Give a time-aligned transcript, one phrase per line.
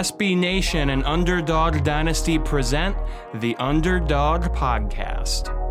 [0.00, 2.96] SB Nation and Underdog Dynasty present
[3.34, 5.69] the Underdog Podcast.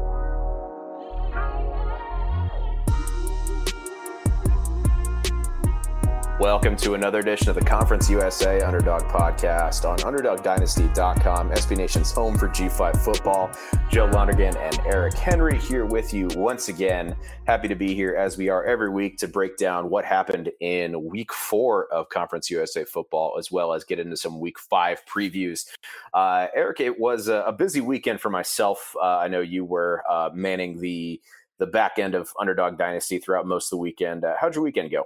[6.39, 12.37] Welcome to another edition of the Conference USA Underdog Podcast on UnderdogDynasty.com, SB Nation's home
[12.37, 13.51] for G5 football.
[13.89, 17.13] Joe Lonergan and Eric Henry here with you once again.
[17.45, 21.03] Happy to be here as we are every week to break down what happened in
[21.03, 25.67] week four of Conference USA football, as well as get into some week five previews.
[26.13, 28.95] Uh, Eric, it was a, a, busy weekend for myself.
[28.95, 31.19] Uh, I know you were uh, manning the
[31.57, 34.23] the back end of Underdog Dynasty throughout most of the weekend.
[34.23, 35.03] Uh, how'd your weekend go?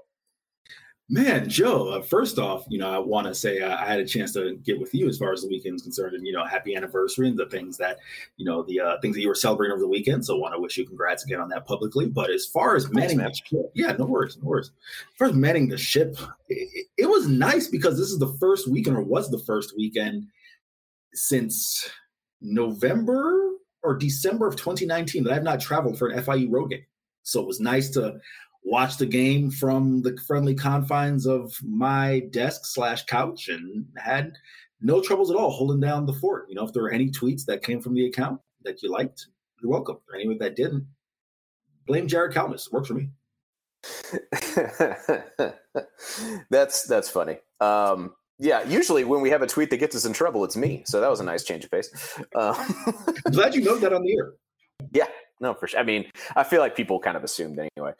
[1.09, 4.05] Man, Joe, uh, first off, you know, I want to say uh, I had a
[4.05, 6.75] chance to get with you as far as the weekend's concerned and, you know, happy
[6.75, 7.97] anniversary and the things that,
[8.37, 10.25] you know, the uh, things that you were celebrating over the weekend.
[10.25, 12.07] So I want to wish you congrats again on that publicly.
[12.07, 14.71] But as far as manning the ship, yeah, no worries, no worries.
[15.11, 18.69] As far as manning the ship, it, it was nice because this is the first
[18.69, 20.27] weekend or was the first weekend
[21.13, 21.89] since
[22.41, 23.51] November
[23.83, 26.85] or December of 2019 that I've not traveled for an FIU road game.
[27.23, 28.19] So it was nice to
[28.63, 34.33] watch the game from the friendly confines of my desk slash couch and had
[34.81, 36.45] no troubles at all holding down the fort.
[36.49, 39.27] You know, if there were any tweets that came from the account that you liked,
[39.61, 39.97] you're welcome.
[40.09, 40.85] Or anyone that didn't,
[41.87, 42.71] blame Jared Kalmus.
[42.71, 43.09] Works for me.
[46.49, 47.37] that's that's funny.
[47.59, 50.83] Um, yeah, usually when we have a tweet that gets us in trouble, it's me.
[50.85, 51.89] So that was a nice change of pace.
[52.35, 52.53] Uh,
[53.31, 54.33] glad you know that on the air.
[55.43, 55.77] No, for sure.
[55.77, 56.05] I mean,
[56.37, 57.91] I feel like people kind of assumed anyway.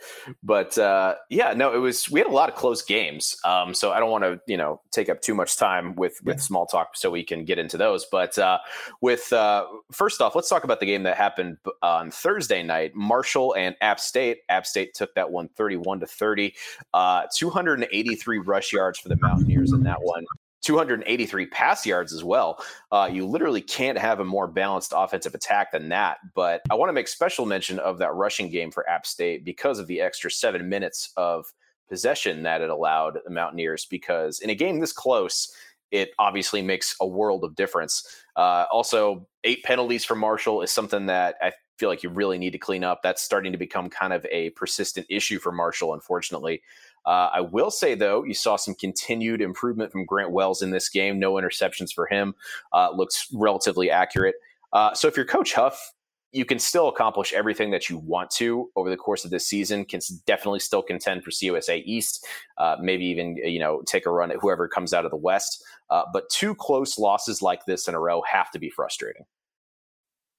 [0.44, 2.10] But uh, yeah, no, it was.
[2.10, 4.80] We had a lot of close games, um, so I don't want to, you know,
[4.92, 6.42] take up too much time with with yeah.
[6.42, 8.06] small talk, so we can get into those.
[8.10, 8.60] But uh,
[9.02, 12.96] with uh, first off, let's talk about the game that happened on Thursday night.
[12.96, 14.38] Marshall and App State.
[14.48, 16.54] App State took that one 31 to 30.
[16.94, 20.26] Uh, 283 rush yards for the Mountaineers in that one.
[20.64, 22.64] 283 pass yards as well.
[22.92, 26.18] Uh, you literally can't have a more balanced offensive attack than that.
[26.34, 29.80] But I want to make special mention of that rushing game for App State because
[29.80, 31.46] of the extra seven minutes of
[31.90, 33.86] possession that it allowed the Mountaineers.
[33.86, 35.54] Because in a game this close,
[35.92, 38.24] it obviously makes a world of difference.
[38.36, 42.52] Uh, also, eight penalties for Marshall is something that I feel like you really need
[42.52, 43.02] to clean up.
[43.04, 46.62] That's starting to become kind of a persistent issue for Marshall, unfortunately.
[47.06, 50.90] Uh, I will say, though, you saw some continued improvement from Grant Wells in this
[50.90, 51.20] game.
[51.20, 52.34] No interceptions for him.
[52.72, 54.36] Uh, looks relatively accurate.
[54.72, 55.94] Uh, so if you're Coach Huff,
[56.34, 59.86] you can still accomplish everything that you want to over the course of this season.
[59.86, 62.26] Can definitely still contend for CUSA East.
[62.58, 65.64] Uh, maybe even you know take a run at whoever comes out of the West.
[65.92, 69.26] Uh, but two close losses like this in a row have to be frustrating.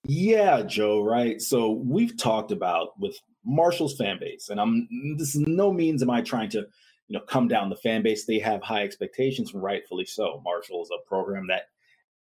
[0.07, 1.41] Yeah, Joe, right.
[1.41, 4.89] So we've talked about with Marshall's fan base, and I'm
[5.19, 6.59] this is no means am I trying to,
[7.09, 8.27] you know, come down the fan base.
[8.27, 10.41] They have high expectations, rightfully so.
[10.45, 11.69] Marshall is a program that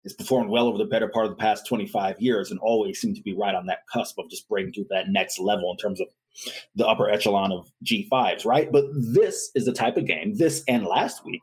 [0.05, 3.17] has performed well over the better part of the past 25 years and always seemed
[3.17, 6.01] to be right on that cusp of just breaking to that next level in terms
[6.01, 6.09] of
[6.75, 8.71] the upper echelon of G5s, right?
[8.73, 11.43] But this is the type of game, this and last week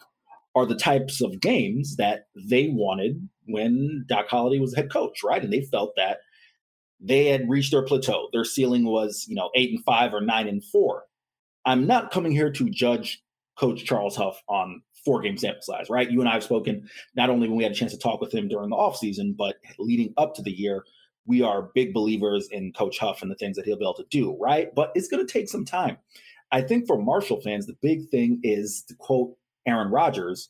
[0.56, 5.44] are the types of games that they wanted when Doc Holliday was head coach, right?
[5.44, 6.20] And they felt that
[7.00, 8.30] they had reached their plateau.
[8.34, 11.04] Their ceiling was, you know, eight and five or nine and four.
[11.66, 13.24] I'm not coming here to judge
[13.58, 16.10] Coach Charles Huff on four game sample size, right?
[16.10, 18.34] You and I have spoken not only when we had a chance to talk with
[18.34, 20.84] him during the offseason, but leading up to the year.
[21.26, 24.06] We are big believers in Coach Huff and the things that he'll be able to
[24.10, 24.74] do, right?
[24.74, 25.98] But it's going to take some time.
[26.52, 29.36] I think for Marshall fans, the big thing is to quote
[29.68, 30.50] Aaron Rodgers,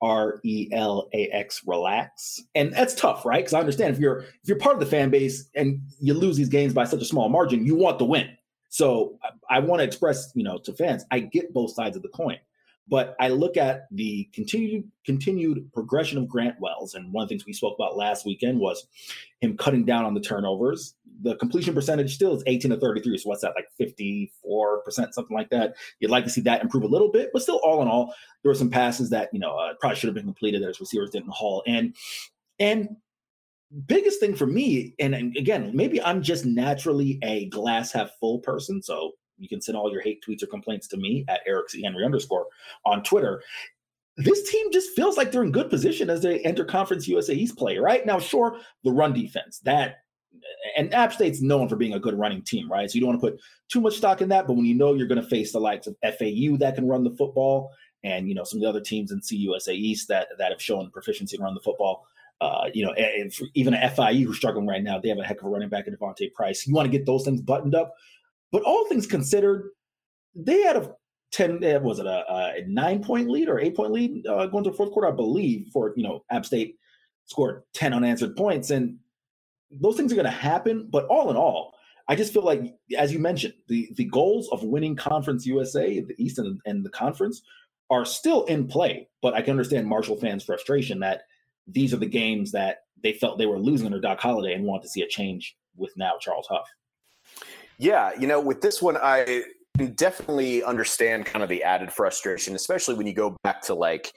[0.00, 2.42] R E L A X relax.
[2.54, 3.40] And that's tough, right?
[3.40, 6.36] Because I understand if you're if you're part of the fan base and you lose
[6.36, 8.30] these games by such a small margin, you want the win.
[8.68, 12.02] So I, I want to express, you know, to fans, I get both sides of
[12.02, 12.38] the coin.
[12.88, 17.34] But I look at the continued continued progression of Grant Wells, and one of the
[17.34, 18.86] things we spoke about last weekend was
[19.40, 20.94] him cutting down on the turnovers.
[21.22, 23.18] The completion percentage still is 18 to 33.
[23.18, 25.74] So what's that, like 54 percent, something like that?
[26.00, 28.50] You'd like to see that improve a little bit, but still, all in all, there
[28.50, 31.10] were some passes that you know uh, probably should have been completed that his receivers
[31.10, 31.62] didn't haul.
[31.66, 31.94] And
[32.58, 32.96] and
[33.86, 38.82] biggest thing for me, and again, maybe I'm just naturally a glass half full person,
[38.82, 41.82] so you can send all your hate tweets or complaints to me at Eric C.
[41.82, 42.46] Henry underscore
[42.84, 43.42] on Twitter.
[44.16, 47.56] This team just feels like they're in good position as they enter Conference USA East
[47.56, 48.04] play, right?
[48.04, 49.98] Now, sure, the run defense, that
[50.76, 52.90] and App State's known for being a good running team, right?
[52.90, 54.94] So you don't want to put too much stock in that, but when you know
[54.94, 57.72] you're going to face the likes of FAU that can run the football,
[58.04, 60.90] and you know some of the other teams in CUSA East that that have shown
[60.90, 62.06] proficiency around the football,
[62.40, 65.46] uh, you know, and even FIU who's struggling right now, they have a heck of
[65.46, 66.66] a running back in D'Vonte Price.
[66.66, 67.94] You want to get those things buttoned up,
[68.52, 69.70] but all things considered,
[70.34, 70.94] they had a
[71.30, 74.64] ten uh, was it a, a nine point lead or eight point lead uh, going
[74.64, 75.68] to the fourth quarter, I believe.
[75.72, 76.76] For you know, App State
[77.26, 78.98] scored ten unanswered points, and
[79.70, 80.88] those things are going to happen.
[80.90, 81.74] But all in all,
[82.08, 86.14] I just feel like, as you mentioned, the the goals of winning Conference USA, the
[86.18, 87.42] East and, and the conference,
[87.90, 89.08] are still in play.
[89.22, 91.22] But I can understand Marshall fans' frustration that
[91.66, 94.82] these are the games that they felt they were losing under Doc Holliday and want
[94.82, 96.66] to see a change with now Charles Huff.
[97.78, 99.44] Yeah, you know, with this one, I
[99.76, 104.12] can definitely understand kind of the added frustration, especially when you go back to like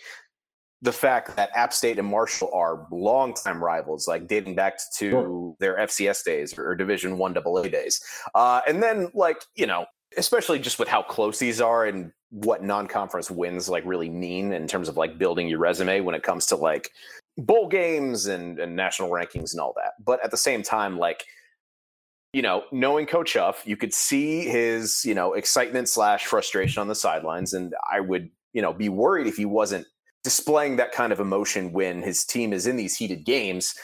[0.82, 5.56] the fact that App State and Marshall are longtime rivals, like dating back to sure.
[5.60, 8.02] their FCS days or Division One AA days,
[8.34, 9.86] uh, and then like you know,
[10.18, 14.66] especially just with how close these are and what non-conference wins like really mean in
[14.66, 16.90] terms of like building your resume when it comes to like
[17.38, 19.94] bowl games and, and national rankings and all that.
[20.04, 21.26] But at the same time, like,
[22.34, 26.88] you know, knowing Coach Huff, you could see his, you know, excitement slash frustration on
[26.88, 27.54] the sidelines.
[27.54, 29.86] And I would, you know, be worried if he wasn't
[30.24, 33.76] displaying that kind of emotion when his team is in these heated games.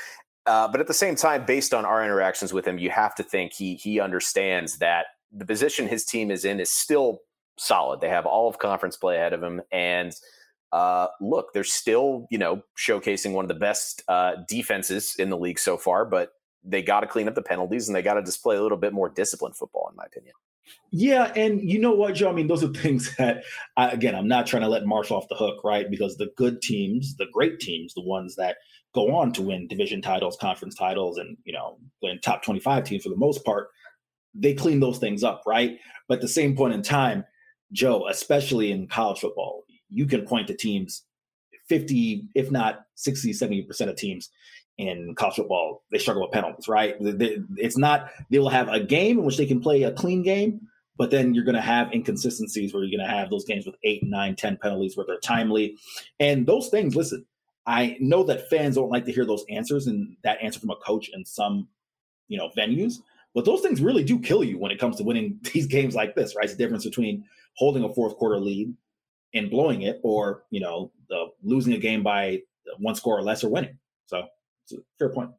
[0.45, 3.23] Uh, but at the same time, based on our interactions with him, you have to
[3.23, 7.19] think he he understands that the position his team is in is still
[7.57, 7.99] solid.
[7.99, 10.13] They have all of conference play ahead of them, and
[10.71, 15.37] uh, look, they're still, you know, showcasing one of the best uh, defenses in the
[15.37, 16.31] league so far, but
[16.63, 18.93] they got to clean up the penalties and they got to display a little bit
[18.93, 20.33] more disciplined football, in my opinion.
[20.91, 22.29] Yeah, and you know what, Joe?
[22.29, 23.43] I mean, those are things that,
[23.75, 25.89] I, again, I'm not trying to let Marshall off the hook, right?
[25.89, 28.57] Because the good teams, the great teams, the ones that
[28.93, 33.03] go on to win division titles, conference titles, and you know, win top 25 teams
[33.03, 33.69] for the most part,
[34.33, 35.77] they clean those things up, right?
[36.07, 37.25] But at the same point in time,
[37.71, 41.03] Joe, especially in college football, you can point to teams
[41.67, 44.29] 50, if not 60, 70% of teams
[44.77, 46.95] in college football, they struggle with penalties, right?
[46.99, 50.61] It's not, they will have a game in which they can play a clean game,
[50.97, 53.75] but then you're going to have inconsistencies where you're going to have those games with
[53.83, 55.77] eight, nine, ten penalties where they're timely.
[56.19, 57.25] And those things, listen,
[57.65, 60.75] I know that fans don't like to hear those answers and that answer from a
[60.75, 61.67] coach in some,
[62.27, 62.99] you know, venues,
[63.33, 66.15] but those things really do kill you when it comes to winning these games like
[66.15, 66.45] this, right?
[66.45, 67.25] It's the difference between
[67.55, 68.73] holding a fourth quarter lead
[69.33, 72.41] and blowing it, or you know, the, losing a game by
[72.79, 73.77] one score or less or winning.
[74.05, 74.23] So
[74.99, 75.31] fair point.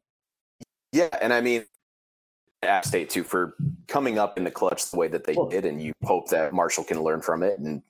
[0.91, 1.65] Yeah, and I mean,
[2.63, 3.55] App State too for
[3.87, 6.83] coming up in the clutch the way that they did, and you hope that Marshall
[6.83, 7.81] can learn from it and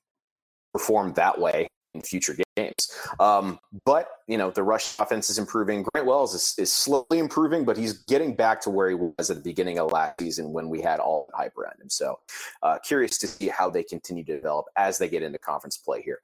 [0.73, 2.91] perform that way in future games.
[3.19, 5.83] Um, but you know, the rush offense is improving.
[5.93, 9.37] Grant Wells is, is, slowly improving, but he's getting back to where he was at
[9.37, 11.89] the beginning of last season when we had all the hype around him.
[11.89, 12.19] So,
[12.61, 16.01] uh, curious to see how they continue to develop as they get into conference play
[16.01, 16.19] here.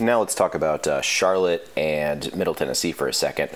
[0.00, 3.50] Now let's talk about uh, Charlotte and Middle Tennessee for a second.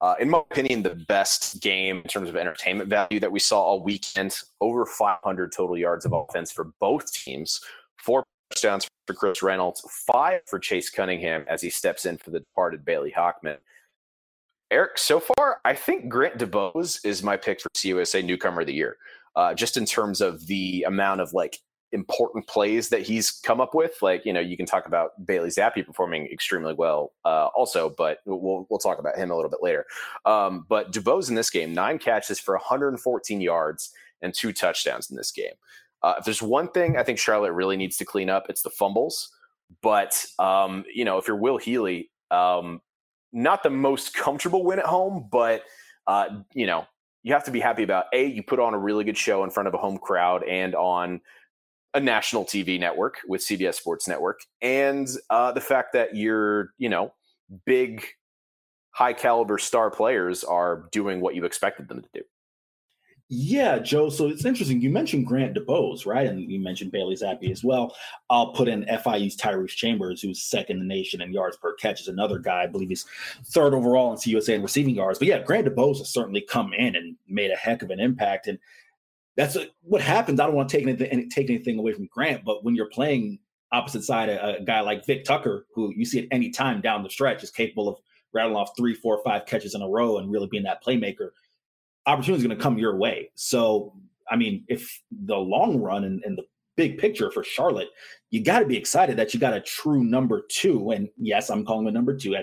[0.00, 3.60] Uh, in my opinion, the best game in terms of entertainment value that we saw
[3.60, 4.36] all weekend.
[4.60, 7.60] Over 500 total yards of offense for both teams,
[7.96, 12.40] four touchdowns for Chris Reynolds, five for Chase Cunningham as he steps in for the
[12.40, 13.56] departed Bailey Hockman.
[14.70, 18.74] Eric, so far, I think Grant DuBose is my pick for CUSA Newcomer of the
[18.74, 18.96] Year.
[19.36, 21.58] Uh, just in terms of the amount of like
[21.94, 24.02] important plays that he's come up with.
[24.02, 28.18] Like, you know, you can talk about Bailey Zappe performing extremely well uh, also, but
[28.26, 29.86] we'll, we'll talk about him a little bit later.
[30.26, 35.16] Um, but DuBose in this game, nine catches for 114 yards and two touchdowns in
[35.16, 35.54] this game.
[36.02, 38.70] Uh, if there's one thing I think Charlotte really needs to clean up, it's the
[38.70, 39.30] fumbles.
[39.80, 42.82] But um, you know, if you're Will Healy, um,
[43.32, 45.62] not the most comfortable win at home, but
[46.06, 46.86] uh, you know,
[47.22, 49.50] you have to be happy about a you put on a really good show in
[49.50, 51.20] front of a home crowd and on
[51.94, 56.88] a national TV network with CBS Sports Network, and uh, the fact that you're you
[56.88, 57.12] know
[57.64, 58.04] big,
[58.90, 62.22] high caliber star players are doing what you expected them to do.
[63.30, 64.10] Yeah, Joe.
[64.10, 64.82] So it's interesting.
[64.82, 66.26] You mentioned Grant DuBose, right?
[66.26, 67.96] And you mentioned Bailey Zappe as well.
[68.28, 72.02] I'll put in FIU's Tyrese Chambers, who's second in the nation in yards per catch,
[72.02, 72.64] is another guy.
[72.64, 73.06] I believe he's
[73.46, 75.18] third overall in CUSA in receiving yards.
[75.18, 78.46] But yeah, Grant DuBose has certainly come in and made a heck of an impact.
[78.46, 78.58] And
[79.36, 80.40] that's a, what happens.
[80.40, 83.38] I don't want to take anything, take anything away from Grant, but when you're playing
[83.72, 86.80] opposite side, a, uh, a guy like Vic Tucker, who you see at any time
[86.80, 87.98] down the stretch is capable of
[88.32, 91.30] rattling off three, four, five catches in a row and really being that playmaker–
[92.06, 93.30] opportunity is going to come your way.
[93.34, 93.94] So,
[94.30, 96.44] I mean, if the long run and, and, the
[96.76, 97.88] big picture for Charlotte,
[98.30, 100.90] you got to be excited that you got a true number two.
[100.90, 102.36] And yes, I'm calling him a number two.
[102.36, 102.42] I,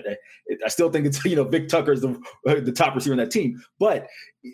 [0.64, 3.62] I still think it's you know Vic Tucker's the the top receiver in that team,
[3.78, 4.06] but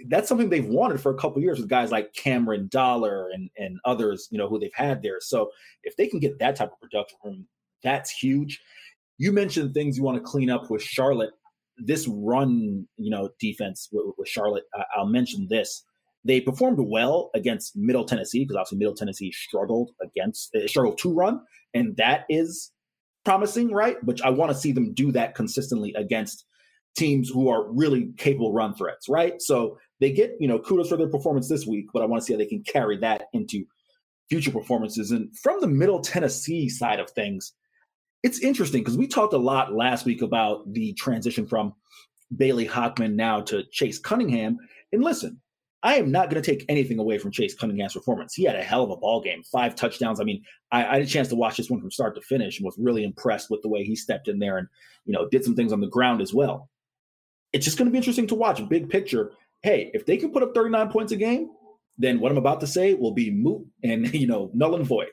[0.08, 3.78] that's something they've wanted for a couple years with guys like Cameron Dollar and and
[3.84, 5.20] others you know who they've had there.
[5.20, 5.50] So
[5.84, 7.46] if they can get that type of production from
[7.82, 8.60] that's huge.
[9.18, 11.30] You mentioned things you want to clean up with Charlotte.
[11.76, 14.64] This run, you know, defense with, with Charlotte.
[14.96, 15.84] I'll mention this
[16.24, 21.12] they performed well against Middle Tennessee because obviously Middle Tennessee struggled against uh, struggled to
[21.12, 21.40] run,
[21.74, 22.72] and that is
[23.24, 23.96] promising, right?
[24.02, 26.44] But I want to see them do that consistently against
[26.96, 29.40] teams who are really capable run threats, right?
[29.40, 32.26] So they get you know kudos for their performance this week, but I want to
[32.26, 33.64] see how they can carry that into
[34.28, 35.10] future performances.
[35.10, 37.52] And from the Middle Tennessee side of things,
[38.22, 41.72] it's interesting because we talked a lot last week about the transition from
[42.36, 44.58] Bailey Hockman now to Chase Cunningham.
[44.92, 45.40] And listen,
[45.82, 48.34] I am not going to take anything away from Chase Cunningham's performance.
[48.34, 50.20] He had a hell of a ball game, five touchdowns.
[50.20, 50.42] I mean,
[50.72, 52.76] I, I, had a chance to watch this one from start to finish and was
[52.78, 54.66] really impressed with the way he stepped in there and
[55.04, 56.68] you know did some things on the ground as well.
[57.52, 58.66] It's just going to be interesting to watch.
[58.68, 59.32] Big picture.
[59.62, 61.50] Hey, if they can put up 39 points a game,
[61.96, 65.12] then what I'm about to say will be moot and you know null and void.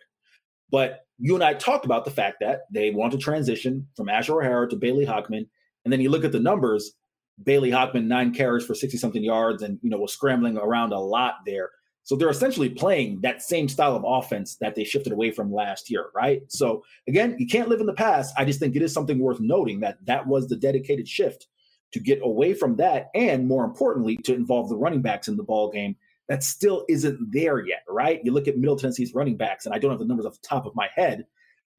[0.72, 4.42] But you and I talked about the fact that they want to transition from Asher
[4.42, 5.48] O'Hara to Bailey Hockman,
[5.84, 6.94] and then you look at the numbers
[7.44, 11.00] Bailey Hockman nine carries for 60 something yards and you know was scrambling around a
[11.00, 11.72] lot there.
[12.04, 15.90] So they're essentially playing that same style of offense that they shifted away from last
[15.90, 16.44] year, right?
[16.48, 18.36] So again, you can't live in the past.
[18.38, 21.48] I just think it is something worth noting that that was the dedicated shift
[21.94, 25.44] to get away from that and more importantly to involve the running backs in the
[25.44, 25.96] ball game
[26.28, 28.22] that still isn't there yet, right?
[28.24, 30.48] You look at Middle Tennessee's running backs and I don't have the numbers off the
[30.48, 31.26] top of my head,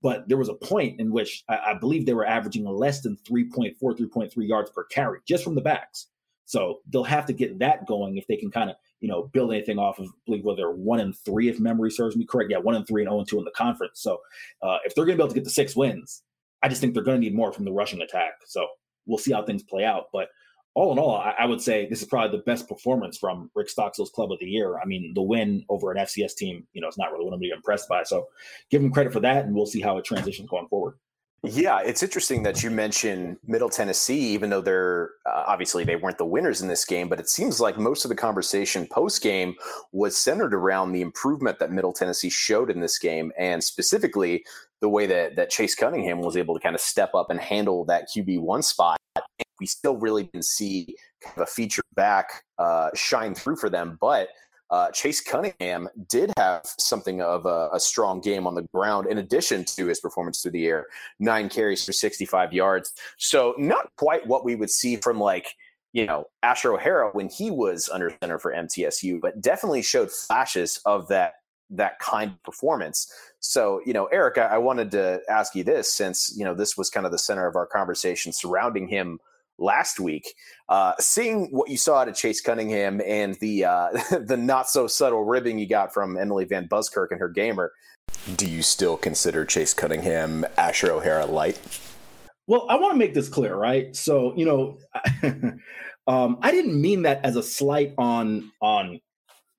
[0.06, 3.16] but there was a point in which I, I believe they were averaging less than
[3.28, 6.06] 3.4, 3.3 yards per carry just from the backs.
[6.44, 9.52] So they'll have to get that going if they can kind of, you know, build
[9.52, 12.52] anything off of, I believe, whether one and three, if memory serves me correct.
[12.52, 14.00] Yeah, one and three and 0 and two in the conference.
[14.00, 14.20] So
[14.62, 16.22] uh, if they're going to be able to get the six wins,
[16.62, 18.34] I just think they're going to need more from the rushing attack.
[18.44, 18.64] So
[19.06, 20.04] we'll see how things play out.
[20.12, 20.28] But
[20.76, 23.68] all in all, I, I, would say this is probably the best performance from Rick
[23.68, 24.78] Stockstill's club of the year.
[24.78, 27.42] I mean, the win over an FCS team, you know, it's not really what I'm
[27.42, 28.02] impressed by.
[28.02, 28.26] So
[28.71, 30.99] give him credit for that, and we'll see how it transitions going forward.
[31.42, 36.18] Yeah, it's interesting that you mention Middle Tennessee, even though they're uh, obviously they weren't
[36.18, 39.54] the winners in this game, but it seems like most of the conversation post game
[39.92, 44.45] was centered around the improvement that Middle Tennessee showed in this game, and specifically
[44.83, 47.87] the way that that Chase Cunningham was able to kind of step up and handle
[47.87, 48.99] that QB one spot
[49.60, 53.98] we still really didn't see kind of a feature back uh, shine through for them.
[54.00, 54.28] But
[54.70, 59.18] uh, Chase Cunningham did have something of a, a, strong game on the ground in
[59.18, 60.86] addition to his performance through the air
[61.20, 62.92] nine carries for 65 yards.
[63.16, 65.54] So, not quite what we would see from like,
[65.92, 70.80] you know, Asher O'Hara when he was under center for MTSU, but definitely showed flashes
[70.84, 71.34] of that
[71.70, 73.10] that kind of performance.
[73.40, 76.76] So, you know, Eric, I, I wanted to ask you this since, you know, this
[76.76, 79.18] was kind of the center of our conversation surrounding him
[79.58, 80.34] last week.
[80.68, 83.88] Uh, seeing what you saw out of Chase Cunningham and the uh,
[84.26, 87.72] the not so subtle ribbing you got from Emily Van Buskirk and her gamer,
[88.36, 91.58] do you still consider Chase Cunningham Asher O'Hara light?
[92.46, 93.94] Well, I want to make this clear, right?
[93.96, 94.78] So, you know,
[96.06, 99.00] um, I didn't mean that as a slight on on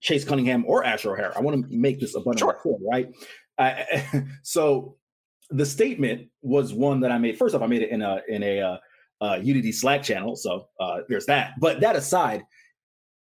[0.01, 1.33] Chase Cunningham or Asher O'Hara.
[1.35, 2.59] I want to make this abundantly sure.
[2.61, 3.09] clear, right?
[3.57, 4.95] I, so
[5.49, 7.37] the statement was one that I made.
[7.37, 8.77] First off, I made it in a in a uh,
[9.21, 10.35] uh, Unity Slack channel.
[10.35, 11.53] So uh, there's that.
[11.59, 12.43] But that aside,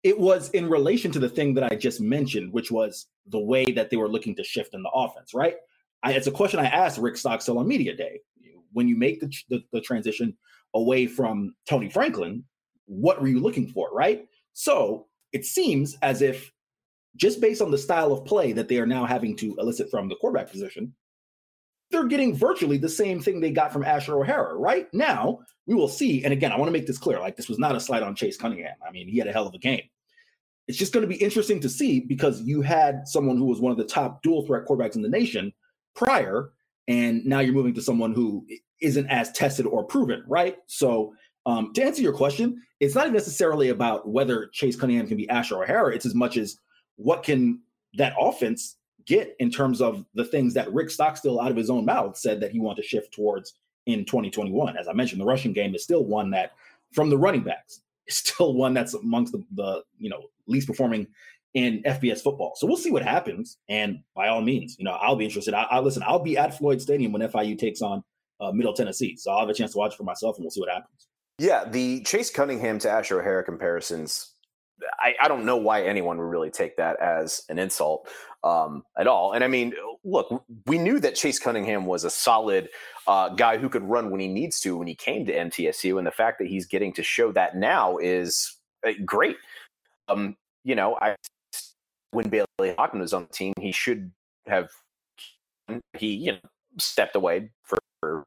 [0.03, 3.65] it was in relation to the thing that I just mentioned, which was the way
[3.65, 5.57] that they were looking to shift in the offense, right?
[6.03, 8.21] I, it's a question I asked Rick Stockstill on Media Day.
[8.73, 10.37] When you make the, the, the transition
[10.75, 12.45] away from Tony Franklin,
[12.87, 14.27] what were you looking for, right?
[14.53, 16.53] So it seems as if
[17.17, 20.09] just based on the style of play that they are now having to elicit from
[20.09, 20.93] the quarterback position,
[21.91, 24.55] they're getting virtually the same thing they got from Asher O'Hara.
[24.55, 26.25] Right now, we will see.
[26.25, 28.15] And again, I want to make this clear like, this was not a slight on
[28.15, 28.75] Chase Cunningham.
[28.87, 29.83] I mean, he had a hell of a game.
[30.67, 33.71] It's just going to be interesting to see because you had someone who was one
[33.71, 35.53] of the top dual threat quarterbacks in the nation
[35.95, 36.53] prior,
[36.89, 38.47] and now you're moving to someone who
[38.81, 40.57] isn't as tested or proven, right?
[40.67, 41.15] So,
[41.47, 45.63] um, to answer your question, it's not necessarily about whether Chase Cunningham can be Asher
[45.63, 45.95] O'Hara.
[45.95, 46.57] It's as much as
[46.97, 47.61] what can
[47.95, 48.77] that offense
[49.07, 52.41] get in terms of the things that Rick Stockstill out of his own mouth said
[52.41, 53.55] that he wanted to shift towards
[53.87, 54.77] in 2021.
[54.77, 56.53] As I mentioned, the rushing game is still one that
[56.93, 61.07] from the running backs is still one that's amongst the, the you know least performing
[61.55, 62.55] in FBS football.
[62.57, 63.59] So we'll see what happens.
[63.69, 65.55] And by all means, you know, I'll be interested.
[65.55, 66.03] I, I listen.
[66.05, 68.03] I'll be at Floyd Stadium when FIU takes on
[68.41, 70.61] uh, Middle Tennessee, so I'll have a chance to watch for myself, and we'll see
[70.61, 71.09] what happens.
[71.39, 74.34] Yeah, the Chase Cunningham to Asher O'Hara comparisons
[74.99, 78.09] I, I, don't know why anyone would really take that as an insult
[78.43, 79.33] um, at all.
[79.33, 79.73] And I mean,
[80.05, 82.69] look, we knew that Chase Cunningham was a solid
[83.07, 86.07] uh, guy who could run when he needs to when he came to MTSU, and
[86.07, 89.37] the fact that he's getting to show that now is uh, great.
[90.09, 91.17] Um, you know, I
[92.11, 94.11] when Bailey Hockman was on the team, he should
[94.47, 94.69] have
[95.95, 96.39] he you know
[96.79, 98.25] stepped away for, for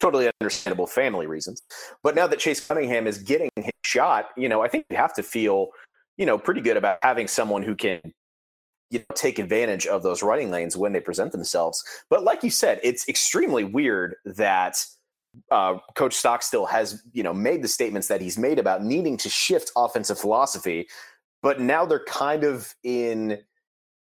[0.00, 1.62] totally understandable family reasons.
[2.02, 5.14] But now that Chase Cunningham is getting his shot, you know, I think you have
[5.14, 5.68] to feel,
[6.16, 8.00] you know, pretty good about having someone who can
[8.90, 11.82] you know, take advantage of those running lanes when they present themselves.
[12.08, 14.84] But like you said, it's extremely weird that
[15.50, 19.28] uh, Coach Stockstill has, you know, made the statements that he's made about needing to
[19.28, 20.88] shift offensive philosophy,
[21.42, 23.38] but now they're kind of in,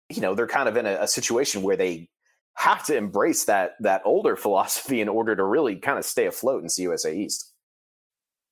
[0.08, 2.08] you know, they're kind of in a, a situation where they
[2.54, 6.62] have to embrace that that older philosophy in order to really kind of stay afloat
[6.62, 7.52] in CUSA East.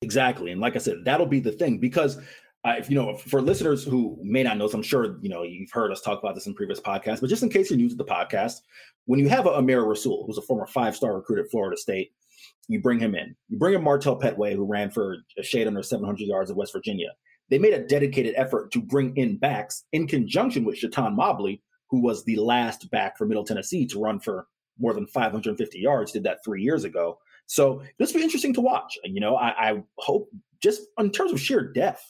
[0.00, 2.21] Exactly, and like I said, that'll be the thing because
[2.65, 5.43] uh, if you know, for listeners who may not know, so I'm sure you know
[5.43, 7.88] you've heard us talk about this in previous podcasts, but just in case you're new
[7.88, 8.61] to the podcast,
[9.07, 12.12] when you have a Amir Rasul, who's a former five-star recruit at Florida State,
[12.69, 13.35] you bring him in.
[13.49, 16.73] You bring in Martell Pettaway, who ran for a shade under 700 yards at West
[16.73, 17.11] Virginia.
[17.49, 22.00] They made a dedicated effort to bring in backs in conjunction with Chaton Mobley, who
[22.00, 24.47] was the last back for Middle Tennessee to run for
[24.79, 27.19] more than 550 yards, did that three years ago.
[27.47, 28.99] So this will be interesting to watch.
[29.05, 30.29] You know, I, I hope
[30.62, 32.05] just in terms of sheer depth,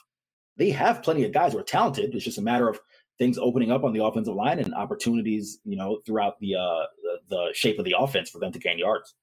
[0.58, 2.14] they have plenty of guys who are talented.
[2.14, 2.78] It's just a matter of
[3.18, 6.84] things opening up on the offensive line and opportunities, you know, throughout the uh,
[7.28, 9.14] the, shape of the offense for them to gain yards.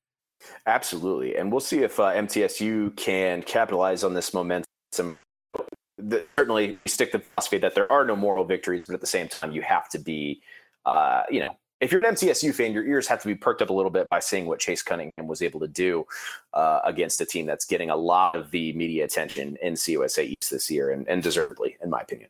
[0.66, 5.18] Absolutely, and we'll see if uh, MTSU can capitalize on this momentum.
[5.98, 9.28] The, certainly, stick the philosophy that there are no moral victories, but at the same
[9.28, 10.42] time, you have to be,
[10.86, 13.70] uh, you know, if you're an MTSU fan, your ears have to be perked up
[13.70, 16.06] a little bit by seeing what Chase Cunningham was able to do
[16.54, 20.52] uh, against a team that's getting a lot of the media attention in CUSA East
[20.52, 22.30] this year, and, and deservedly, in my opinion.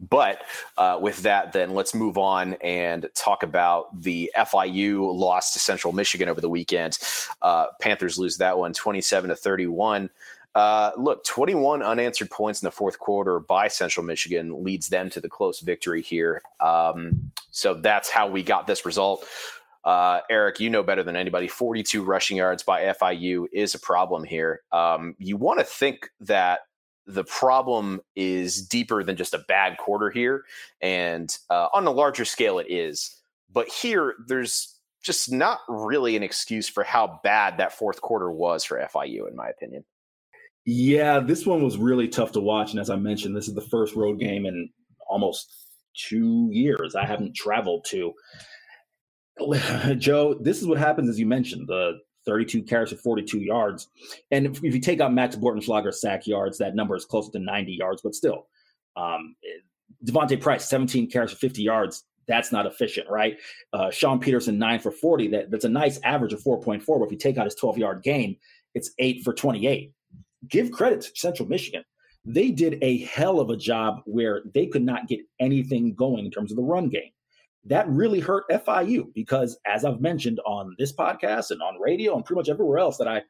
[0.00, 0.42] But
[0.76, 5.92] uh, with that, then let's move on and talk about the FIU loss to Central
[5.92, 6.98] Michigan over the weekend.
[7.40, 10.10] Uh, Panthers lose that one 27 to 31.
[10.54, 15.20] Uh, look, 21 unanswered points in the fourth quarter by Central Michigan leads them to
[15.20, 16.42] the close victory here.
[16.60, 19.26] Um, so that's how we got this result.
[19.84, 21.48] Uh, Eric, you know better than anybody.
[21.48, 24.60] 42 rushing yards by FIU is a problem here.
[24.70, 26.60] Um, you want to think that
[27.06, 30.44] the problem is deeper than just a bad quarter here.
[30.80, 33.16] And uh, on a larger scale, it is.
[33.52, 38.64] But here, there's just not really an excuse for how bad that fourth quarter was
[38.64, 39.84] for FIU, in my opinion.
[40.64, 42.70] Yeah, this one was really tough to watch.
[42.70, 44.70] And as I mentioned, this is the first road game in
[45.08, 45.52] almost
[45.94, 48.12] two years I haven't traveled to.
[49.98, 51.66] Joe, this is what happens, as you mentioned.
[51.66, 53.88] The 32 carries for 42 yards.
[54.30, 57.38] And if, if you take out Max Bortenschlager's sack yards, that number is closer to
[57.38, 58.46] 90 yards, but still.
[58.96, 59.34] Um,
[60.04, 62.04] D'Vonte Price, 17 carries for 50 yards.
[62.28, 63.38] That's not efficient, right?
[63.72, 65.28] Uh, Sean Peterson, 9 for 40.
[65.28, 66.84] That, that's a nice average of 4.4.
[66.86, 68.36] But if you take out his 12 yard gain,
[68.74, 69.92] it's 8 for 28.
[70.48, 71.84] Give credit to Central Michigan.
[72.24, 76.30] They did a hell of a job where they could not get anything going in
[76.30, 77.10] terms of the run game
[77.64, 82.24] that really hurt FIU because, as I've mentioned on this podcast and on radio and
[82.24, 83.22] pretty much everywhere else that I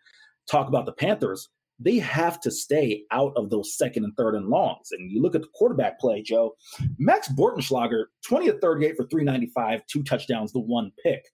[0.50, 4.46] talk about the Panthers, they have to stay out of those second and third and
[4.46, 4.88] longs.
[4.92, 6.54] And you look at the quarterback play, Joe,
[6.98, 11.24] Max Bortenschlager, 20 to 38 for 395, two touchdowns, the one pick.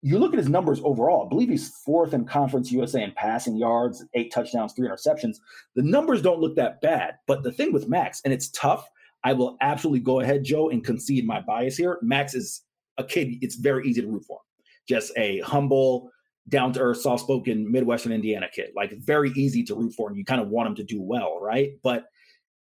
[0.00, 3.56] You look at his numbers overall, I believe he's fourth in Conference USA in passing
[3.56, 5.38] yards, eight touchdowns, three interceptions.
[5.74, 7.14] The numbers don't look that bad.
[7.26, 8.88] But the thing with Max, and it's tough
[9.24, 11.98] I will absolutely go ahead, Joe, and concede my bias here.
[12.02, 12.62] Max is
[12.98, 14.40] a kid, it's very easy to root for.
[14.88, 16.10] Just a humble,
[16.48, 18.70] down to earth, soft spoken Midwestern Indiana kid.
[18.74, 21.38] Like very easy to root for, and you kind of want him to do well,
[21.40, 21.72] right?
[21.82, 22.06] But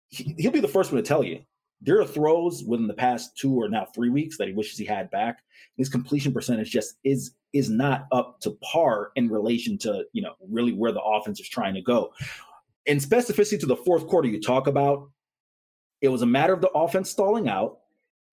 [0.10, 1.42] he, he'll be the first one to tell you
[1.82, 4.86] there are throws within the past two or now three weeks that he wishes he
[4.86, 5.44] had back.
[5.76, 10.34] His completion percentage just is is not up to par in relation to you know
[10.50, 12.12] really where the offense is trying to go.
[12.86, 15.10] In specificity to the fourth quarter, you talk about
[16.02, 17.80] it was a matter of the offense stalling out.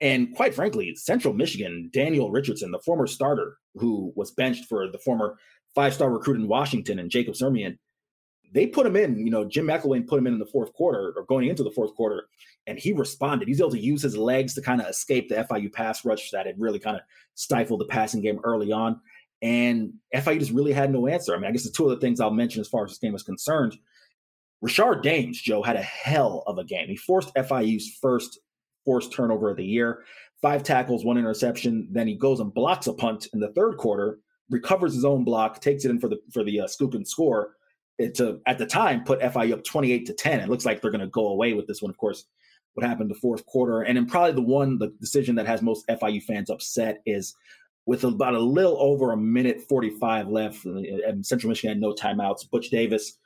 [0.01, 4.99] And quite frankly, Central Michigan, Daniel Richardson, the former starter who was benched for the
[4.99, 5.39] former
[5.75, 7.79] five star recruit in Washington and Jacob Sirmon,
[8.53, 11.13] they put him in, you know, Jim McElwain put him in in the fourth quarter
[11.17, 12.29] or going into the fourth quarter,
[12.67, 13.49] and he responded.
[13.49, 16.47] He's able to use his legs to kind of escape the FIU pass rush that
[16.47, 17.03] had really kind of
[17.35, 19.01] stifled the passing game early on.
[19.43, 21.35] And FIU just really had no answer.
[21.35, 23.15] I mean, I guess the two other things I'll mention as far as this game
[23.15, 23.77] is concerned.
[24.65, 26.89] Rashard Dames, Joe, had a hell of a game.
[26.89, 28.39] He forced FIU's first
[28.85, 30.05] forced turnover of the year,
[30.41, 31.89] five tackles, one interception.
[31.91, 35.61] Then he goes and blocks a punt in the third quarter, recovers his own block,
[35.61, 37.57] takes it in for the for the uh, scoop and score.
[37.99, 40.41] It to at the time put FIU up twenty eight to ten.
[40.41, 41.91] It looks like they're going to go away with this one.
[41.91, 42.25] Of course,
[42.73, 45.87] what happened the fourth quarter, and then probably the one the decision that has most
[45.89, 47.35] FIU fans upset is
[47.87, 52.51] with about a little over a minute 45 left and Central Michigan had no timeouts.
[52.51, 53.19] Butch Davis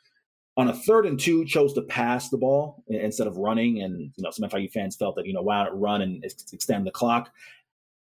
[0.58, 3.82] on a third and two chose to pass the ball instead of running.
[3.82, 6.84] And, you know, some FIU fans felt that, you know, why not run and extend
[6.84, 7.30] the clock?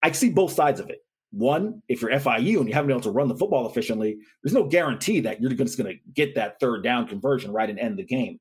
[0.04, 1.06] I see both sides of it.
[1.32, 4.54] One, if you're FIU and you haven't been able to run the football efficiently, there's
[4.54, 7.98] no guarantee that you're just going to get that third down conversion right and end
[7.98, 8.40] the game.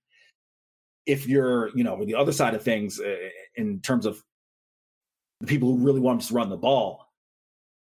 [1.07, 3.15] If you're, you know, the other side of things uh,
[3.55, 4.21] in terms of
[5.41, 7.07] the people who really want to run the ball,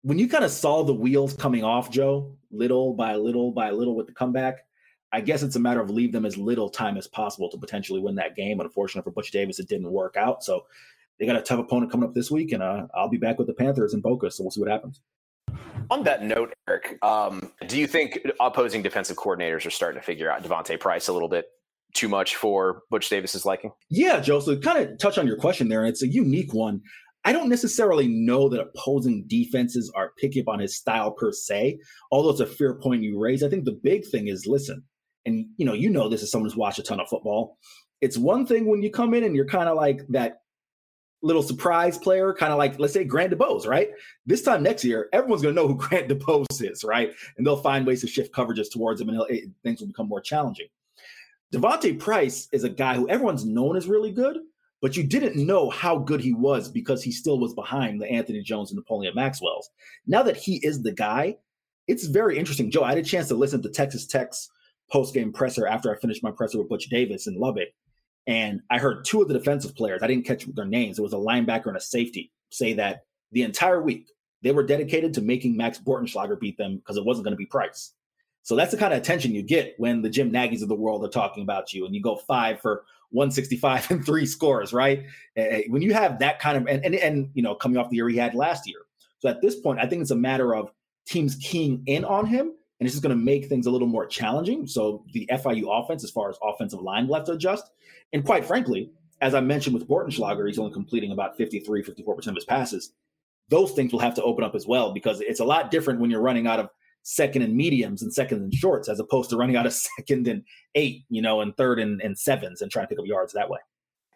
[0.02, 3.96] when you kind of saw the wheels coming off, Joe, little by little by little
[3.96, 4.66] with the comeback,
[5.12, 8.00] I guess it's a matter of leave them as little time as possible to potentially
[8.00, 8.58] win that game.
[8.58, 10.44] But unfortunately for Butch Davis, it didn't work out.
[10.44, 10.66] So
[11.20, 13.48] they got a tough opponent coming up this week, and uh, I'll be back with
[13.48, 14.32] the Panthers in Boca.
[14.32, 15.02] So we'll see what happens.
[15.92, 20.32] On that note, Eric, um, do you think opposing defensive coordinators are starting to figure
[20.32, 21.48] out D'Vonte Price a little bit
[21.96, 23.72] too much for Butch Davis's liking?
[23.90, 24.40] Yeah, Joe.
[24.40, 26.82] So kind of touch on your question there, and it's a unique one.
[27.26, 31.80] I don't necessarily know that opposing defenses are picking up on his style per se,
[32.12, 33.44] although it's a fair point you raise.
[33.44, 34.84] I think the big thing is listen,
[35.26, 37.58] and you know, you know this is someone who's watched a ton of football.
[38.02, 40.42] It's one thing when you come in and you're kind of like that
[41.22, 43.90] little surprise player, kind of like let's say Grant DuBose, right?
[44.26, 47.12] This time next year, everyone's going to know who Grant DuBose is, right?
[47.38, 50.08] And they'll find ways to shift coverages towards him, and it, eh, things will become
[50.08, 50.68] more challenging.
[51.52, 54.38] D'Vonte Price is a guy who everyone's known as really good,
[54.82, 58.42] but you didn't know how good he was because he still was behind the Anthony
[58.42, 59.70] Jones and Napoleon Maxwell's.
[60.06, 61.38] Now that he is the guy,
[61.88, 62.70] it's very interesting.
[62.70, 64.50] Joe, I had a chance to listen to Texas Tech's
[64.92, 67.70] post game presser after I finished my presser with Butch Davis in Lubbock.
[68.28, 71.00] And I heard two of the defensive players, I didn't catch their names.
[71.00, 74.08] It was a linebacker and a safety say that the entire week
[74.42, 77.46] they were dedicated to making Max Bortenschlager beat them because it wasn't going to be
[77.46, 77.94] Price.
[78.44, 81.04] So that's the kind of attention you get when the Jim Nagy's of the world
[81.04, 85.06] are talking about you and you go five for 165 and three scores, right?
[85.68, 88.10] When you have that kind of, and, and, and, you know, coming off the year
[88.10, 88.80] he had last year.
[89.20, 90.72] So at this point, I think it's a matter of
[91.06, 94.06] teams keying in on him and this is going to make things a little more
[94.06, 94.66] challenging.
[94.66, 97.70] So the FIU offense, as far as offensive line, will have to adjust.
[98.14, 102.36] And quite frankly, as I mentioned with Bortenschlager, he's only completing about 53, 54% of
[102.36, 102.94] his passes.
[103.50, 106.10] Those things will have to open up as well because it's a lot different when
[106.10, 106.70] you're running out of
[107.04, 110.44] second and mediums and second and shorts as opposed to running out of second and
[110.76, 113.50] eight, you know, and third and, and sevens and trying to pick up yards that
[113.50, 113.60] way.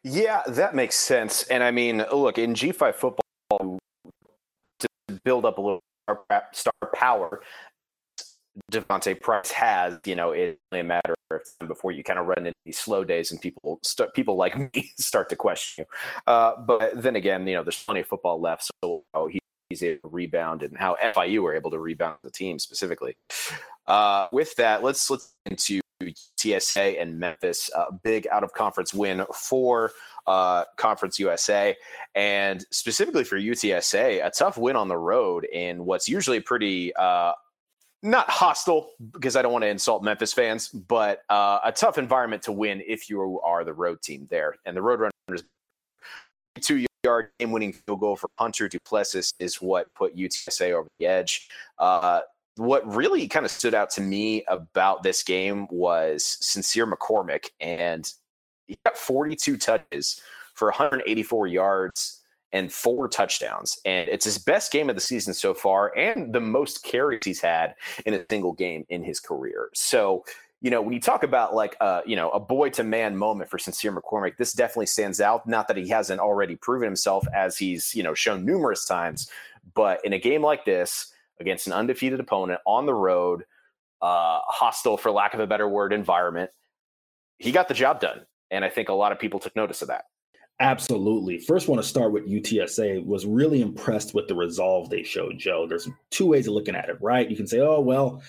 [0.04, 1.44] Yeah, that makes sense.
[1.44, 3.80] And I mean, look, in G5 football,
[4.80, 4.88] to
[5.24, 5.82] build up a little
[6.52, 7.42] star power,
[8.70, 12.28] D'Vonte Price has, you know, it's only a matter of time before you kind of
[12.28, 16.32] run into these slow days and people start, people like me start to question you.
[16.32, 19.40] Uh, but then again, you know, there's plenty of football left, so oh, he,
[19.70, 23.16] he's able to rebound and how FIU were able to rebound the team specifically.
[23.88, 25.82] Uh, with that, let's let's into
[26.38, 27.70] TSA and Memphis.
[27.76, 29.92] Uh, big out of conference win for
[30.28, 31.76] uh, Conference USA,
[32.16, 37.34] and specifically for UTSA, a tough win on the road in what's usually pretty uh,
[38.04, 42.44] not hostile because I don't want to insult Memphis fans, but uh, a tough environment
[42.44, 44.56] to win if you are the road team there.
[44.66, 45.44] And the Roadrunners
[46.62, 51.08] two yard game winning field goal for Hunter Duplessis is what put UTSA over the
[51.08, 51.50] edge.
[51.80, 52.22] Uh,
[52.58, 58.12] what really kind of stood out to me about this game was Sincere McCormick, and
[58.68, 60.22] he got 42 touches
[60.54, 62.23] for 184 yards
[62.54, 63.80] and four touchdowns.
[63.84, 67.42] And it's his best game of the season so far and the most carries he's
[67.42, 69.70] had in a single game in his career.
[69.74, 70.24] So,
[70.62, 73.50] you know, when you talk about like, uh, you know, a boy to man moment
[73.50, 75.46] for Sincere McCormick, this definitely stands out.
[75.48, 79.30] Not that he hasn't already proven himself as he's, you know, shown numerous times,
[79.74, 83.42] but in a game like this against an undefeated opponent on the road,
[84.02, 86.52] uh, hostile, for lack of a better word, environment,
[87.40, 88.22] he got the job done.
[88.52, 90.06] And I think a lot of people took notice of that.
[90.60, 91.40] Absolutely.
[91.40, 93.06] First, want to start with UTSA.
[93.06, 95.66] Was really impressed with the resolve they showed, Joe.
[95.68, 97.30] There's two ways of looking at it, right?
[97.30, 98.22] You can say, oh, well,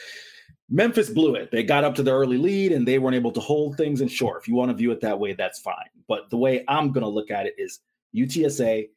[0.70, 1.50] Memphis blew it.
[1.50, 4.00] They got up to the early lead and they weren't able to hold things.
[4.00, 5.90] And sure, if you want to view it that way, that's fine.
[6.08, 7.80] But the way I'm going to look at it is
[8.16, 8.88] UTSA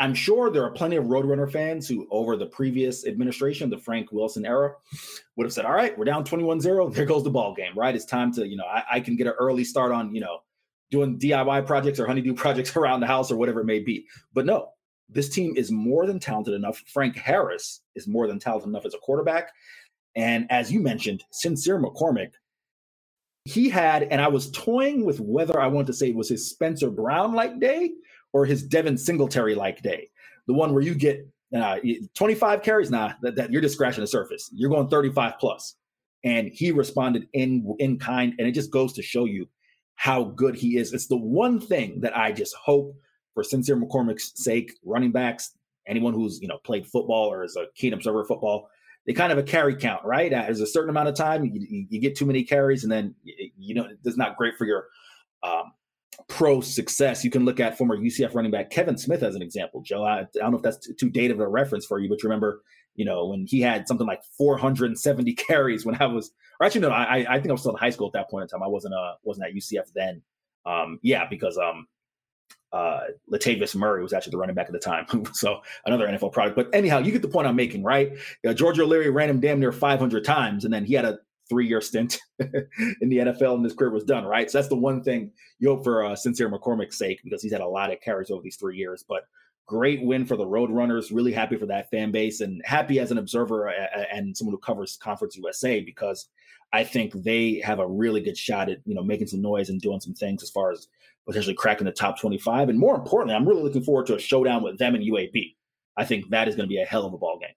[0.00, 4.12] I'm sure there are plenty of Roadrunner fans who, over the previous administration, the Frank
[4.12, 4.74] Wilson era,
[5.36, 6.94] would have said, "All right, we're down 21-0.
[6.94, 7.76] There goes the ball game.
[7.76, 7.94] Right?
[7.94, 10.38] It's time to, you know, I, I can get an early start on, you know,
[10.90, 14.46] doing DIY projects or honeydew projects around the house or whatever it may be." But
[14.46, 14.70] no,
[15.08, 16.82] this team is more than talented enough.
[16.86, 19.50] Frank Harris is more than talented enough as a quarterback.
[20.16, 22.32] And as you mentioned, Sincere McCormick,
[23.44, 26.50] he had, and I was toying with whether I want to say it was his
[26.50, 27.92] Spencer Brown like day
[28.32, 30.10] or his Devin Singletary like day.
[30.46, 31.78] The one where you get uh,
[32.14, 34.50] 25 carries, nah, that, that, you're just scratching the surface.
[34.52, 35.76] You're going 35 plus.
[36.24, 39.46] And he responded in in kind, and it just goes to show you
[39.98, 40.92] how good he is.
[40.92, 42.96] It's the one thing that I just hope
[43.34, 45.56] for Sincere McCormick's sake, running backs,
[45.88, 48.70] anyone who's you know played football or is a keen observer of football,
[49.06, 50.30] they kind of a carry count, right?
[50.30, 53.74] There's a certain amount of time you, you, get too many carries, and then you
[53.74, 54.86] know it's not great for your
[55.42, 55.72] um,
[56.28, 57.24] pro success.
[57.24, 59.82] You can look at former UCF running back Kevin Smith as an example.
[59.82, 62.08] Joe, I, I don't know if that's too, too dated of a reference for you,
[62.08, 62.62] but you remember,
[62.98, 66.90] you know, when he had something like 470 carries when I was, or actually no,
[66.90, 68.62] I I think I was still in high school at that point in time.
[68.62, 70.20] I wasn't uh wasn't at UCF then.
[70.66, 71.86] Um, yeah, because um
[72.70, 73.00] uh,
[73.32, 75.06] Latavius Murray was actually the running back at the time.
[75.32, 76.54] so another NFL product.
[76.54, 78.12] But anyhow, you get the point I'm making, right?
[78.46, 81.66] Uh, George O'Leary ran him damn near 500 times, and then he had a three
[81.66, 84.50] year stint in the NFL, and his career was done, right?
[84.50, 85.30] So that's the one thing
[85.60, 88.42] you hope for uh, Sincere McCormick's sake because he's had a lot of carries over
[88.42, 89.02] these three years.
[89.08, 89.22] But
[89.68, 91.14] great win for the Roadrunners.
[91.14, 94.54] Really happy for that fan base, and happy as an observer uh, uh, and someone
[94.54, 96.28] who covers Conference USA because
[96.72, 99.80] I think they have a really good shot at you know making some noise and
[99.80, 100.88] doing some things as far as
[101.26, 102.70] potentially cracking the top 25.
[102.70, 105.54] And more importantly, I'm really looking forward to a showdown with them and UAB.
[105.96, 107.50] I think that is going to be a hell of a ball game.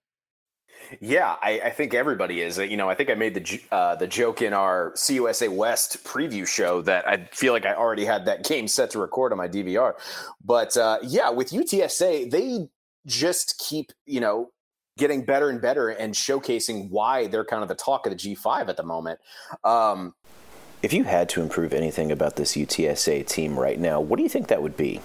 [1.00, 2.58] Yeah, I, I, think everybody is.
[2.58, 6.46] You know, I think I made the uh, the joke in our CUSA West preview
[6.46, 9.48] show that I feel like I already had that game set to record on my
[9.48, 9.94] DVR.
[10.44, 12.68] But uh, yeah, with UTSA, they
[13.06, 14.50] just keep you know
[14.98, 18.68] getting better and better and showcasing why they're kind of the talk of the G5
[18.68, 19.20] at the moment.
[19.64, 20.14] Um,
[20.82, 24.28] if you had to improve anything about this UTSA team right now, what do you
[24.28, 25.00] think that would be?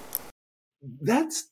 [1.01, 1.49] That's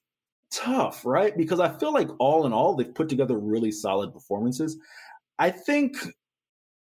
[0.52, 1.36] tough, right?
[1.38, 4.78] Because I feel like all in all, they've put together really solid performances.
[5.40, 5.98] I think,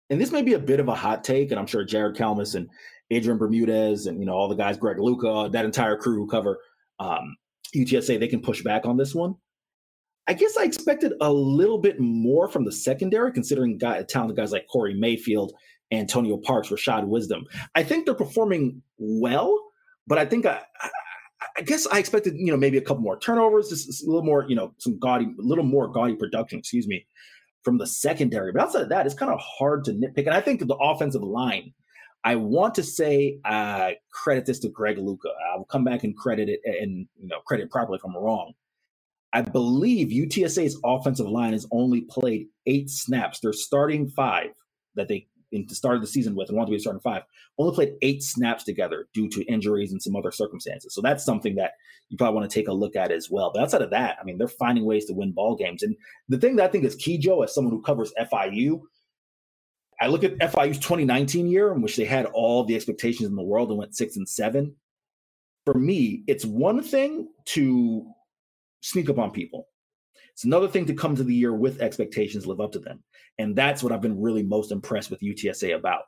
[0.09, 2.55] and this may be a bit of a hot take, and I'm sure Jared Kalmus
[2.55, 2.69] and
[3.11, 6.59] Adrian Bermudez and you know all the guys, Greg Luca, that entire crew who cover
[6.99, 7.35] um,
[7.75, 9.35] UTSA, they can push back on this one.
[10.27, 14.51] I guess I expected a little bit more from the secondary, considering guy, talented guys
[14.51, 15.53] like Corey Mayfield
[15.91, 17.45] Antonio Parks, Rashad Wisdom.
[17.75, 19.55] I think they're performing well,
[20.07, 20.61] but I think I,
[21.57, 24.45] I, guess I expected, you know, maybe a couple more turnovers, just a little more,
[24.47, 27.05] you know, some gaudy, a little more gaudy production, excuse me,
[27.63, 28.51] from the secondary.
[28.51, 30.25] But outside of that, it's kind of hard to nitpick.
[30.25, 31.73] And I think the offensive line,
[32.23, 35.29] I want to say uh, credit this to Greg Luca.
[35.53, 38.53] I will come back and credit it and you know credit properly if I'm wrong.
[39.31, 43.41] I believe UTSA's offensive line has only played eight snaps.
[43.41, 44.51] They're starting five
[44.95, 47.01] that they in the start of the season with and want to be a starting
[47.01, 47.23] five,
[47.57, 50.93] only played eight snaps together due to injuries and some other circumstances.
[50.93, 51.71] So that's something that
[52.09, 53.51] you probably want to take a look at as well.
[53.53, 55.83] But outside of that, I mean, they're finding ways to win ball games.
[55.83, 55.95] And
[56.29, 58.81] the thing that I think is key, Joe, as someone who covers FIU,
[60.01, 63.43] I look at FIU's 2019 year in which they had all the expectations in the
[63.43, 64.75] world and went six and seven.
[65.65, 68.05] For me, it's one thing to
[68.81, 69.67] sneak up on people.
[70.35, 73.01] It's another thing to come to the year with expectations, live up to them.
[73.37, 76.01] And that's what I've been really most impressed with UTSA about.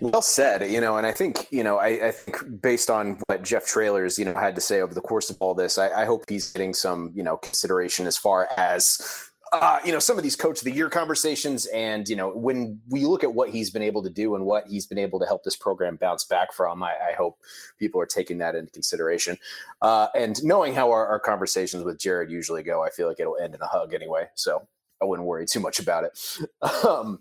[0.00, 3.42] Well said, you know, and I think, you know, I, I, think based on what
[3.42, 6.04] Jeff Traylor's, you know, had to say over the course of all this, I, I
[6.04, 10.22] hope he's getting some, you know, consideration as far as uh, you know, some of
[10.22, 11.66] these coach of the year conversations.
[11.66, 14.66] And, you know, when we look at what he's been able to do and what
[14.66, 17.38] he's been able to help this program bounce back from, I, I hope
[17.78, 19.36] people are taking that into consideration.
[19.82, 23.36] Uh, and knowing how our, our, conversations with Jared usually go, I feel like it'll
[23.36, 24.26] end in a hug anyway.
[24.34, 24.66] So
[25.00, 26.18] I wouldn't worry too much about it.
[26.88, 27.20] Um,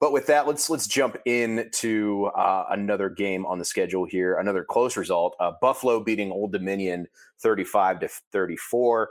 [0.00, 4.38] but with that, let's let's jump into uh, another game on the schedule here.
[4.38, 7.06] Another close result: uh, Buffalo beating Old Dominion,
[7.38, 9.10] thirty-five to thirty-four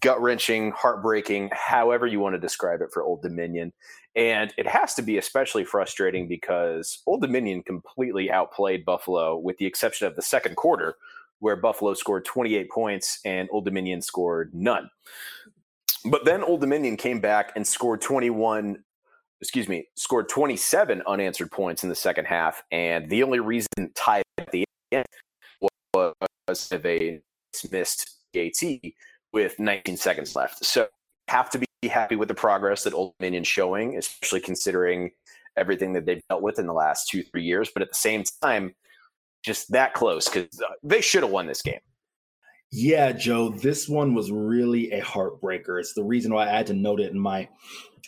[0.00, 3.72] gut wrenching, heartbreaking, however you want to describe it for Old Dominion.
[4.14, 9.66] And it has to be especially frustrating because Old Dominion completely outplayed Buffalo, with the
[9.66, 10.96] exception of the second quarter,
[11.38, 14.90] where Buffalo scored 28 points and Old Dominion scored none.
[16.04, 18.82] But then Old Dominion came back and scored 21,
[19.40, 22.62] excuse me, scored 27 unanswered points in the second half.
[22.70, 25.06] And the only reason tied at the end
[25.94, 27.20] was they
[27.70, 28.62] missed AT
[29.32, 30.64] with 19 seconds left.
[30.64, 30.88] So
[31.28, 35.10] have to be happy with the progress that Old Dominion's showing, especially considering
[35.56, 37.70] everything that they've dealt with in the last two, three years.
[37.72, 38.74] But at the same time,
[39.44, 41.80] just that close because uh, they should have won this game.
[42.72, 45.80] Yeah, Joe, this one was really a heartbreaker.
[45.80, 47.48] It's the reason why I had to note it in my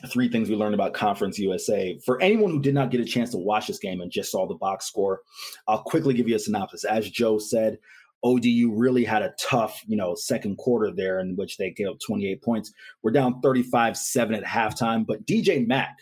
[0.07, 1.99] three things we learned about Conference USA.
[2.05, 4.47] For anyone who did not get a chance to watch this game and just saw
[4.47, 5.23] the box score,
[5.67, 6.85] I'll quickly give you a synopsis.
[6.85, 7.79] As Joe said,
[8.25, 11.99] ODU really had a tough, you know, second quarter there in which they gave up
[12.07, 12.73] 28 points.
[13.03, 15.99] We're down 35-7 at halftime, but DJ Mack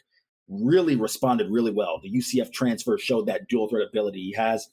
[0.49, 2.01] really responded really well.
[2.03, 4.21] The UCF transfer showed that dual threat ability.
[4.21, 4.69] He has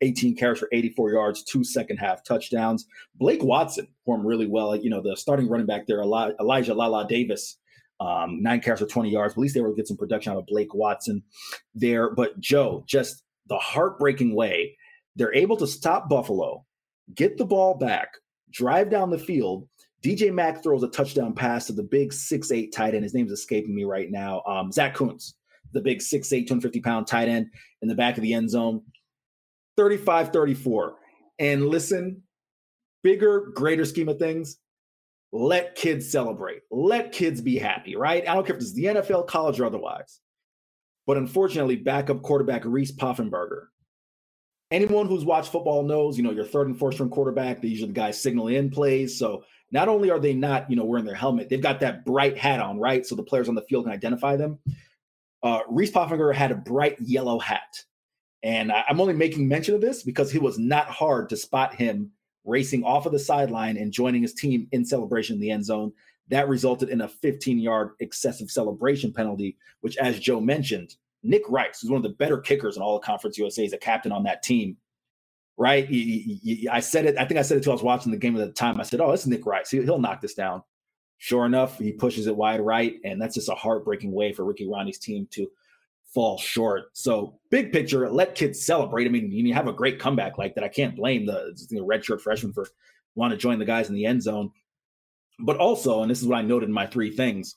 [0.00, 2.86] 18 carries for 84 yards, two second half touchdowns.
[3.14, 4.74] Blake Watson performed really well.
[4.74, 7.58] You know, the starting running back there, Elijah Lala Davis,
[8.00, 9.34] um, nine carries for 20 yards.
[9.34, 11.22] At least they were to get some production out of Blake Watson
[11.74, 12.14] there.
[12.14, 14.76] But Joe, just the heartbreaking way
[15.18, 16.64] they're able to stop Buffalo,
[17.14, 18.14] get the ball back,
[18.50, 19.68] drive down the field.
[20.02, 23.02] DJ Mack throws a touchdown pass to the big six eight tight end.
[23.02, 24.42] His name's escaping me right now.
[24.46, 25.34] Um, Zach Kuntz,
[25.72, 27.48] the big six eight, 250 pound tight end
[27.82, 28.82] in the back of the end zone.
[29.76, 30.96] 35 34.
[31.38, 32.22] And listen,
[33.02, 34.58] bigger, greater scheme of things,
[35.32, 36.62] let kids celebrate.
[36.70, 38.26] Let kids be happy, right?
[38.28, 40.20] I don't care if it's the NFL, college, or otherwise.
[41.06, 43.66] But unfortunately, backup quarterback Reese Poffenbarger.
[44.70, 47.88] Anyone who's watched football knows, you know, your third and fourth string quarterback, they usually
[47.88, 49.18] the guys signal in plays.
[49.18, 52.36] So not only are they not, you know, wearing their helmet, they've got that bright
[52.36, 53.06] hat on, right?
[53.06, 54.58] So the players on the field can identify them.
[55.42, 57.84] Uh, Reese Poffenbarger had a bright yellow hat.
[58.42, 62.12] And I'm only making mention of this because it was not hard to spot him
[62.44, 65.92] racing off of the sideline and joining his team in celebration in the end zone.
[66.28, 71.80] That resulted in a 15 yard excessive celebration penalty, which, as Joe mentioned, Nick Rice,
[71.80, 74.24] who's one of the better kickers in all of Conference USA, is a captain on
[74.24, 74.76] that team.
[75.56, 75.88] Right?
[75.88, 77.70] He, he, I said it, I think I said it too.
[77.70, 78.80] I was watching the game at the time.
[78.80, 79.70] I said, Oh, it's Nick Rice.
[79.70, 80.62] He, he'll knock this down.
[81.16, 82.94] Sure enough, he pushes it wide right.
[83.04, 85.50] And that's just a heartbreaking way for Ricky Rahne's team to
[86.14, 86.84] fall short.
[86.92, 89.06] So big picture, let kids celebrate.
[89.06, 90.64] I mean, you have a great comeback like that.
[90.64, 92.68] I can't blame the, the redshirt freshman for
[93.14, 94.50] want to join the guys in the end zone.
[95.40, 97.56] But also, and this is what I noted in my three things,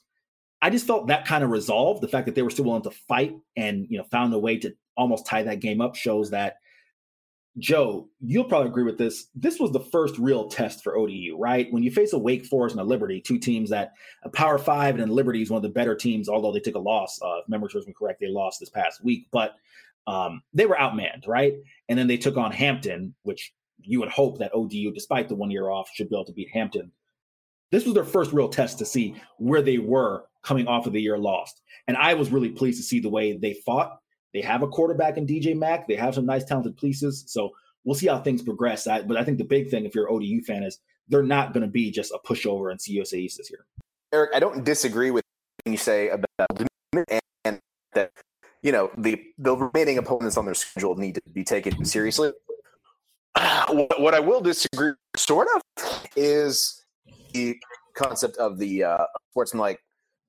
[0.62, 2.90] I just felt that kind of resolve, the fact that they were still willing to
[2.90, 6.56] fight and you know found a way to almost tie that game up shows that
[7.58, 9.26] Joe, you'll probably agree with this.
[9.34, 11.70] This was the first real test for ODU, right?
[11.70, 14.98] When you face a Wake Forest and a Liberty, two teams that a Power Five
[14.98, 17.20] and Liberty is one of the better teams, although they took a loss.
[17.20, 19.56] Uh, if memory serves me correct, they lost this past week, but
[20.06, 21.54] um, they were outmanned, right?
[21.90, 25.50] And then they took on Hampton, which you would hope that ODU, despite the one
[25.50, 26.90] year off, should be able to beat Hampton.
[27.70, 31.00] This was their first real test to see where they were coming off of the
[31.00, 31.60] year lost.
[31.86, 33.98] And I was really pleased to see the way they fought
[34.32, 35.86] they have a quarterback in DJ Mack.
[35.86, 37.24] They have some nice talented pieces.
[37.26, 37.50] So
[37.84, 38.86] we'll see how things progress.
[38.86, 40.78] I, but I think the big thing, if you're an ODU fan, is
[41.08, 43.66] they're not going to be just a pushover in CUSA East this year.
[44.12, 45.22] Eric, I don't disagree with
[45.64, 46.68] you say about
[47.44, 47.60] and
[47.94, 48.10] that
[48.62, 52.32] you know the the remaining opponents on their schedule need to be taken seriously.
[53.68, 55.62] What I will disagree, sort of,
[56.16, 56.84] is
[57.32, 57.56] the
[57.94, 59.80] concept of the uh, sportsmanlike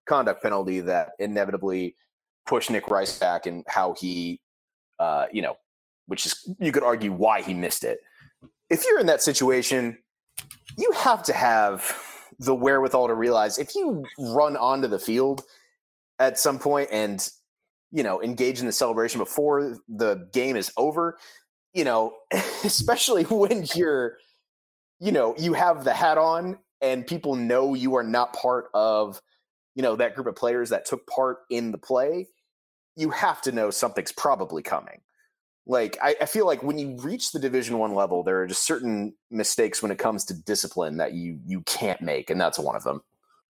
[0.05, 1.95] conduct penalty that inevitably
[2.45, 4.41] pushed Nick Rice back and how he,
[4.99, 5.55] uh, you know,
[6.07, 7.99] which is you could argue why he missed it.
[8.69, 9.97] If you're in that situation,
[10.77, 11.95] you have to have
[12.39, 15.43] the wherewithal to realize if you run onto the field
[16.19, 17.29] at some point and
[17.91, 21.17] you know engage in the celebration before the game is over,
[21.73, 22.13] you know,
[22.63, 24.17] especially when you're,
[24.99, 29.21] you know, you have the hat on and people know you are not part of
[29.75, 32.27] you know that group of players that took part in the play
[32.95, 35.01] you have to know something's probably coming.
[35.65, 38.65] Like I, I, feel like when you reach the division one level there are just
[38.65, 42.75] certain mistakes when it comes to discipline that you you can't make and that's one
[42.75, 43.01] of them.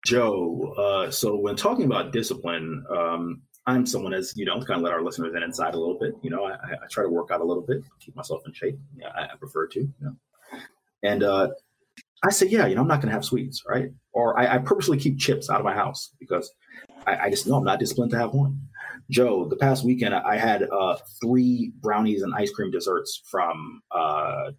[0.04, 4.82] Joe uh, so when talking about discipline um, i'm someone as you know kind of
[4.82, 7.32] let our listeners in inside a little bit you know i, I try to work
[7.32, 10.16] out a little bit keep myself in shape yeah i, I prefer to you know.
[11.02, 11.48] And uh,
[12.24, 14.96] i say yeah you know i'm not going to have sweets right or I, purposely
[14.96, 16.50] keep chips out of my house because
[17.06, 18.60] I just know i'm not disciplined to have one
[19.10, 24.50] Joe, the past weekend I had uh, three brownies and ice cream desserts from uh,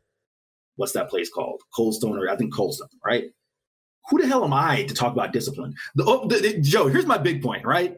[0.78, 1.62] what's that place called?
[1.76, 3.26] Cold Stone, or I think Cold Stone, right?
[4.10, 5.74] Who the hell am I to talk about discipline?
[5.96, 7.98] The, oh, the, the, Joe, here's my big point, right?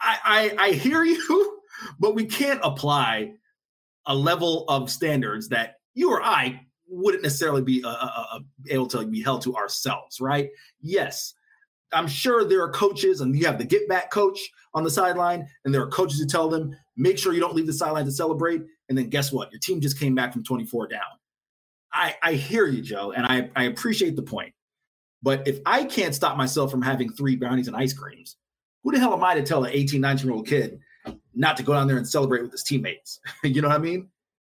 [0.00, 1.60] I, I I hear you,
[1.98, 3.32] but we can't apply
[4.06, 8.38] a level of standards that you or I wouldn't necessarily be uh, uh, uh
[8.70, 10.50] able to be held to ourselves, right?
[10.80, 11.34] Yes,
[11.92, 14.38] I'm sure there are coaches, and you have the get back coach
[14.74, 17.66] on the sideline, and there are coaches who tell them, make sure you don't leave
[17.66, 18.62] the sideline to celebrate.
[18.88, 19.50] And then guess what?
[19.52, 21.00] Your team just came back from 24 down.
[21.92, 24.52] I, I hear you, Joe, and I, I appreciate the point.
[25.22, 28.36] But if I can't stop myself from having three brownies and ice creams,
[28.84, 30.80] who the hell am I to tell an 18, 19 year old kid
[31.34, 33.20] not to go down there and celebrate with his teammates?
[33.42, 34.08] you know what I mean?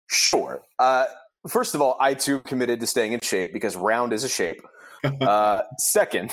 [0.09, 0.63] Sure.
[0.79, 1.07] Uh,
[1.49, 4.61] first of all, I too committed to staying in shape because round is a shape.
[5.23, 6.31] Uh, second,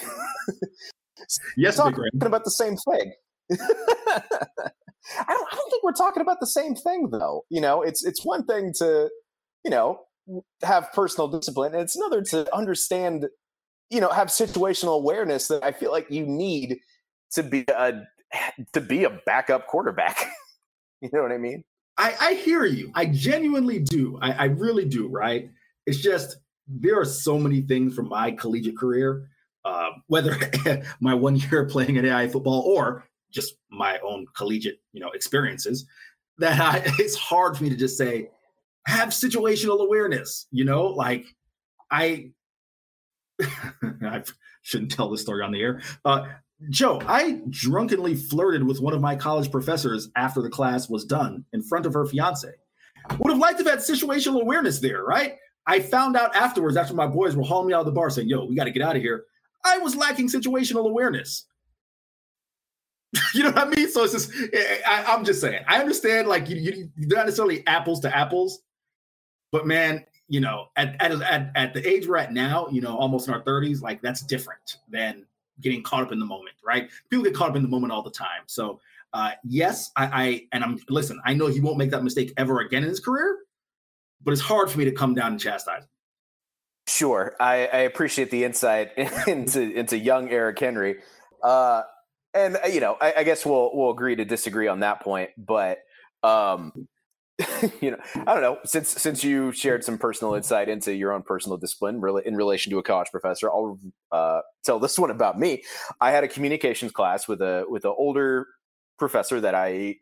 [1.56, 3.14] yes, talking about the same thing.
[3.52, 5.48] I don't.
[5.48, 7.46] I don't think we're talking about the same thing, though.
[7.50, 9.10] You know, it's it's one thing to,
[9.64, 10.02] you know,
[10.64, 13.28] have personal discipline, and it's another to understand,
[13.90, 16.80] you know, have situational awareness that I feel like you need
[17.32, 18.02] to be a
[18.74, 20.18] to be a backup quarterback.
[21.02, 21.64] you know what I mean?
[21.98, 22.92] I, I hear you.
[22.94, 24.20] I genuinely do.
[24.22, 25.08] I, I really do.
[25.08, 25.50] Right?
[25.86, 26.38] It's just
[26.68, 29.30] there are so many things from my collegiate career,
[29.66, 30.38] uh, whether
[31.00, 35.86] my one year playing at AI football or just my own collegiate, you know, experiences,
[36.38, 38.30] that I, it's hard for me to just say
[38.86, 40.48] have situational awareness.
[40.52, 41.26] You know, like
[41.90, 42.32] I,
[43.42, 44.24] I
[44.62, 45.82] shouldn't tell this story on the air.
[46.04, 46.28] Uh,
[46.70, 51.46] Joe, I drunkenly flirted with one of my college professors after the class was done
[51.54, 52.52] in front of her fiance.
[53.20, 55.36] Would have liked to have had situational awareness there, right?
[55.68, 58.28] I found out afterwards, after my boys were hauling me out of the bar saying,
[58.28, 59.26] yo, we got to get out of here.
[59.64, 61.46] I was lacking situational awareness.
[63.34, 63.90] you know what I mean?
[63.90, 67.18] So it's just, eh, eh, I, am just saying, I understand like you, you, are
[67.18, 68.62] not necessarily apples to apples,
[69.52, 72.98] but man, you know, at, at, at, at the age we're at now, you know,
[72.98, 75.26] almost in our 30s, like that's different than
[75.62, 76.90] getting caught up in the moment, right?
[77.10, 78.44] People get caught up in the moment all the time.
[78.46, 78.80] So
[79.14, 81.20] uh, yes, I, I and I'm listen.
[81.26, 83.40] I know he won't make that mistake ever again in his career,
[84.24, 85.90] but it's hard for me to come down and chastise him.
[86.88, 88.98] Sure, I, I appreciate the insight
[89.28, 90.98] into into young Eric Henry,
[91.44, 91.84] uh,
[92.34, 95.32] and uh, you know, I, I, guess we'll we'll agree to disagree on that point.
[95.38, 95.80] But
[96.24, 96.88] um,
[97.82, 98.58] you know, I don't know.
[98.66, 102.80] Since since you shared some personal insight into your own personal discipline in relation to
[102.80, 103.78] a college professor, I'll
[104.12, 105.64] uh, tell this one about me.
[106.02, 108.48] I had a communications class with a with an older
[108.98, 109.98] professor that I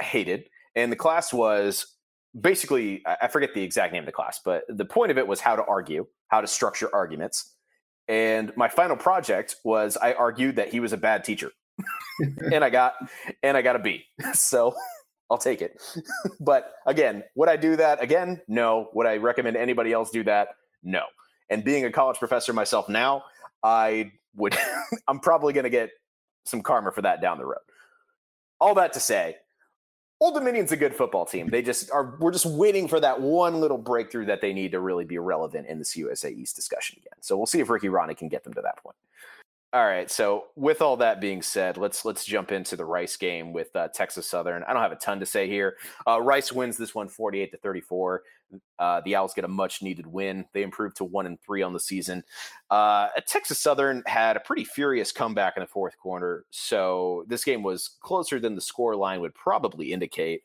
[0.00, 1.94] hated, and the class was
[2.38, 5.40] basically I forget the exact name of the class, but the point of it was
[5.40, 7.54] how to argue, how to structure arguments.
[8.06, 11.50] And my final project was I argued that he was a bad teacher.
[12.52, 12.94] and I got
[13.42, 14.04] and I got a B.
[14.32, 14.74] So
[15.30, 15.80] I'll take it.
[16.40, 18.40] but again, would I do that again?
[18.48, 18.88] No.
[18.94, 20.48] Would I recommend anybody else do that?
[20.82, 21.02] No.
[21.50, 23.24] And being a college professor myself now,
[23.62, 24.56] I would
[25.08, 25.90] I'm probably going to get
[26.44, 27.58] some karma for that down the road.
[28.60, 29.36] All that to say,
[30.20, 31.48] Old Dominion's a good football team.
[31.48, 34.80] They just are we're just waiting for that one little breakthrough that they need to
[34.80, 37.20] really be relevant in this USA East discussion again.
[37.20, 38.96] So we'll see if Ricky Rahne can get them to that point.
[39.74, 40.10] All right.
[40.10, 43.88] So with all that being said, let's let's jump into the Rice game with uh,
[43.88, 44.62] Texas Southern.
[44.64, 45.76] I don't have a ton to say here.
[46.06, 48.22] Uh, Rice wins this one 48 to 34.
[48.78, 50.46] Uh, the Owls get a much needed win.
[50.54, 52.24] They improved to one and three on the season.
[52.70, 56.46] Uh, Texas Southern had a pretty furious comeback in the fourth quarter.
[56.48, 60.44] So this game was closer than the score line would probably indicate.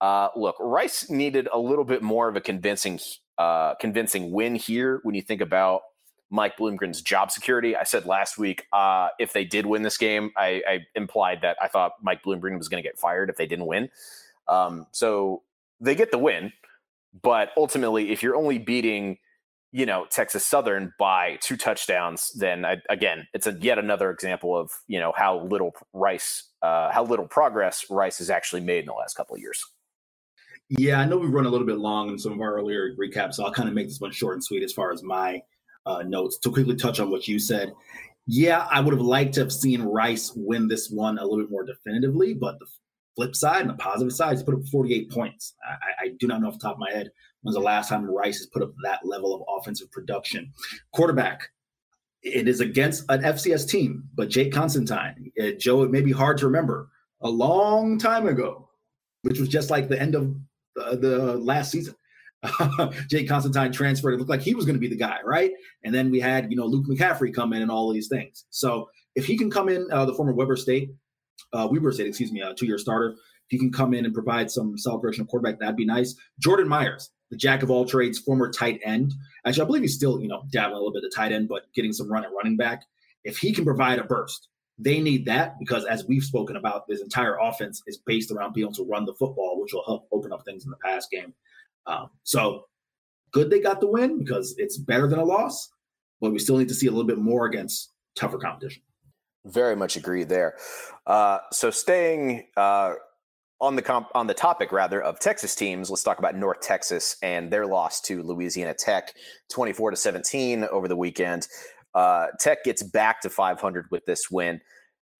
[0.00, 3.00] Uh, look, Rice needed a little bit more of a convincing
[3.38, 5.80] uh, convincing win here when you think about
[6.32, 7.76] Mike Bloomgren's job security.
[7.76, 11.58] I said last week uh, if they did win this game, I, I, implied that
[11.60, 13.90] I thought Mike Bloomgren was going to get fired if they didn't win.
[14.48, 15.42] Um, so
[15.78, 16.52] they get the win,
[17.22, 19.18] but ultimately, if you're only beating,
[19.72, 24.56] you know, Texas Southern by two touchdowns, then I, again, it's a yet another example
[24.56, 28.86] of you know how little Rice, uh, how little progress Rice has actually made in
[28.86, 29.62] the last couple of years.
[30.70, 33.34] Yeah, I know we've run a little bit long in some of our earlier recaps,
[33.34, 35.42] so I'll kind of make this one short and sweet as far as my
[35.86, 37.72] uh, notes to quickly touch on what you said.
[38.26, 41.50] Yeah, I would have liked to have seen Rice win this one a little bit
[41.50, 42.66] more definitively, but the
[43.16, 45.54] flip side and the positive side is put up 48 points.
[45.68, 47.10] I, I, do not know off the top of my head
[47.42, 50.52] when's the last time Rice has put up that level of offensive production.
[50.92, 51.48] Quarterback,
[52.22, 56.38] it is against an FCS team, but Jake Constantine, uh, Joe, it may be hard
[56.38, 56.88] to remember
[57.20, 58.68] a long time ago,
[59.22, 60.34] which was just like the end of
[60.80, 61.94] uh, the last season.
[63.08, 64.14] Jake Constantine transferred.
[64.14, 65.52] It looked like he was going to be the guy, right?
[65.84, 68.44] And then we had, you know, Luke McCaffrey come in and all these things.
[68.50, 70.90] So if he can come in, uh, the former Weber State,
[71.52, 74.50] uh, Weber State, excuse me, a two-year starter, if he can come in and provide
[74.50, 76.16] some celebration of quarterback, that'd be nice.
[76.40, 79.12] Jordan Myers, the jack of all trades, former tight end.
[79.46, 81.72] Actually, I believe he's still, you know, dabbling a little bit of tight end, but
[81.74, 82.84] getting some run at running back.
[83.24, 87.00] If he can provide a burst, they need that because, as we've spoken about, this
[87.00, 90.32] entire offense is based around being able to run the football, which will help open
[90.32, 91.34] up things in the pass game.
[91.86, 92.66] Um, so
[93.32, 95.70] good they got the win because it's better than a loss,
[96.20, 98.82] but we still need to see a little bit more against tougher competition.
[99.46, 100.56] Very much agree there.
[101.06, 102.94] Uh, so staying uh,
[103.60, 107.16] on the comp- on the topic rather of Texas teams, let's talk about North Texas
[107.22, 109.12] and their loss to Louisiana Tech,
[109.50, 111.48] twenty four to seventeen over the weekend.
[111.94, 114.60] Uh, Tech gets back to five hundred with this win.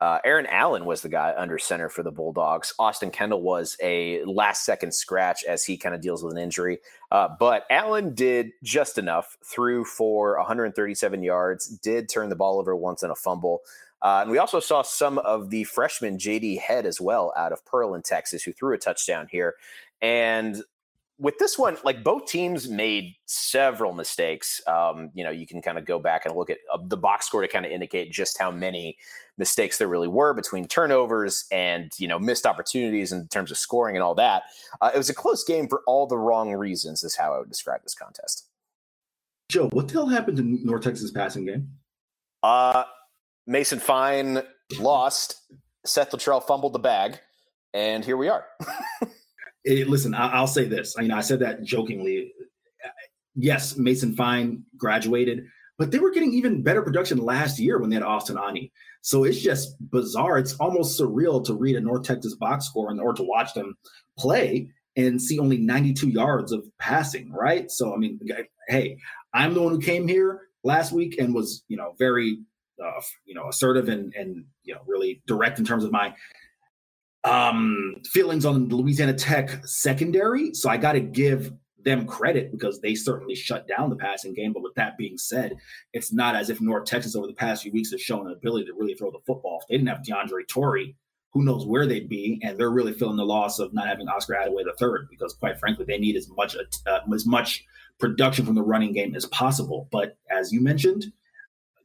[0.02, 2.74] Uh, Aaron Allen was the guy under center for the Bulldogs.
[2.76, 6.80] Austin Kendall was a last second scratch as he kind of deals with an injury.
[7.12, 12.74] Uh, but Allen did just enough, threw for 137 yards, did turn the ball over
[12.74, 13.60] once in a fumble.
[14.02, 17.64] Uh, and we also saw some of the freshman JD Head as well out of
[17.64, 19.54] Pearl in Texas, who threw a touchdown here.
[20.00, 20.64] And
[21.22, 24.60] with this one, like both teams made several mistakes.
[24.66, 27.26] Um, you know, you can kind of go back and look at uh, the box
[27.26, 28.98] score to kind of indicate just how many
[29.38, 33.94] mistakes there really were between turnovers and you know missed opportunities in terms of scoring
[33.94, 34.42] and all that.
[34.80, 37.04] Uh, it was a close game for all the wrong reasons.
[37.04, 38.48] Is how I would describe this contest.
[39.48, 41.70] Joe, what the hell happened to North Texas passing game?
[42.42, 42.82] Uh,
[43.46, 44.42] Mason Fine
[44.80, 45.36] lost.
[45.86, 47.20] Seth Littrell fumbled the bag,
[47.74, 48.44] and here we are.
[49.64, 50.94] it, listen, I, will say this.
[50.98, 52.32] I, know, I said that jokingly.
[53.34, 55.44] Yes, Mason Fine graduated,
[55.78, 58.70] but they were getting even better production last year when they had Austin Aune.
[59.00, 60.38] So it's just bizarre.
[60.38, 63.74] It's almost surreal to read a North Texas box score and or to watch them
[64.18, 67.70] play and see only 92 yards of passing, right?
[67.70, 68.20] So I mean,
[68.68, 68.98] hey,
[69.32, 72.38] I'm the one who came here last week and was, you know, very
[72.82, 76.14] uh, you know, assertive and and you know, really direct in terms of my
[77.24, 80.54] um, feelings on Louisiana Tech secondary.
[80.54, 81.52] So I got to give
[81.84, 84.52] them credit because they certainly shut down the passing game.
[84.52, 85.56] But with that being said,
[85.92, 88.66] it's not as if North Texas over the past few weeks has shown an ability
[88.66, 89.60] to really throw the football.
[89.62, 90.96] If they didn't have DeAndre Torrey,
[91.32, 92.40] who knows where they'd be?
[92.42, 95.58] And they're really feeling the loss of not having Oscar Adaway the third because, quite
[95.58, 96.56] frankly, they need as much
[96.86, 97.64] uh, as much
[97.98, 99.88] production from the running game as possible.
[99.90, 101.06] But as you mentioned,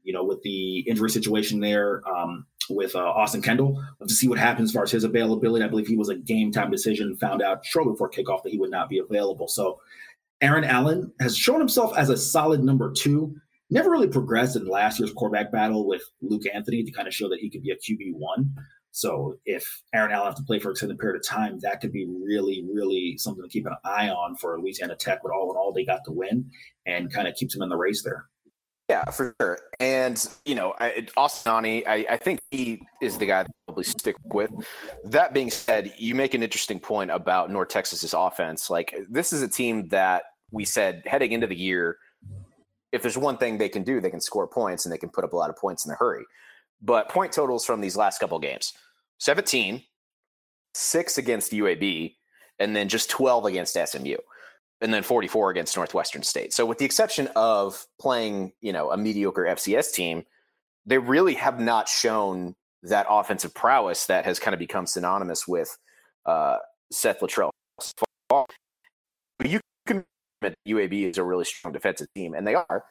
[0.03, 4.39] you know, with the injury situation there um, with uh, Austin Kendall, to see what
[4.39, 5.63] happens as far as his availability.
[5.63, 8.57] I believe he was a game time decision, found out shortly before kickoff that he
[8.57, 9.47] would not be available.
[9.47, 9.79] So
[10.41, 13.35] Aaron Allen has shown himself as a solid number two.
[13.69, 17.27] Never really progressed in last year's quarterback battle with Luke Anthony to kind of show
[17.29, 18.55] that he could be a QB one.
[18.91, 21.91] So if Aaron Allen has to play for an extended period of time, that could
[21.91, 25.19] be really, really something to keep an eye on for Louisiana Tech.
[25.21, 26.49] But all in all, they got the win
[26.85, 28.25] and kind of keeps him in the race there.
[28.89, 29.59] Yeah, for sure.
[29.81, 33.83] And, you know, I, Austin Aune, I, I think he is the guy to probably
[33.83, 34.49] stick with.
[35.03, 38.69] That being said, you make an interesting point about North Texas's offense.
[38.69, 41.97] Like, this is a team that we said heading into the year,
[42.91, 45.23] if there's one thing they can do, they can score points and they can put
[45.23, 46.25] up a lot of points in a hurry.
[46.81, 48.73] But point totals from these last couple games
[49.19, 49.83] 17,
[50.73, 52.15] six against UAB,
[52.59, 54.17] and then just 12 against SMU
[54.81, 56.53] and then 44 against Northwestern State.
[56.53, 60.23] So with the exception of playing, you know, a mediocre FCS team,
[60.85, 65.77] they really have not shown that offensive prowess that has kind of become synonymous with
[66.25, 66.57] uh,
[66.91, 67.49] Seth Littrell.
[69.43, 70.05] You can
[70.67, 72.85] UAB is a really strong defensive team, and they are.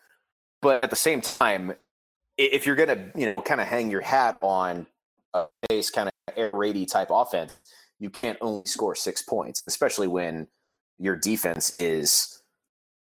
[0.62, 1.74] But at the same time,
[2.36, 4.86] if you're going to, you know, kind of hang your hat on
[5.34, 7.56] a base kind of air raidy type offense,
[7.98, 10.48] you can't only score six points, especially when
[10.98, 12.42] your defense is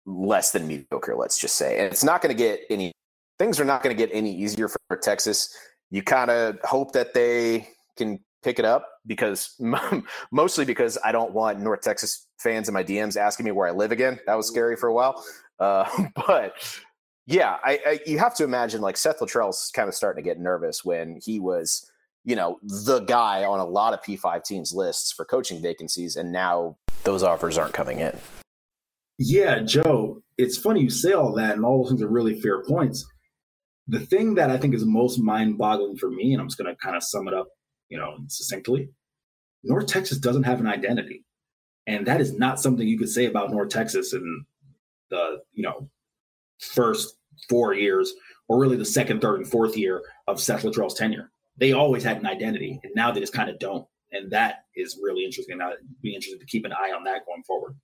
[0.06, 1.78] less than mediocre, let's just say.
[1.78, 2.92] And it's not going to get any
[3.38, 5.54] things are not going to get any easier for Texas.
[5.90, 9.60] You kind of hope that they can pick it up because
[10.32, 13.72] mostly because I don't want North Texas fans in my DMs asking me where I
[13.72, 14.18] live again.
[14.26, 15.24] That was scary for a while.
[15.58, 15.88] Uh,
[16.26, 16.54] but
[17.26, 20.38] yeah, I, I, you have to imagine like Seth Littrell's kind of starting to get
[20.38, 21.90] nervous when he was,
[22.24, 26.16] you know, the guy on a lot of P5 teams lists for coaching vacancies.
[26.16, 28.16] And now those offers aren't coming in.
[29.18, 32.62] Yeah, Joe, it's funny you say all that, and all those things are really fair
[32.64, 33.06] points.
[33.86, 36.74] The thing that I think is most mind boggling for me, and I'm just going
[36.74, 37.48] to kind of sum it up,
[37.88, 38.88] you know, succinctly
[39.64, 41.24] North Texas doesn't have an identity.
[41.86, 44.44] And that is not something you could say about North Texas in
[45.10, 45.88] the, you know,
[46.58, 47.16] first
[47.48, 48.12] four years,
[48.48, 51.30] or really the second, third, and fourth year of Seth Littrell's tenure.
[51.56, 54.98] They always had an identity, and now they just kind of don't and that is
[55.02, 55.60] really interesting.
[55.60, 57.76] I'd be interested to keep an eye on that going forward.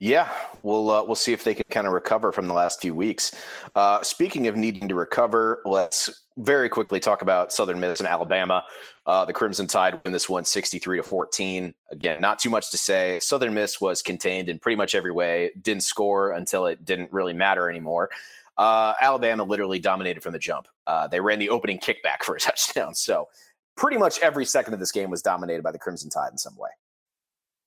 [0.00, 0.28] Yeah,
[0.64, 3.32] we'll uh, we'll see if they can kind of recover from the last few weeks.
[3.76, 8.64] Uh, speaking of needing to recover, let's very quickly talk about Southern Miss and Alabama.
[9.06, 11.72] Uh, the Crimson Tide win this one 63 to 14.
[11.92, 13.20] Again, not too much to say.
[13.20, 15.52] Southern Miss was contained in pretty much every way.
[15.60, 18.10] Didn't score until it didn't really matter anymore.
[18.58, 20.68] Uh, Alabama literally dominated from the jump.
[20.86, 22.94] Uh, they ran the opening kickback for a touchdown.
[22.94, 23.28] So
[23.76, 26.56] pretty much every second of this game was dominated by the Crimson Tide in some
[26.56, 26.70] way.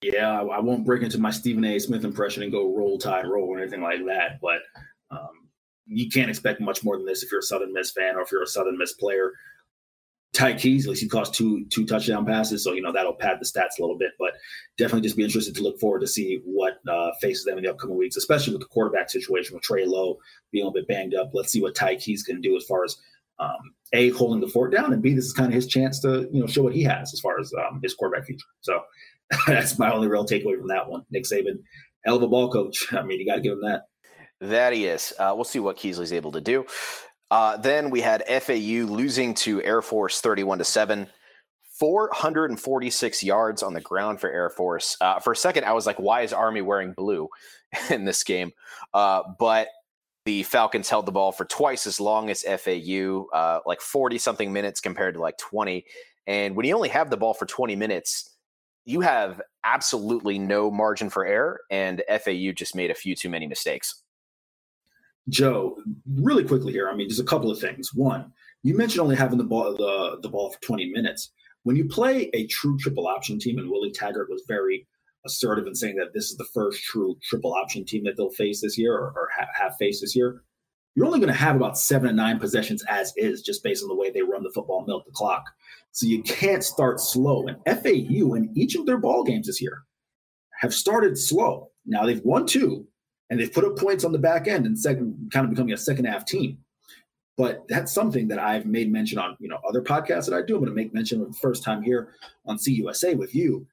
[0.02, 1.80] Yeah, I won't break into my Stephen A.
[1.80, 4.60] Smith impression and go roll tide roll or anything like that, but
[5.10, 5.50] um,
[5.88, 8.32] you can't expect much more than this if you're a Southern Miss fan or if
[8.32, 9.32] you're a Southern Miss player.
[10.36, 13.38] Ty Keyes, at least he caused two two touchdown passes, so you know that'll pad
[13.40, 14.12] the stats a little bit.
[14.20, 14.34] But
[14.78, 17.72] definitely just be interested to look forward to see what uh, faces them in the
[17.72, 20.18] upcoming weeks, especially with the quarterback situation with Trey Lowe
[20.52, 21.32] being a little bit banged up.
[21.34, 22.98] Let's see what Ty Keyes can do as far as
[23.40, 26.30] um, a holding the fort down, and b this is kind of his chance to
[26.32, 28.46] you know show what he has as far as um, his quarterback future.
[28.62, 28.82] So
[29.48, 31.04] that's my only real takeaway from that one.
[31.12, 31.60] Nick Saban,
[32.04, 32.88] hell of a ball coach.
[32.94, 33.84] I mean, you got to give him that.
[34.42, 35.14] That he is.
[35.18, 36.66] Uh, we'll see what Keasley's able to do.
[37.32, 41.08] Uh, then we had FAU losing to Air Force 31 to 7.
[41.80, 44.96] 446 yards on the ground for Air Force.
[45.02, 47.28] Uh, for a second, I was like, why is Army wearing blue
[47.90, 48.52] in this game?
[48.94, 49.68] Uh, but
[50.26, 54.54] the Falcons held the ball for twice as long as FAU, uh, like 40 something
[54.54, 55.86] minutes compared to like 20.
[56.28, 58.32] And when you only have the ball for 20 minutes,
[58.86, 61.62] you have absolutely no margin for error.
[61.70, 64.02] And FAU just made a few too many mistakes.
[65.30, 65.78] Joe,
[66.16, 66.90] really quickly here.
[66.90, 67.94] I mean, just a couple of things.
[67.94, 68.32] One,
[68.64, 71.32] you mentioned only having the ball the, the ball for 20 minutes.
[71.64, 74.88] When you play a true triple option team, and Willie Taggart was very
[75.26, 78.62] assertive in saying that this is the first true triple option team that they'll face
[78.62, 80.44] this year or, or ha- have faced this year,
[80.96, 83.90] you're only going to have about seven to nine possessions as is, just based on
[83.90, 85.44] the way they run the football, milk the clock.
[85.92, 87.48] So you can't start slow.
[87.48, 89.84] And FAU in each of their ball games this year
[90.60, 91.72] have started slow.
[91.86, 92.88] Now they've won two,
[93.30, 95.78] and they've put up points on the back end and second, kind of becoming a
[95.78, 96.60] second half team.
[97.38, 100.56] But that's something that I've made mention on, you know, other podcasts that I do.
[100.56, 102.14] I'm going to make mention of the first time here
[102.46, 103.68] on CUSA with you.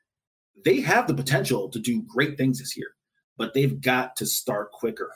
[0.65, 2.89] They have the potential to do great things this year,
[3.37, 5.13] but they've got to start quicker.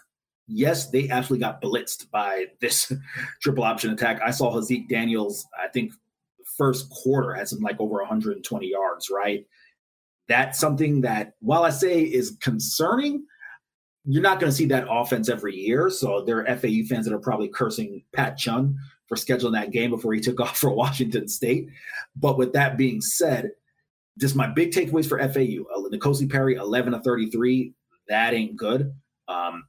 [0.46, 2.92] Yes, they absolutely got blitzed by this
[3.42, 4.20] triple option attack.
[4.24, 5.92] I saw Haaziq Daniels, I think
[6.56, 9.46] first quarter had some like over 120 yards, right?
[10.28, 13.26] That's something that, while I say is concerning,
[14.06, 15.90] you're not going to see that offense every year.
[15.90, 18.78] So there are FAU fans that are probably cursing Pat Chun
[19.08, 21.68] for scheduling that game before he took off for Washington State.
[22.14, 23.50] But with that being said,
[24.18, 27.72] just my big takeaways for FAU: uh, N'Kosi Perry, 11 to 33.
[28.08, 28.94] That ain't good,
[29.28, 29.64] um,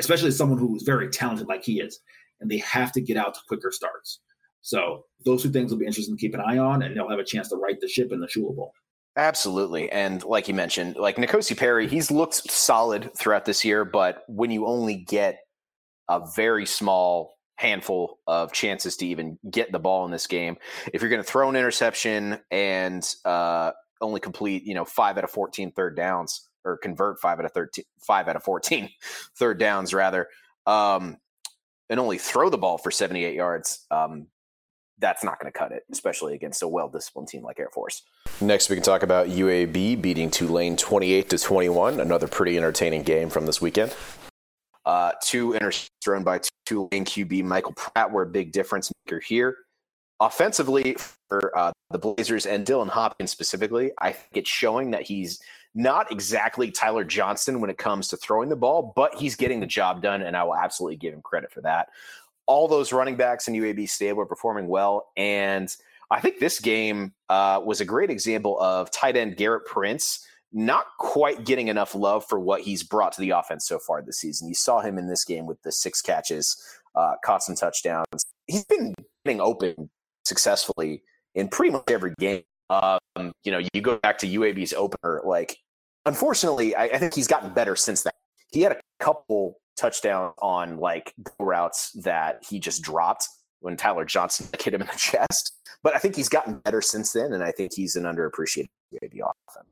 [0.00, 2.00] especially someone who is very talented like he is.
[2.40, 4.20] And they have to get out to quicker starts.
[4.62, 7.18] So those two things will be interesting to keep an eye on, and they'll have
[7.18, 8.72] a chance to right the ship in the Shula Bowl.
[9.16, 9.90] Absolutely.
[9.92, 14.50] And like you mentioned, like N'Kosi Perry, he's looked solid throughout this year, but when
[14.50, 15.40] you only get
[16.08, 20.56] a very small handful of chances to even get the ball in this game,
[20.92, 25.24] if you're going to throw an interception and uh, only complete, you know, five out
[25.24, 28.90] of 14 third downs or convert five out of 13, five out of 14
[29.38, 30.28] third downs rather,
[30.66, 31.18] um,
[31.88, 34.26] and only throw the ball for 78 yards, um,
[34.98, 38.02] that's not going to cut it, especially against a well-disciplined team like Air Force.
[38.40, 42.00] Next, we can talk about UAB beating Tulane 28 to 21.
[42.00, 43.94] Another pretty entertaining game from this weekend.
[44.84, 49.56] Uh, two interceptions thrown by Tulane QB Michael Pratt were a big difference maker here.
[50.20, 50.96] Offensively,
[51.28, 55.40] for uh, the Blazers and Dylan Hopkins specifically, I think it's showing that he's
[55.74, 59.66] not exactly Tyler Johnston when it comes to throwing the ball, but he's getting the
[59.66, 61.88] job done, and I will absolutely give him credit for that
[62.46, 65.08] all those running backs in UAB stable are performing well.
[65.16, 65.74] And
[66.10, 70.86] I think this game uh, was a great example of tight end Gerrit Prince not
[70.98, 74.46] quite getting enough love for what he's brought to the offense so far this season.
[74.46, 76.56] You saw him in this game with the six catches,
[76.94, 78.24] uh, caught some touchdowns.
[78.46, 79.90] He's been getting open
[80.24, 81.02] successfully
[81.34, 82.44] in pretty much every game.
[82.70, 83.00] Um,
[83.42, 85.58] you know, you go back to UAB's opener, like,
[86.06, 88.12] unfortunately, I, I think he's gotten better since then.
[88.52, 93.28] He had a couple touchdown on like routes that he just dropped
[93.60, 95.52] when Tyler Johnston hit him in the chest.
[95.82, 98.68] But I think he's gotten better since then, and I think he's an underappreciated
[99.00, 99.68] baby offense.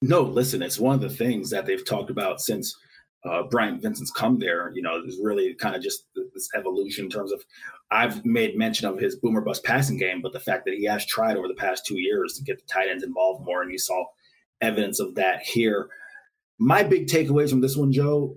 [0.00, 2.76] No, listen, it's one of the things that they've talked about since
[3.24, 4.72] uh, Bryant Vincent's come there.
[4.74, 7.44] You know, there's really kind of just this evolution in terms of
[7.90, 11.06] I've made mention of his boomer bust passing game, but the fact that he has
[11.06, 13.78] tried over the past two years to get the tight ends involved more, and you
[13.78, 14.04] saw
[14.60, 15.88] evidence of that here.
[16.58, 18.36] My big takeaways from this one, Joe,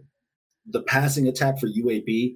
[0.68, 2.36] the passing attack for UAB.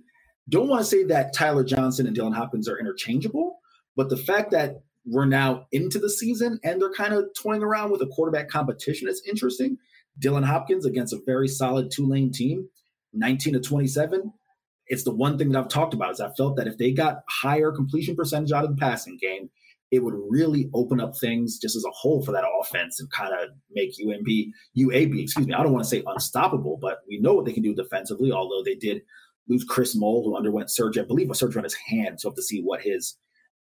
[0.50, 3.60] Don't want to say that Tyler Johnston and Dylan Hopkins are interchangeable,
[3.96, 7.92] but the fact that we're now into the season and they're kind of toying around
[7.92, 9.78] with a quarterback competition is interesting.
[10.22, 12.68] Dylan Hopkins against a very solid Tulane team,
[13.14, 14.34] 19 to 27.
[14.88, 17.22] It's the one thing that I've talked about is I felt that if they got
[17.30, 19.50] higher completion percentage out of the passing game,
[19.92, 23.34] it would really open up things just as a whole for that offense and kind
[23.34, 27.34] of make UMB, UAB, excuse me, I don't want to say unstoppable, but we know
[27.34, 29.02] what they can do defensively, although they did
[29.48, 32.22] lose Chris Mole, who underwent surgery, I believe a surgery on his hand.
[32.22, 33.18] So have to see what his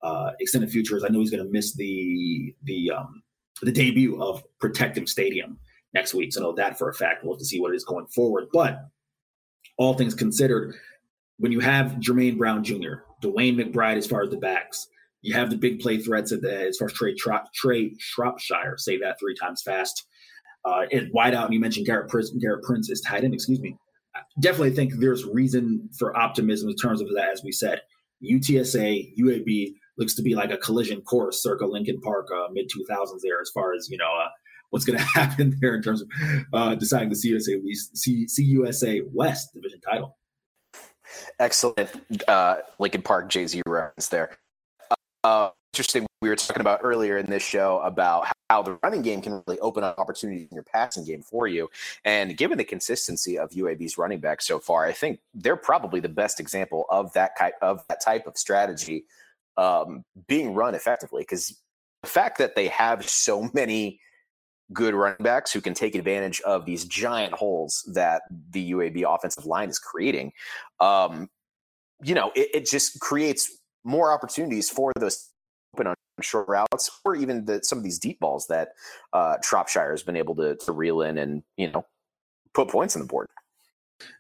[0.02, 1.04] uh, extended future is.
[1.04, 3.22] I know he's going to miss the the um,
[3.62, 5.58] the debut of Protective Stadium
[5.92, 6.32] next week.
[6.32, 7.22] So know that for a fact.
[7.22, 8.48] We'll have to see what it is going forward.
[8.52, 8.80] But
[9.78, 10.74] all things considered,
[11.38, 14.88] when you have Jermaine Brown Jr., DeWayne McBride as far as the backs,
[15.24, 18.76] you have the big play threats as far as Trey, Tra- Trey Shropshire.
[18.76, 20.06] Say that three times fast.
[20.66, 23.76] Uh, and wideout, and you mentioned Gerrit Prince, Gerrit Prince is tight end, excuse me.
[24.14, 27.80] I definitely think there's reason for optimism in terms of that, as we said.
[28.22, 33.20] UTSA, UAB looks to be like a collision course circa Lincoln Park uh, mid 2000s
[33.22, 34.28] there as far as, you know, uh,
[34.70, 36.08] what's going to happen there in terms of
[36.52, 37.62] uh, deciding the CUSA,
[38.28, 40.18] CUSA West division title.
[41.38, 41.90] Excellent
[42.28, 44.36] uh, Lincoln Park Jay Z reference there.
[45.24, 46.06] Uh, interesting.
[46.20, 49.58] We were talking about earlier in this show about how the running game can really
[49.60, 51.70] open up opportunities in your passing game for you.
[52.04, 56.10] And given the consistency of UAB's running back so far, I think they're probably the
[56.10, 59.06] best example of that type of that type of strategy
[59.56, 61.22] um, being run effectively.
[61.22, 61.58] Because
[62.02, 64.00] the fact that they have so many
[64.74, 69.46] good running backs who can take advantage of these giant holes that the UAB offensive
[69.46, 70.32] line is creating,
[70.80, 71.30] um,
[72.02, 73.50] you know, it, it just creates
[73.84, 75.30] more opportunities for those
[75.74, 78.70] open on short routes or even the, some of these deep balls that
[79.12, 81.84] uh, Shropshire has been able to, to reel in and, you know,
[82.54, 83.28] put points on the board.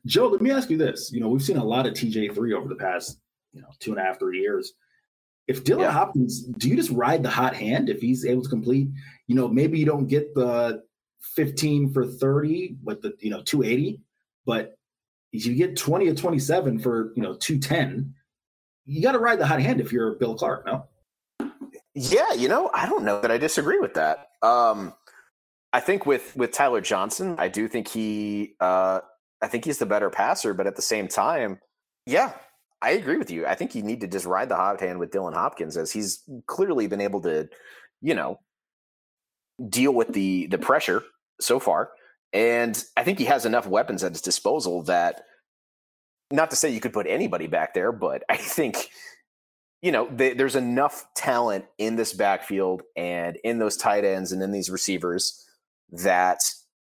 [0.06, 1.10] Joe, let me ask you this.
[1.12, 3.18] You know, we've seen a lot of TJ3 over the past,
[3.52, 4.74] you know, two and a half, three years.
[5.46, 5.92] If Dylan yeah.
[5.92, 8.88] Hopkins, do you just ride the hot hand if he's able to complete?
[9.26, 10.82] You know, maybe you don't get the
[11.34, 14.00] 15 for 30 with the, you know, 280,
[14.46, 14.76] but
[15.32, 18.14] if you get 20 or 27 for, you know, 210,
[18.86, 20.86] you got to ride the hot hand if you're Bill Clark, no?
[21.94, 24.28] Yeah, you know, I don't know that I disagree with that.
[24.42, 24.94] Um,
[25.72, 29.00] I think with with Tyler Johnston, I do think he, uh,
[29.40, 31.60] I think he's the better passer, but at the same time,
[32.06, 32.32] yeah,
[32.82, 33.46] I agree with you.
[33.46, 36.22] I think you need to just ride the hot hand with Dylan Hopkins, as he's
[36.46, 37.48] clearly been able to,
[38.02, 38.40] you know,
[39.68, 41.02] deal with the the pressure
[41.40, 41.90] so far,
[42.32, 45.22] and I think he has enough weapons at his disposal that.
[46.34, 48.90] Not to say you could put anybody back there, but I think
[49.84, 54.42] you know, they, there's enough talent in this backfield and in those tight ends and
[54.42, 55.46] in these receivers
[55.90, 56.38] that,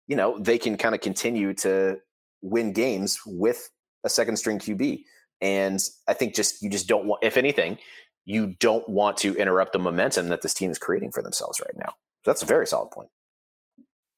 [0.09, 1.99] you know, they can kind of continue to
[2.40, 3.68] win games with
[4.05, 5.03] a second string QB.
[5.42, 5.78] And
[6.09, 7.76] I think just, you just don't want, if anything,
[8.24, 11.76] you don't want to interrupt the momentum that this team is creating for themselves right
[11.76, 11.92] now.
[12.24, 13.11] So that's a very solid point.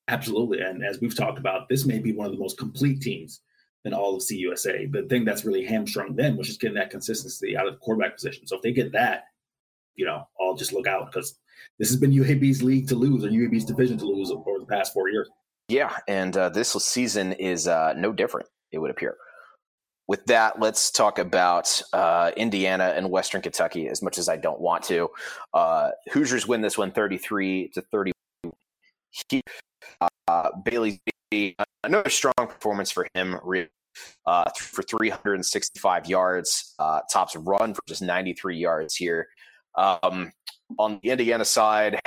[0.06, 0.60] Absolutely.
[0.60, 3.40] And as we've talked about, this may be one of the most complete teams
[3.84, 4.92] in all of CUSA.
[4.92, 8.14] The thing that's really hamstrung them was just getting that consistency out of the quarterback
[8.14, 8.46] position.
[8.46, 9.24] So if they get that,
[9.94, 11.38] you know, I'll just look out because
[11.78, 14.92] this has been UAB's league to lose or UAB's division to lose over the past
[14.92, 15.28] four years.
[15.68, 19.16] Yeah, and uh, this season is uh, no different, it would appear.
[20.06, 23.88] With that, let's talk about uh, Indiana and Western Kentucky.
[23.88, 25.10] As much as I don't want to,
[25.52, 28.12] uh, Hoosiers win this one, thirty-three to thirty.
[30.00, 31.00] Uh, Bailey
[31.84, 33.38] another strong performance for him
[34.26, 36.74] uh, for 365 yards.
[36.78, 39.28] Uh, tops run for just 93 yards here.
[39.74, 40.32] Um,
[40.78, 42.00] on the Indiana side,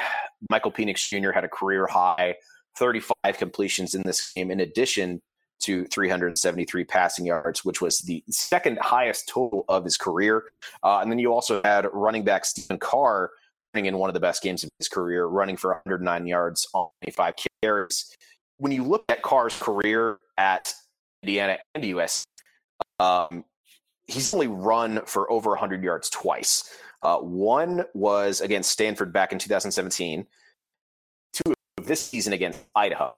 [0.49, 1.31] Michael Penix Jr.
[1.31, 2.35] had a career high
[2.77, 5.21] 35 completions in this game, in addition
[5.61, 10.45] to 373 passing yards, which was the second highest total of his career.
[10.83, 13.29] Uh, and then you also had running back Stephen Carr
[13.73, 16.89] running in one of the best games of his career, running for 109 yards on
[17.03, 18.17] 25 carries
[18.61, 20.71] when you look at Carr's career at
[21.23, 22.23] Indiana and the US,
[22.99, 23.43] um,
[24.07, 26.63] he's only run for over 100 yards twice.
[27.01, 30.27] Uh, one was against Stanford back in 2017,
[31.33, 33.15] two of this season against Idaho.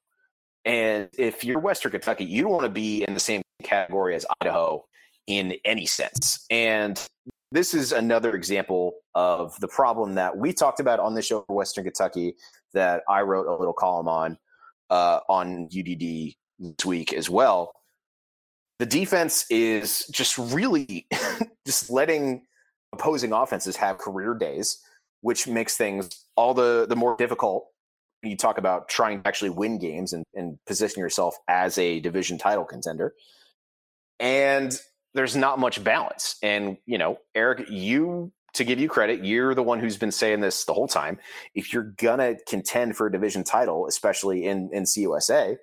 [0.64, 4.26] And if you're Western Kentucky, you don't want to be in the same category as
[4.40, 4.86] Idaho
[5.28, 6.46] in any sense.
[6.50, 7.06] And
[7.52, 11.54] this is another example of the problem that we talked about on the show for
[11.54, 12.38] Western Kentucky
[12.74, 14.38] that I wrote a little column on
[14.90, 17.74] uh, on UDD this week as well.
[18.80, 21.08] The defense is just really
[21.66, 22.46] just letting
[22.94, 24.80] opposing offenses have career days,
[25.22, 27.68] which makes things all the the more difficult.
[28.22, 32.38] You talk about trying to actually win games and, and position yourself as a division
[32.38, 33.14] title contender.
[34.20, 34.78] And
[35.14, 36.38] there's not much balance.
[36.42, 40.42] And, you know, Eric, you to give you credit, you're the one who's been saying
[40.42, 41.20] this the whole time.
[41.56, 45.58] If you're gonna contend for a division title, especially in in CUSA,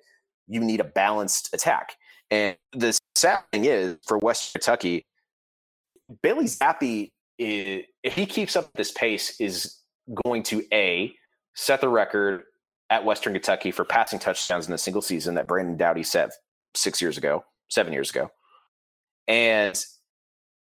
[0.47, 1.95] you need a balanced attack.
[2.29, 5.05] And the sad thing is for West Kentucky,
[6.21, 9.77] Bailey Zappe, is, if he keeps up this pace, is
[10.25, 11.13] going to a
[11.55, 12.43] set the record
[12.89, 16.31] at Western Kentucky for passing touchdowns in a single season that Brandon Doughty set
[16.75, 18.29] six years ago, seven years ago.
[19.27, 19.83] And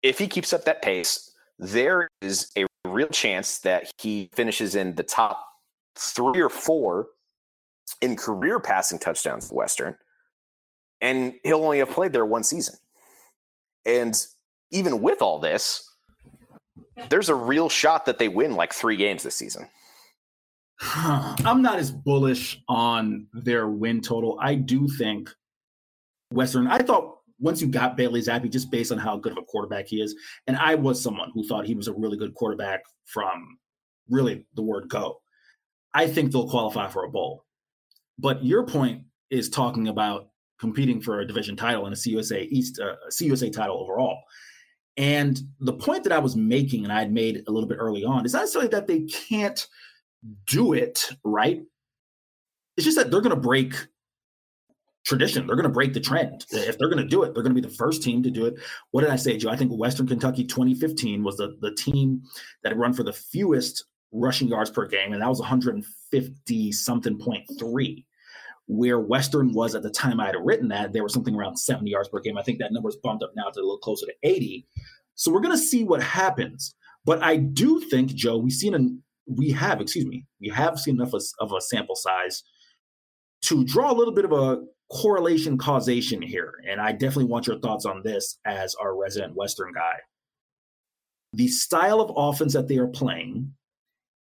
[0.03, 4.95] if he keeps up that pace, there is a real chance that he finishes in
[4.95, 5.45] the top
[5.97, 7.09] three or four
[8.01, 9.97] in career passing touchdowns at Western.
[11.01, 12.77] And he'll only have played there one season.
[13.85, 14.15] And
[14.71, 15.89] even with all this,
[17.09, 19.69] there's a real shot that they win like three games this season.
[20.81, 24.39] I'm not as bullish on their win total.
[24.41, 25.31] I do think
[26.31, 29.43] Western, I thought once you got Bailey Zappe, just based on how good of a
[29.43, 30.15] quarterback he is,
[30.47, 33.59] and I was someone who thought he was a really good quarterback from
[34.09, 35.21] really the word go.
[35.95, 37.45] I think they'll qualify for a bowl.
[38.19, 40.29] But your point is talking about
[40.59, 44.19] competing for a division title and a CUSA East, uh, CUSA title overall.
[44.97, 48.05] And the point that I was making, and I had made a little bit early
[48.05, 49.67] on, is not necessarily that they can't
[50.47, 51.63] do it right.
[52.77, 53.75] It's just that they're going to break
[55.07, 55.47] tradition.
[55.47, 56.45] They're going to break the trend.
[56.51, 58.45] If they're going to do it, they're going to be the first team to do
[58.45, 58.55] it.
[58.91, 59.51] What did I say, Joe?
[59.51, 62.23] I think Western Kentucky 2015 was the, the team
[62.63, 67.19] that had run for the fewest rushing yards per game, and that was 150 something
[67.19, 68.05] point three.
[68.69, 71.89] Where Western was at the time I had written that, they were something around 70
[71.89, 72.37] yards per game.
[72.37, 74.67] I think that number's bumped up now to a little closer to 80.
[75.15, 76.75] So we're going to see what happens.
[77.05, 80.97] But I do think, Joe, we've seen an we have, excuse me, we have seen
[80.97, 82.43] enough of a sample size
[83.43, 86.55] to draw a little bit of a correlation causation here.
[86.69, 89.97] And I definitely want your thoughts on this as our resident Western guy.
[91.33, 93.53] The style of offense that they are playing,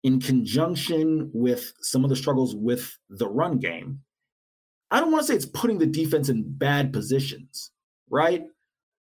[0.05, 4.01] in conjunction with some of the struggles with the run game,
[4.91, 7.71] I don't want to say it's putting the defense in bad positions,
[8.11, 8.45] right?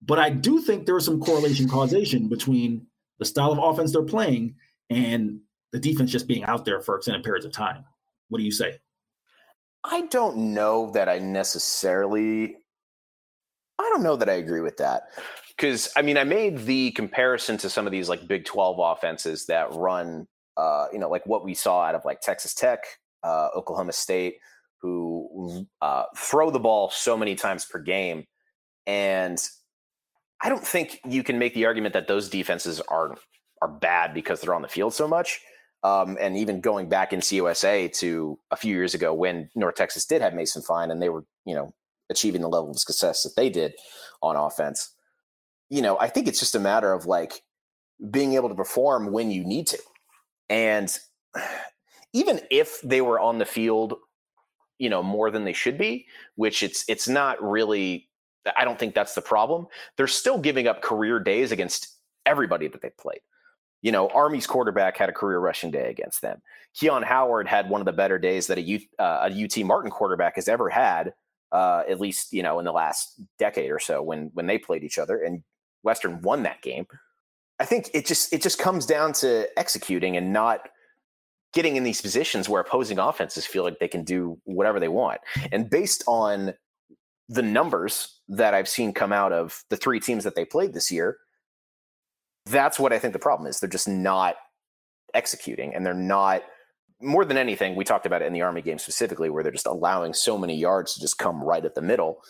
[0.03, 2.87] But I do think there is some correlation causation between
[3.19, 4.55] the style of offense they're playing
[4.89, 5.41] and
[5.73, 7.85] the defense just being out there for extended periods of time.
[8.29, 8.79] What do you say?
[9.85, 12.57] I don't know that I necessarily.
[13.79, 15.05] I don't know that I agree with that
[15.57, 19.47] because I mean I made the comparison to some of these like Big Twelve offenses
[19.47, 20.27] that run,
[20.57, 22.81] uh, you know, like what we saw out of like Texas Tech,
[23.23, 24.37] uh, Oklahoma State,
[24.81, 28.25] who uh, throw the ball so many times per game,
[28.87, 29.39] and
[30.43, 33.17] I don't think you can make the argument that those defenses are
[33.61, 35.41] are bad because they're on the field so much.
[35.85, 40.07] Um, and even going back in CUSA to a few years ago when North Texas
[40.07, 41.75] did have Mason Fine and they were, you know,
[42.09, 43.75] achieving the level of success that they did
[44.23, 44.95] on offense.
[45.69, 47.43] You know, I think it's just a matter of like
[48.11, 49.79] being able to perform when you need to.
[50.49, 50.99] And
[52.15, 53.95] even if they were on the field,
[54.79, 56.07] you know, more than they should be,
[56.37, 58.09] which it's it's not really
[58.57, 59.67] I don't think that's the problem.
[59.97, 61.95] They're still giving up career days against
[62.27, 63.21] everybody that they played.
[63.85, 66.41] You know, Army's quarterback had a career rushing day against them.
[66.73, 69.91] Keon Howard had one of the better days that a, U, uh, a UT Martin
[69.91, 71.13] quarterback has ever had,
[71.53, 74.85] uh, at least you know in the last decade or so when when they played
[74.85, 75.23] each other.
[75.23, 75.43] And
[75.83, 76.87] Western won that game.
[77.61, 80.71] I think it just it just comes down to executing and not
[81.53, 85.21] getting in these positions where opposing offenses feel like they can do whatever they want.
[85.53, 86.55] And based on
[87.29, 90.91] the numbers that I've seen come out of the three teams that they played this
[90.91, 91.19] year,
[92.47, 93.61] that's what I think the problem is.
[93.61, 94.37] They're just not
[95.15, 96.43] executing and they're not
[97.01, 99.67] more than anything, we talked about it in the Army game specifically, where they're just
[99.67, 102.23] allowing so many yards to just come right at the middle.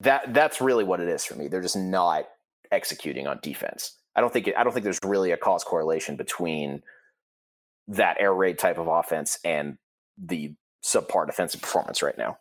[0.00, 1.48] That that's really what it is for me.
[1.48, 2.26] They're just not
[2.70, 3.96] executing on defense.
[4.14, 6.82] I don't think it, I don't think there's really a cause correlation between
[7.88, 9.78] that air raid type of offense and
[10.18, 12.38] the subpar defensive performance right now.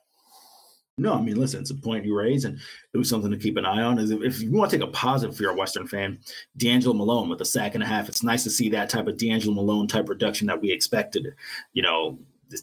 [0.97, 2.57] No, I mean, listen, it's a point you raise, and
[2.93, 3.99] it was something to keep an eye on.
[3.99, 6.19] Is if, you want to take a positive if you're a Western fan,
[6.55, 8.07] D'Angelo Malone with a sack and a half.
[8.07, 11.35] It's nice to see that type of D'Angelo Malone type production that we expected.
[11.73, 12.17] You know,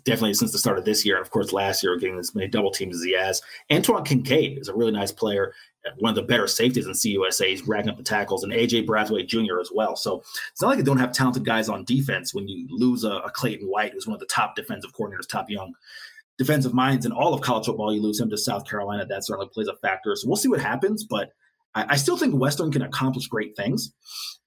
[0.05, 2.49] definitely since the start of this year, and of course last year, getting as many
[2.49, 3.43] double teams as he has.
[3.71, 5.53] Antwon Kincade is a really nice player,
[5.99, 7.49] one of the better safeties in CUSA.
[7.49, 9.61] He's racking up the tackles, and AJ Brathwaite Jr.
[9.61, 9.95] as well.
[9.95, 13.11] So it's not like they don't have talented guys on defense when you lose a,
[13.11, 15.75] a Clayton White, who's one of the top defensive coordinators, top young
[16.39, 17.93] defensive minds in all of college football.
[17.93, 19.07] You lose him to South Carolina.
[19.07, 20.15] That certainly plays a factor.
[20.17, 21.05] So we'll see what happens.
[21.05, 21.31] But
[21.75, 23.93] I, I still think Western can accomplish great things.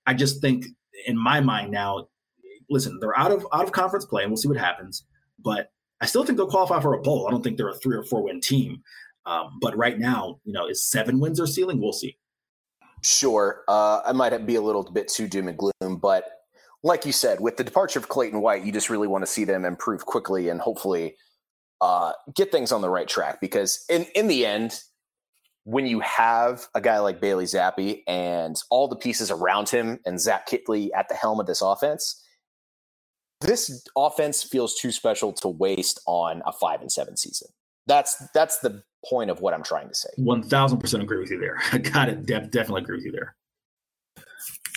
[0.06, 0.66] I just think,
[1.06, 2.08] in my mind now,
[2.70, 5.06] listen, they're out of out of conference play, and we'll see what happens.
[5.40, 5.72] But
[6.02, 7.28] I still think they'll qualify for a bowl.
[7.28, 8.82] I don't think they're a three or four win team.
[9.26, 11.82] Um, but right now, you know, is seven wins their ceiling?
[11.82, 12.18] We'll see.
[13.04, 16.26] Sure, uh, I might be a little bit too doom and gloom, but
[16.86, 19.44] like you said, with the departure of Clayton White, you just really want to see
[19.44, 21.16] them improve quickly and hopefully
[21.86, 24.82] uh, get things on the right track because in in the end,
[25.66, 30.20] when you have a guy like Bailey Zappe and all the pieces around him and
[30.20, 32.24] Zach Kitley at the helm of this offense,
[33.40, 37.50] this offense feels too special to waste on a five and seven season.
[37.86, 40.10] That's that's the point of what I'm trying to say.
[40.18, 41.60] One thousand percent agree with you there.
[41.72, 42.26] I got it.
[42.26, 43.36] De- definitely agree with you there.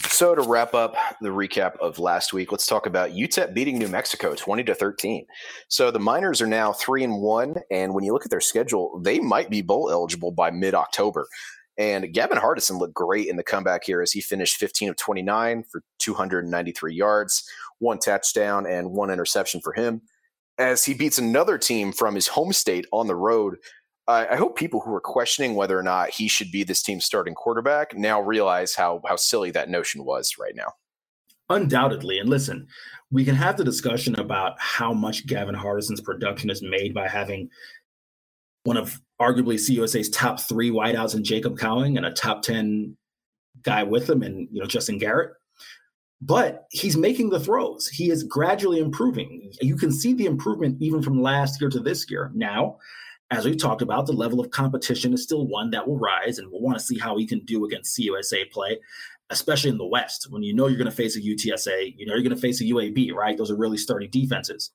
[0.06, 3.88] So to wrap up the recap of last week, let's talk about UTEP beating New
[3.88, 5.26] Mexico 20 to 13.
[5.68, 9.00] So the Miners are now 3 and 1 and when you look at their schedule,
[9.02, 11.26] they might be bowl eligible by mid-October.
[11.76, 15.64] And Gavin Hardison looked great in the comeback here as he finished 15 of 29
[15.64, 20.02] for 293 yards, one touchdown and one interception for him
[20.58, 23.56] as he beats another team from his home state on the road
[24.08, 27.04] I, I hope people who are questioning whether or not he should be this team's
[27.04, 30.72] starting quarterback now realize how how silly that notion was right now.
[31.50, 32.18] Undoubtedly.
[32.18, 32.66] And listen,
[33.10, 37.48] we can have the discussion about how much Gavin Hardison's production is made by having
[38.64, 42.96] one of arguably CUSA's top three wideouts in Jacob Cowing and a top 10
[43.62, 45.32] guy with him and you know Justin Garrett.
[46.20, 47.86] But he's making the throws.
[47.86, 49.52] He is gradually improving.
[49.60, 52.32] You can see the improvement even from last year to this year.
[52.34, 52.78] Now,
[53.30, 56.50] as we talked about, the level of competition is still one that will rise, and
[56.50, 58.78] we'll want to see how he can do against CUSA play,
[59.30, 60.28] especially in the West.
[60.30, 62.60] When you know you're going to face a UTSA, you know you're going to face
[62.60, 63.36] a UAB, right?
[63.36, 64.70] Those are really sturdy defenses.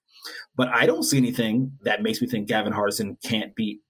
[0.56, 3.82] But I don't see anything that makes me think Gavin Hardison can't beat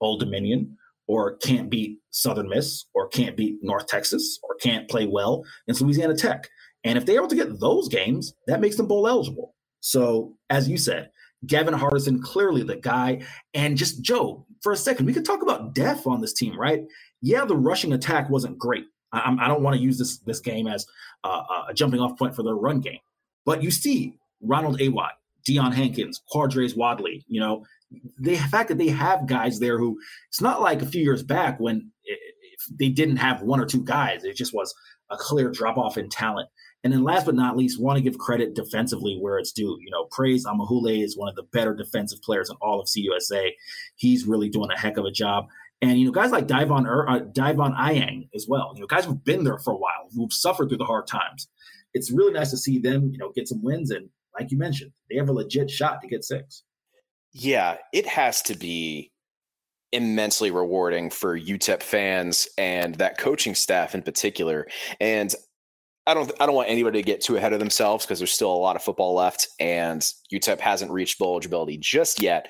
[0.00, 0.76] Old Dominion
[1.08, 5.82] or can't beat Southern Miss or can't beat North Texas or can't play well against
[5.82, 6.48] Louisiana Tech.
[6.84, 9.54] And if they're able to get those games, that makes them bowl eligible.
[9.80, 11.10] So, as you said,
[11.44, 13.22] Gavin Hardison, clearly the guy.
[13.54, 16.84] And just Joe, for a second, we could talk about depth on this team, right?
[17.20, 18.84] Yeah, the rushing attack wasn't great.
[19.12, 20.86] I, I don't want to use this this game as
[21.24, 22.98] uh, uh a jumping off point for their run game,
[23.44, 25.12] but you see Ronald Awatt,
[25.48, 27.64] Deion Hankins, Quardraiz Wadley, you know,
[28.18, 31.60] the fact that they have guys there who it's not like a few years back
[31.60, 34.24] when eh, eh, it, they didn't have one or two guys.
[34.24, 34.74] It just was
[35.10, 36.48] a clear drop off in talent.
[36.86, 39.76] And then last but not least, want to give credit defensively where it's due.
[39.82, 43.50] You know, Praise Amaewhule is one of the better defensive players in all of CUSA.
[43.96, 45.48] He's really doing a heck of a job.
[45.82, 49.24] And, you know, guys like Divon, uh, Dy'Vonne Inyang as well, you know, guys who've
[49.24, 51.48] been there for a while, who've suffered through the hard times.
[51.92, 53.90] It's really nice to see them, you know, get some wins.
[53.90, 54.08] And
[54.38, 56.62] like you mentioned, they have a legit shot to get six.
[57.32, 59.10] Yeah, it has to be
[59.90, 64.68] immensely rewarding for UTEP fans and that coaching staff in particular.
[65.00, 65.34] And
[66.06, 68.52] I don't I don't want anybody to get too ahead of themselves because there's still
[68.52, 70.00] a lot of football left and
[70.32, 72.48] UTEP hasn't reached bowl eligibility just yet.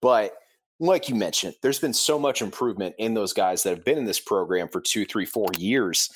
[0.00, 0.34] But
[0.80, 4.04] like you mentioned, there's been so much improvement in those guys that have been in
[4.04, 6.10] this program for two, three, four years.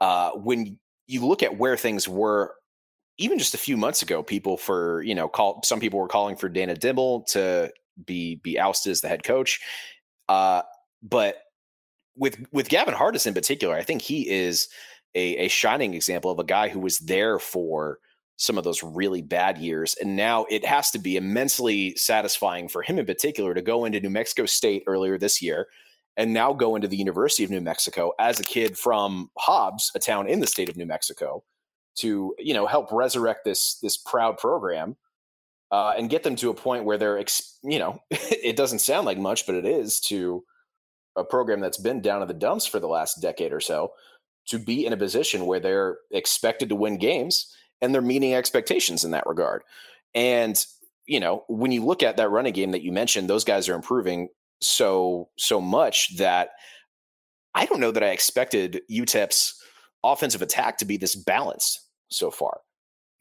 [0.00, 2.54] Uh, when you look at where things were
[3.18, 6.36] even just a few months ago, people for, you know, call some people were calling
[6.36, 7.70] for Dana Dimel to
[8.06, 9.60] be be ousted as the head coach.
[10.28, 10.62] Uh,
[11.02, 11.36] but
[12.16, 14.68] with with Gavin Hardison particular, I think he is
[15.14, 17.98] a, a shining example of a guy who was there for
[18.36, 19.94] some of those really bad years.
[20.00, 24.00] And now it has to be immensely satisfying for him in particular to go into
[24.00, 25.68] New Mexico State earlier this year
[26.16, 29.98] and now go into the University of New Mexico as a kid from Hobbs, a
[29.98, 31.44] town in the state of New Mexico,
[31.96, 34.96] to you know help resurrect this this proud program
[35.70, 37.22] uh, and get them to a point where they're
[37.62, 40.44] you know it doesn't sound like much, but it is to
[41.16, 43.92] a program that's been down in the dumps for the last decade or so
[44.50, 49.04] to be in a position where they're expected to win games and they're meeting expectations
[49.04, 49.62] in that regard.
[50.14, 50.64] And
[51.06, 53.74] you know, when you look at that running game that you mentioned, those guys are
[53.74, 54.28] improving
[54.60, 56.50] so so much that
[57.54, 59.60] I don't know that I expected UTEP's
[60.04, 61.80] offensive attack to be this balanced
[62.10, 62.60] so far.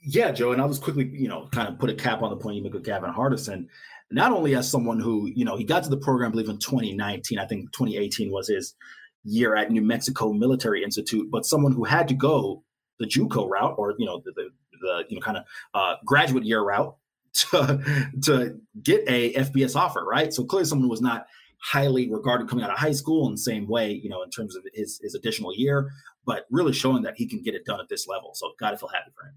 [0.02, 2.38] Yeah, Joe, and I'll just quickly, you know, kind of put a cap on the
[2.38, 3.66] point you make with Gavin Hardison.
[4.12, 6.58] Not only as someone who, you know, he got to the program, I believe, in
[6.58, 7.38] 2019.
[7.38, 8.76] I think 2018 was his
[9.24, 12.64] year at New Mexico Military Institute, but someone who had to go
[13.00, 14.50] the JUCO route or you know the, the,
[14.82, 15.44] the you know kind of
[15.74, 16.96] uh, graduate year route
[17.34, 20.34] to to get a FBS offer, right?
[20.34, 21.26] So clearly, someone who was not
[21.62, 24.56] highly regarded coming out of high school in the same way, you know, in terms
[24.56, 25.92] of his his additional year,
[26.26, 28.32] but really showing that he can get it done at this level.
[28.34, 29.34] So, got to feel happy for him.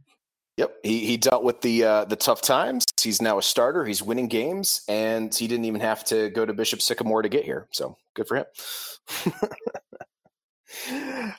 [0.58, 2.84] Yep, he he dealt with the uh, the tough times.
[3.00, 3.84] He's now a starter.
[3.84, 7.44] He's winning games, and he didn't even have to go to Bishop Sycamore to get
[7.44, 7.68] here.
[7.72, 8.44] So good for him.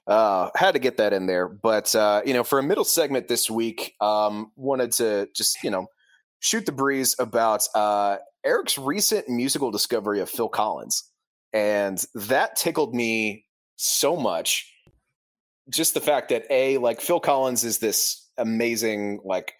[0.07, 3.27] uh, had to get that in there, but uh, you know, for a middle segment
[3.27, 5.87] this week, um, wanted to just you know
[6.39, 11.09] shoot the breeze about uh, Eric's recent musical discovery of Phil Collins,
[11.51, 14.69] and that tickled me so much.
[15.69, 19.53] Just the fact that a like Phil Collins is this amazing like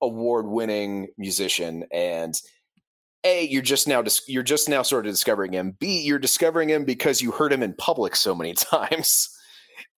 [0.00, 2.34] award winning musician and
[3.24, 5.76] a you're just now you're just now sort of discovering him.
[5.80, 9.28] B you're discovering him because you heard him in public so many times.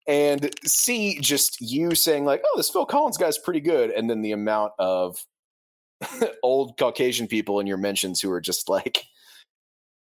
[0.08, 3.90] And c just you saying like oh this phil collins guy's pretty good.
[3.90, 5.18] And then the amount of
[6.42, 9.02] old caucasian people in your mentions who are just like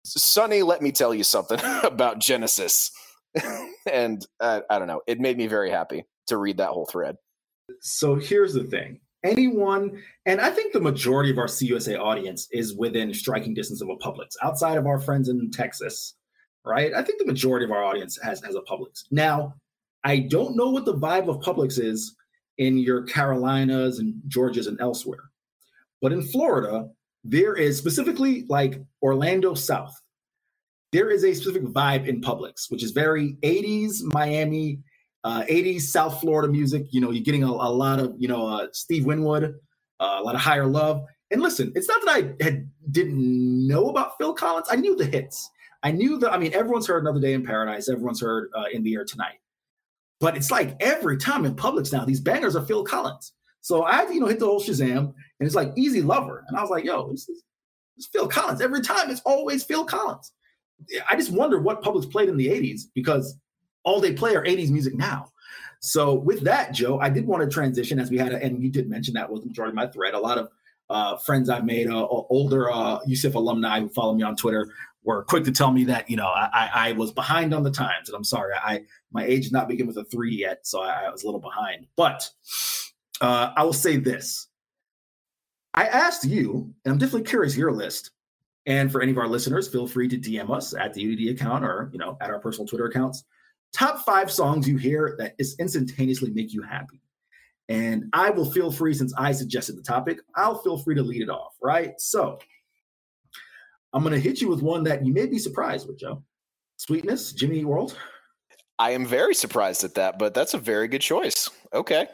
[0.06, 2.92] sonny let me tell you something about genesis.
[3.92, 5.02] And uh, i don't know.
[5.08, 7.16] It made me very happy to read that whole thread.
[7.82, 12.76] So here's the thing anyone, and I think the majority of our CUSA audience is
[12.76, 14.36] within striking distance of a Publix.
[14.42, 16.16] Outside of our friends in Texas,
[16.66, 16.94] right?
[16.94, 19.04] I think the majority of our audience has has a Publix.
[19.12, 19.56] Now,
[20.04, 22.16] I don't know what the vibe of Publix is
[22.58, 25.32] in your Carolinas and Georgias and elsewhere,
[26.02, 26.90] but in Florida,
[27.24, 29.96] there is specifically like Orlando South.
[30.92, 34.80] there is a specific vibe in Publix, which is very 80s Miami,
[35.24, 36.88] uh, 80s South Florida music.
[36.92, 39.56] You know, you're getting a, a lot of, you know, uh, Steve Winwood,
[40.00, 41.06] uh, a lot of Higher Love.
[41.32, 44.68] And listen, it's not that I had didn't know about Phil Collins.
[44.72, 45.50] I knew the hits.
[45.84, 46.34] I knew that.
[46.34, 49.40] I mean, everyone's heard "Another Day in Paradise." Everyone's heard uh, "In the Air Tonight."
[50.20, 53.34] But it's like every time in Publix now, these bangers are Phil Collins.
[53.62, 55.14] So I, had you know, hit the whole Shazam, and
[55.48, 57.44] it's like Easy Lover, and I was like, "Yo, this is,
[57.96, 60.32] this is Phil Collins." Every time, it's always Phil Collins.
[61.10, 63.38] I just wonder what Publix played in the '80s because
[63.84, 65.32] all they play are '80s music now.
[65.82, 68.70] So with that, Joe, I did want to transition as we had, a, and you
[68.70, 70.14] did mention that was the majority of my thread.
[70.14, 70.50] A lot of
[70.90, 74.70] uh, friends I've made, uh, older uh, UCF alumni who follow me on Twitter,
[75.04, 78.10] were quick to tell me that you know I, I was behind on the times,
[78.10, 81.06] and I'm sorry, I my age did not begin with a three yet, so I,
[81.06, 81.88] I was a little behind.
[81.96, 82.30] But
[83.22, 84.48] uh, I will say this:
[85.74, 88.12] I asked you, and I'm definitely curious your list.
[88.66, 91.64] And for any of our listeners, feel free to DM us at the UDD account
[91.64, 93.24] or you know at our personal Twitter accounts.
[93.74, 97.02] Top five songs you hear that is instantaneously make you happy.
[97.70, 101.22] And I will feel free, since I suggested the topic, I'll feel free to lead
[101.22, 101.94] it off, right?
[102.00, 102.40] So
[103.94, 106.24] I'm going to hit you with one that you may be surprised with, Joe.
[106.78, 107.96] Sweetness, Jimmy Eat World.
[108.80, 111.50] I am very surprised at that, but that's a very good choice.
[111.74, 112.08] Okay.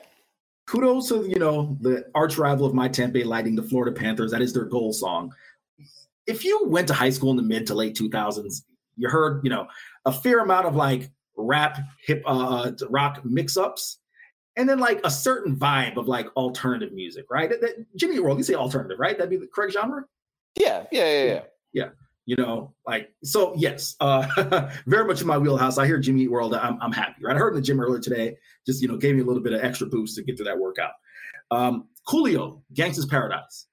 [0.68, 4.32] Kudos to, you know, the arch rival of my Tampa Lightning, the Florida Panthers.
[4.32, 5.32] That is their goal song.
[6.26, 8.64] If you went to high school in the mid to late 2000s,
[8.98, 9.68] you heard, you know,
[10.06, 14.00] a fair amount of like rap, hip, uh, rock mix ups,
[14.56, 17.50] and then like a certain vibe of like alternative music, right?
[17.50, 19.18] That, that, Jimmy World, you say alternative, right?
[19.18, 20.04] That'd be the correct genre?
[20.60, 21.42] Yeah, yeah, yeah, yeah.
[21.74, 21.90] Yeah
[22.26, 25.78] you know like so yes uh very much in my wheelhouse.
[25.78, 27.36] I hear jimmy eat world I'm, I'm happy right?
[27.36, 29.54] I heard in the gym earlier today just you know gave me a little bit
[29.54, 30.92] of extra boost to get through that workout.
[31.52, 33.68] Um coolio gangsta's paradise.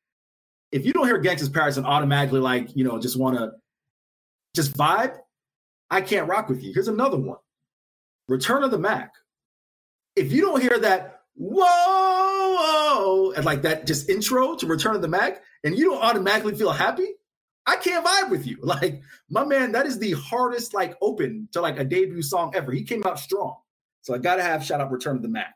[0.71, 3.53] If you don't hear gangsta's paradise and automatically like you know just want to
[4.55, 5.17] just vibe
[5.91, 6.73] i can't rock with you.
[6.75, 7.39] Here's another one
[8.33, 9.13] return of the mack
[10.17, 15.09] if you don't hear that whoa, and like that just intro to return of the
[15.09, 17.09] mack and you don't automatically feel happy
[17.67, 18.59] I can't vibe with you.
[18.65, 22.73] Like my man, that is the hardest like open to like a debut song ever.
[22.73, 23.57] He came out strong.
[24.03, 25.55] So I gotta have shout out Return of the Mack.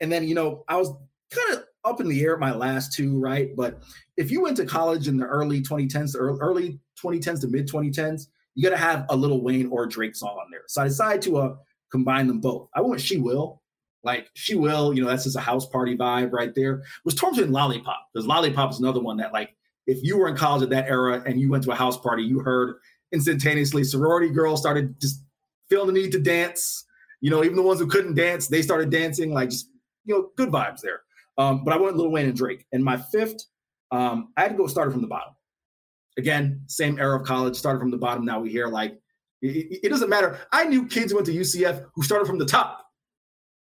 [0.00, 0.90] And then, you know, I was
[1.32, 3.54] kind of up in the air my last two, right?
[3.56, 3.82] But
[4.16, 8.62] if you went to college in the early 2010s, early 2010s to mid 2010s, you
[8.62, 10.62] got to have a little Wayne or Drake song on there.
[10.66, 11.56] So I decided to uh,
[11.90, 12.68] combine them both.
[12.74, 13.62] I want She Will.
[14.04, 16.82] Like She Will, you know, that's just a house party vibe right there.
[17.04, 19.54] Was torn in Lollipop because Lollipop is another one that like
[19.86, 22.22] if you were in college at that era and you went to a house party,
[22.22, 22.76] you heard
[23.12, 25.22] instantaneously sorority girls started just
[25.68, 26.84] feeling the need to dance.
[27.20, 29.32] You know, even the ones who couldn't dance, they started dancing.
[29.32, 29.68] Like just
[30.08, 31.02] you know, good vibes there.
[31.36, 32.66] Um, but I went Lil Wayne and Drake.
[32.72, 33.44] And my fifth,
[33.92, 35.34] um, I had to go started from the bottom.
[36.16, 38.24] Again, same era of college, started from the bottom.
[38.24, 38.98] Now we hear like
[39.42, 40.38] it, it doesn't matter.
[40.52, 42.84] I knew kids who went to UCF who started from the top,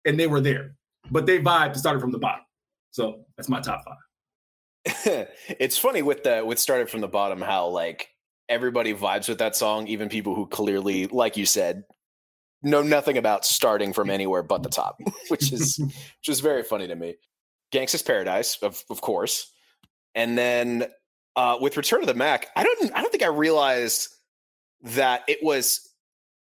[0.05, 0.75] and they were there,
[1.11, 2.45] but they vibed started from the bottom.
[2.91, 3.97] So that's my top five.
[5.49, 8.09] it's funny with the with started from the bottom how like
[8.49, 11.85] everybody vibes with that song, even people who clearly, like you said,
[12.63, 14.99] know nothing about starting from anywhere but the top,
[15.29, 17.17] which is which is very funny to me.
[17.73, 19.53] Gangsta's Paradise, of of course,
[20.15, 20.87] and then
[21.35, 24.09] uh, with Return of the Mac, I don't I don't think I realized
[24.87, 25.89] that it was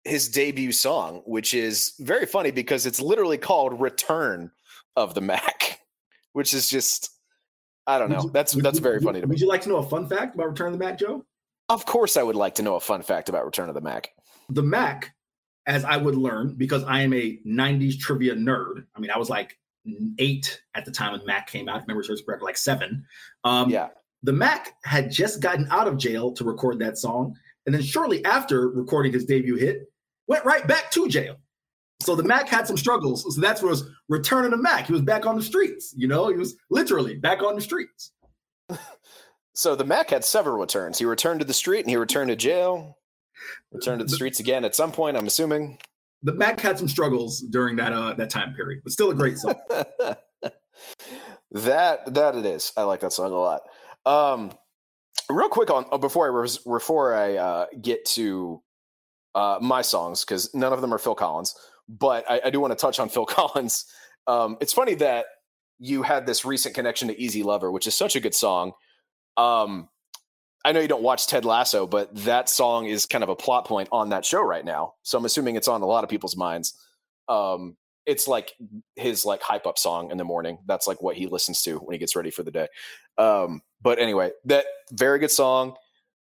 [0.03, 4.51] his debut song, which is very funny because it's literally called Return
[4.95, 5.81] of the Mack,
[6.33, 7.11] which is just
[7.85, 8.23] I don't know.
[8.23, 9.31] You, that's that's very funny to me.
[9.31, 11.25] Would you like to know a fun fact about Return of the Mack, Joe?
[11.69, 14.11] Of course, I would like to know a fun fact about Return of the Mack.
[14.49, 15.13] The Mack,
[15.65, 18.85] as I would learn, because I am a '90s trivia nerd.
[18.95, 19.57] I mean, I was like
[20.19, 21.81] eight at the time when Mack came out.
[21.81, 23.05] remember, search correct, like seven.
[23.43, 23.89] Um, yeah.
[24.23, 27.35] The Mac had just gotten out of jail to record that song,
[27.67, 29.91] and then shortly after recording his debut hit,
[30.27, 31.35] went right back to jail.
[32.01, 33.35] So the Mack had some struggles.
[33.35, 34.87] So that's what was returning the Mack.
[34.87, 35.93] He was back on the streets.
[35.95, 38.11] You know, he was literally back on the streets.
[39.53, 40.99] So the Mack had several returns.
[40.99, 42.99] He returned to the street and he returned to jail.
[43.71, 45.17] Returned to the streets again at some point.
[45.17, 45.79] I'm assuming.
[46.21, 49.39] The Mack had some struggles during that uh, that time period, but still a great
[49.39, 49.55] song.
[51.51, 52.71] that that it is.
[52.77, 53.61] I like that song a lot.
[54.05, 54.51] Um,
[55.29, 58.61] real quick on uh, before I res, before I uh, get to
[59.35, 61.55] uh, my songs because none of them are Phil Collins
[61.87, 63.85] but I, I do want to touch on Phil Collins.
[64.25, 65.25] Um, it's funny that
[65.79, 68.73] you had this recent connection to Easy Lover, which is such a good song.
[69.35, 69.89] Um,
[70.65, 73.65] I know you don't watch Ted Lasso, but that song is kind of a plot
[73.65, 74.95] point on that show right now.
[75.03, 76.73] So I'm assuming it's on a lot of people's minds.
[77.29, 77.77] Um,
[78.07, 78.53] it's like
[78.95, 80.57] his like hype up song in the morning.
[80.65, 82.67] That's like what he listens to when he gets ready for the day.
[83.17, 85.75] Um, but anyway, that very good song.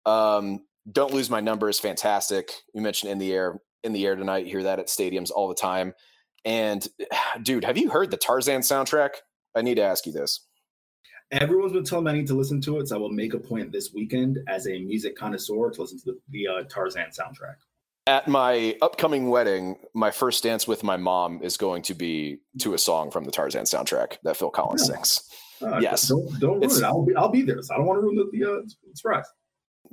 [0.04, 2.52] Um, Don't Lose My Number is fantastic.
[2.74, 4.44] You mentioned In the Air, In the Air tonight.
[4.44, 5.94] You hear that at stadiums all the time.
[6.44, 6.86] And
[7.42, 9.10] dude, have you heard the Tarzan soundtrack?
[9.56, 10.46] I need to ask you this.
[11.32, 13.38] Everyone's been telling me I need to listen to it, so I will make a
[13.38, 17.56] point this weekend as a music connoisseur to listen to the, the uh, Tarzan soundtrack.
[18.10, 22.74] At my upcoming wedding, my first dance with my mom is going to be to
[22.74, 24.96] a song from the Tarzan soundtrack that Phil Collins yeah.
[24.96, 25.30] sings.
[25.62, 26.82] Uh, yes, don't, don't ruin it.
[26.82, 28.62] I'll be I'll be there, so I don't want to ruin the, the uh,
[28.94, 29.26] surprise.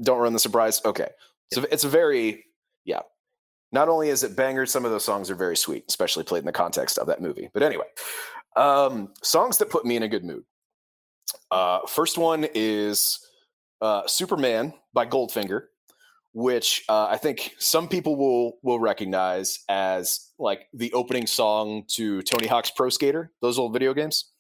[0.02, 0.82] Don't ruin the surprise.
[0.84, 1.10] Okay,
[1.54, 2.44] so it's a very
[2.86, 3.02] yeah.
[3.72, 6.48] Not only is it bangers, some of those songs are very sweet, especially played in
[6.48, 7.52] the context of that movie.
[7.54, 7.86] But anyway,
[8.56, 10.44] um, songs that put me in a good mood.
[11.52, 13.20] Uh, first one is
[13.80, 15.66] uh, Superman by Goldfinger,
[16.38, 22.22] which uh, I think some people will will recognize as like the opening song to
[22.22, 24.34] Tony Hawk's Pro Skater, those old video games.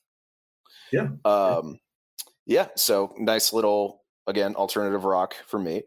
[0.93, 1.07] Yeah.
[1.25, 1.79] Um,
[2.45, 2.67] yeah.
[2.75, 5.81] So nice little again alternative rock for me.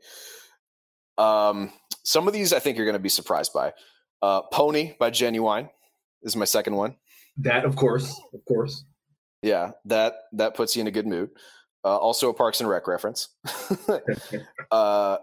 [1.16, 1.70] Um,
[2.02, 3.72] some of these I think you're going to be surprised by.
[4.20, 5.70] Uh, Pony by Ginuwine
[6.24, 6.96] is my second one.
[7.36, 8.84] That, of course, of course.
[9.42, 11.30] Yeah, that that puts you in a good mood.
[11.84, 13.28] Uh, also, a Parks and Rec reference.
[14.72, 15.18] uh,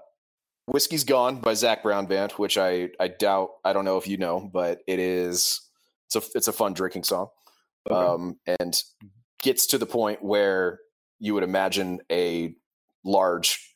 [0.67, 4.17] "Whiskey's Gone" by Zac Brown Band, which I I doubt I don't know if you
[4.17, 5.61] know, but it is
[6.05, 7.29] it's a it's a fun drinking song,
[7.89, 7.99] okay.
[7.99, 8.81] um, and
[9.41, 10.79] gets to the point where
[11.19, 12.53] you would imagine a
[13.03, 13.75] large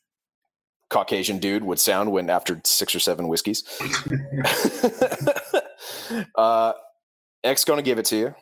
[0.90, 3.64] Caucasian dude would sound when after six or seven whiskeys.
[6.36, 6.74] uh,
[7.44, 8.36] X gonna give it to you.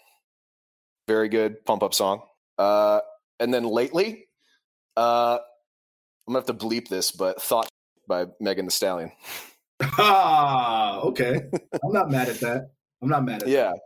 [1.08, 2.22] Very good pump up song.
[2.58, 3.02] Uh,
[3.40, 4.26] and then lately,
[4.98, 5.38] uh,
[6.28, 7.70] I'm gonna have to bleep this, but "Thought"
[8.10, 9.12] by Megan Thee Stallion.
[9.82, 11.44] Ah, okay.
[11.82, 12.72] I'm not mad at that.
[13.02, 13.72] I'm not mad at yeah.
[13.72, 13.80] That.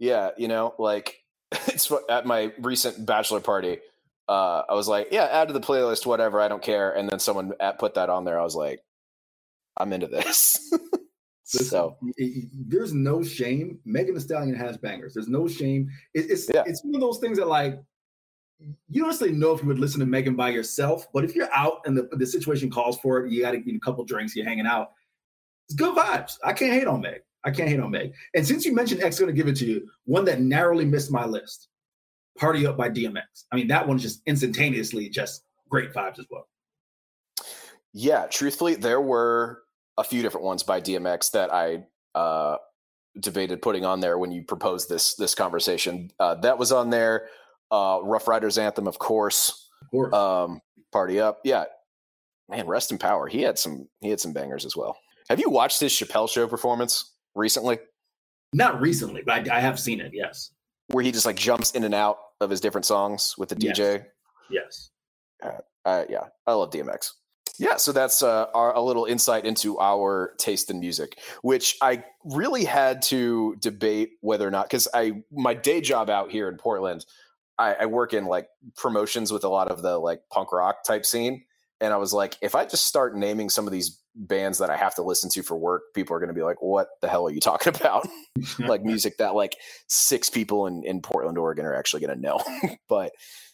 [0.00, 1.22] Yeah, you know, like
[1.68, 3.78] it's at my recent bachelor party.
[4.28, 6.40] Uh, I was like, yeah, add to the playlist, whatever.
[6.40, 6.90] I don't care.
[6.90, 8.40] And then someone put that on there.
[8.40, 8.80] I was like,
[9.76, 10.74] I'm into this.
[11.44, 11.98] So
[12.66, 13.78] there's no shame.
[13.84, 15.12] Megan Thee Stallion has bangers.
[15.12, 15.90] There's no shame.
[16.14, 16.64] It, it's yeah.
[16.66, 17.78] it's one of those things that like
[18.60, 21.52] you don't necessarily know if you would listen to Megan by yourself, but if you're
[21.54, 24.34] out and the, the situation calls for it, you got to get a couple drinks,
[24.34, 24.92] you're hanging out.
[25.68, 26.38] It's good vibes.
[26.44, 27.22] I can't hate on Meg.
[27.44, 28.14] I can't hate on Meg.
[28.34, 29.88] And since you mentioned X, going to give it to you.
[30.04, 31.68] One that narrowly missed my list,
[32.38, 33.44] "Party Up" by DMX.
[33.52, 36.48] I mean, that one's just instantaneously just great vibes as well.
[37.92, 39.62] Yeah, truthfully, there were
[39.98, 42.56] a few different ones by DMX that I uh,
[43.20, 46.10] debated putting on there when you proposed this this conversation.
[46.18, 47.28] Uh, that was on there.
[47.74, 49.68] Uh, Ruff Ryders anthem, of course.
[49.82, 50.14] Of course.
[50.14, 50.60] Um,
[50.92, 51.64] Party up, yeah.
[52.48, 53.26] Man, rest in power.
[53.26, 53.88] He had some.
[54.00, 54.96] He had some bangers as well.
[55.28, 57.78] Have you watched his Chappelle Show performance recently?
[58.52, 60.12] Not recently, but I, I have seen it.
[60.14, 60.50] Yes.
[60.88, 64.04] Where he just like jumps in and out of his different songs with the DJ.
[64.50, 64.90] Yes.
[65.42, 65.60] yes.
[65.84, 67.10] Uh, yeah, I love DMX.
[67.58, 72.04] Yeah, so that's uh, our, a little insight into our taste in music, which I
[72.24, 76.56] really had to debate whether or not because I my day job out here in
[76.56, 77.06] Portland,
[77.58, 81.06] I, I work in like promotions with a lot of the like punk rock type
[81.06, 81.44] scene,
[81.80, 84.76] and I was like, if I just start naming some of these bands that I
[84.76, 87.26] have to listen to for work, people are going to be like, "What the hell
[87.26, 88.06] are you talking about?"
[88.58, 89.56] like music that like
[89.88, 92.40] six people in in Portland, Oregon, are actually going to know.
[92.88, 93.12] but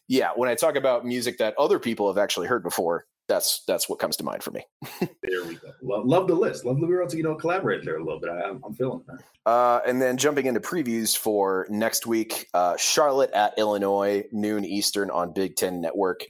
[0.08, 3.88] yeah, when I talk about music that other people have actually heard before, that's that's
[3.88, 4.66] what comes to mind for me.
[5.00, 5.72] there we go.
[5.80, 6.64] Love, love, the list.
[6.64, 8.28] Love the we to you know collaborate there a little bit.
[8.28, 9.50] I, am feeling that.
[9.50, 15.10] Uh, and then jumping into previews for next week, uh, Charlotte at Illinois, noon Eastern
[15.10, 16.20] on Big Ten Network.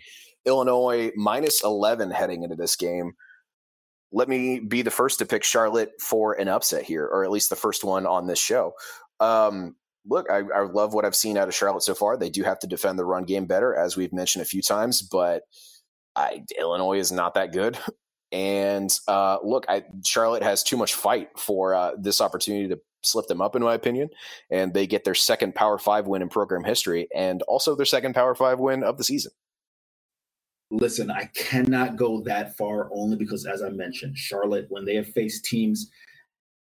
[0.44, 3.14] Illinois minus eleven heading into this game.
[4.12, 7.48] Let me be the first to pick Charlotte for an upset here, or at least
[7.48, 8.74] the first one on this show.
[9.20, 12.16] Um, look, I, I love what I've seen out of Charlotte so far.
[12.16, 15.02] They do have to defend the run game better, as we've mentioned a few times,
[15.02, 15.42] but
[16.20, 17.78] I, Illinois is not that good.
[18.32, 23.26] And uh, look, I, Charlotte has too much fight for uh, this opportunity to slip
[23.26, 24.08] them up, in my opinion.
[24.50, 28.14] And they get their second Power Five win in program history, and also their second
[28.14, 29.32] Power Five win of the season.
[30.70, 35.08] Listen, I cannot go that far only because, as I mentioned, Charlotte, when they have
[35.08, 35.90] faced teams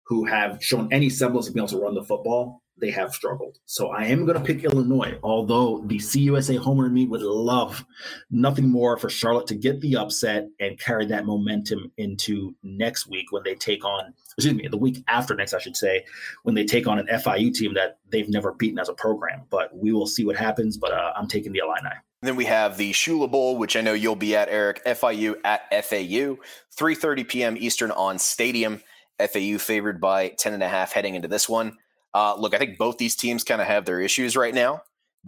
[0.05, 3.57] who have shown any semblance of being able to run the football, they have struggled.
[3.65, 7.85] So I am going to pick Illinois, although the CUSA homer and me would love
[8.29, 13.31] nothing more for Charlotte to get the upset and carry that momentum into next week
[13.31, 16.05] when they take on, excuse me, the week after next, I should say,
[16.43, 19.43] when they take on an FIU team that they've never beaten as a program.
[19.49, 20.77] But we will see what happens.
[20.77, 21.95] But uh, I'm taking the Illini.
[22.21, 24.83] Then we have the Shula Bowl, which I know you'll be at, Eric.
[24.85, 26.37] FIU at FAU,
[26.75, 27.57] 3:30 p.m.
[27.57, 28.81] Eastern on Stadium.
[29.19, 31.77] FAU favored by 10 and a half heading into this one.
[32.15, 34.81] Uh, look, I think both these teams kind of have their issues right now.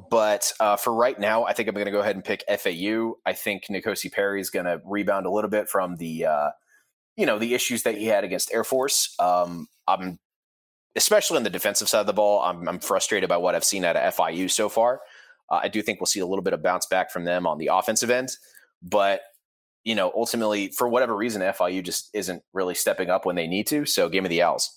[0.09, 3.15] But uh, for right now, I think I'm going to go ahead and pick FAU.
[3.25, 6.49] I think N'Kosi Perry is going to rebound a little bit from the uh,
[7.17, 9.13] you know, the issues that he had against Air Force.
[9.19, 10.19] Um, I'm
[10.95, 12.41] especially on the defensive side of the ball.
[12.41, 15.01] I'm, I'm frustrated by what I've seen out of FIU so far.
[15.49, 17.57] Uh, I do think we'll see a little bit of bounce back from them on
[17.57, 18.29] the offensive end,
[18.81, 19.21] but
[19.83, 23.67] you know, ultimately, for whatever reason, FIU just isn't really stepping up when they need
[23.67, 23.85] to.
[23.85, 24.76] So, give me the Owls.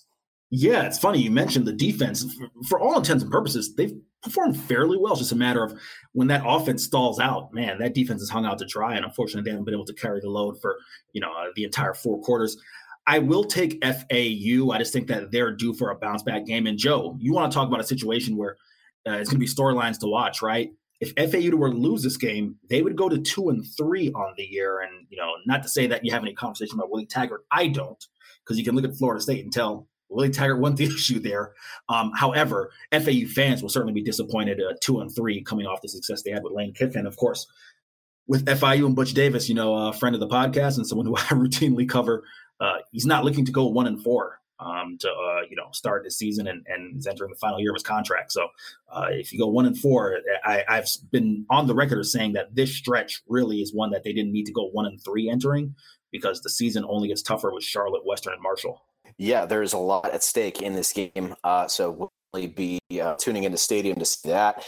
[0.53, 2.25] Yeah, it's funny you mentioned the defense.
[2.67, 5.13] For all intents and purposes, they've performed fairly well.
[5.13, 5.73] It's just a matter of
[6.11, 9.43] when that offense stalls out, man, that defense is hung out to dry, and unfortunately,
[9.43, 10.77] they haven't been able to carry the load for
[11.13, 12.57] you know uh, the entire four quarters.
[13.07, 14.71] I will take FAU.
[14.71, 16.67] I just think that they're due for a bounce back game.
[16.67, 18.57] And Joe, you want to talk about a situation where
[19.07, 20.69] uh, it's going to be storylines to watch, right?
[21.01, 24.33] if FAU were to lose this game, they would go to two and three on
[24.37, 24.81] the year.
[24.81, 27.43] And, you know, not to say that you have any conversation about Willie Taggart.
[27.51, 28.05] I don't,
[28.43, 31.53] because you can look at Florida State and tell Willie Taggart won the issue there.
[31.89, 35.89] Um, however, FAU fans will certainly be disappointed at two and three coming off the
[35.89, 37.07] success they had with Lane Kiffin.
[37.07, 37.47] Of course,
[38.27, 41.15] with FIU and Butch Davis, you know, a friend of the podcast and someone who
[41.17, 42.23] I routinely cover,
[42.59, 46.03] uh, he's not looking to go one and four um, to uh, you know start
[46.03, 48.31] this season and, and is entering the final year of his contract.
[48.31, 48.47] So
[48.91, 52.33] uh, if you go one and four, I, I've been on the record of saying
[52.33, 55.29] that this stretch really is one that they didn't need to go one and three
[55.29, 55.75] entering
[56.11, 58.83] because the season only gets tougher with Charlotte, Western, and Marshall.
[59.17, 61.35] Yeah, there's a lot at stake in this game.
[61.43, 64.63] Uh, so we'll be uh, tuning into Stadium to see that.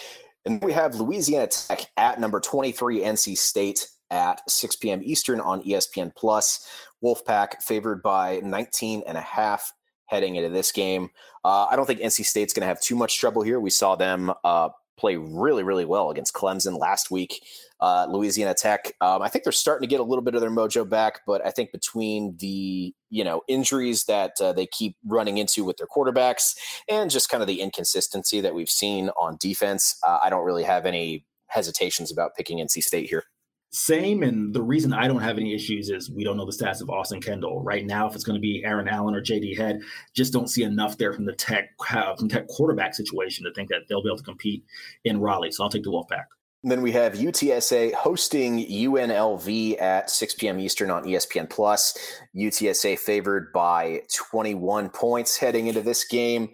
[0.45, 5.01] And we have Louisiana Tech at number 23, NC State at 6 p.m.
[5.03, 6.67] Eastern on ESPN Plus.
[7.03, 9.71] Wolfpack favored by 19 and a half
[10.07, 11.09] heading into this game.
[11.43, 13.59] Uh, I don't think NC State's going to have too much trouble here.
[13.59, 17.43] We saw them uh, play really, really well against Clemson last week.
[17.83, 20.49] Uh, Louisiana Tech, um, I think they're starting to get a little bit of their
[20.49, 25.37] mojo back, but I think between the you know injuries that uh, they keep running
[25.37, 26.55] into with their quarterbacks
[26.89, 30.63] and just kind of the inconsistency that we've seen on defense, uh, I don't really
[30.63, 33.25] have any hesitations about picking NC State here.
[33.71, 36.81] Same, and the reason I don't have any issues is we don't know the stats
[36.81, 38.07] of Austin Kendall right now.
[38.07, 39.55] If it's going to be Aaron Allen or J.D.
[39.55, 39.81] Head,
[40.13, 43.67] just don't see enough there from the Tech uh, from Tech quarterback situation to think
[43.67, 44.63] that they'll be able to compete
[45.03, 45.51] in Raleigh.
[45.51, 46.25] So I'll take the Wolfpack.
[46.63, 50.59] Then we have UTSA hosting UNLV at 6 p.m.
[50.59, 51.97] Eastern on ESPN Plus.
[52.35, 56.49] UTSA favored by 21 points heading into this game.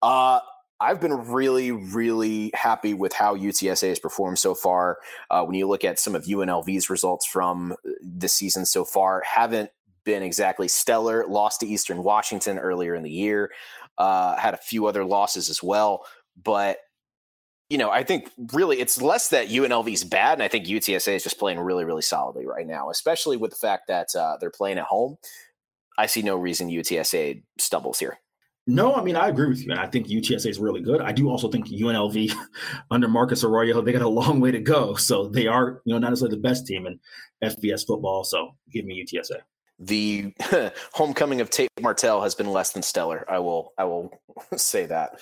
[0.00, 0.38] Uh,
[0.80, 4.98] I've been really, really happy with how UTSA has performed so far.
[5.28, 9.70] Uh, when you look at some of UNLV's results from this season so far, haven't
[10.04, 11.26] been exactly stellar.
[11.26, 13.50] Lost to Eastern Washington earlier in the year,
[13.98, 16.04] uh, had a few other losses as well.
[16.40, 16.78] But,
[17.68, 20.34] you know, I think really it's less that UNLV's bad.
[20.34, 23.56] And I think UTSA is just playing really, really solidly right now, especially with the
[23.56, 25.18] fact that uh, they're playing at home.
[25.98, 28.18] I see no reason UTSA stumbles here.
[28.70, 31.00] No, I mean I agree with you, and I think UTSA is really good.
[31.00, 32.34] I do also think UNLV
[32.90, 34.94] under Marcus Arroyo they got a long way to go.
[34.94, 37.00] So they are, you know, not necessarily the best team in
[37.42, 38.24] FBS football.
[38.24, 39.38] So give me UTSA.
[39.78, 40.34] The
[40.92, 43.24] homecoming of Tate Martell has been less than stellar.
[43.30, 44.12] I will, I will
[44.56, 45.18] say that.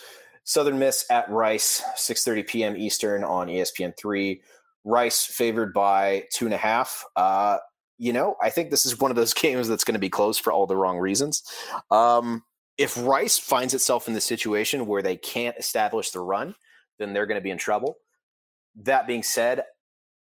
[0.46, 2.76] Southern Miss at Rice, 6:30 p.m.
[2.76, 4.40] Eastern on ESPN three.
[4.84, 7.04] Rice favored by two and a half.
[7.16, 7.58] Uh,
[7.98, 10.38] you know, I think this is one of those games that's going to be close
[10.38, 11.42] for all the wrong reasons.
[11.90, 12.44] Um,
[12.78, 16.54] if Rice finds itself in the situation where they can't establish the run,
[16.98, 17.96] then they're going to be in trouble.
[18.76, 19.64] That being said,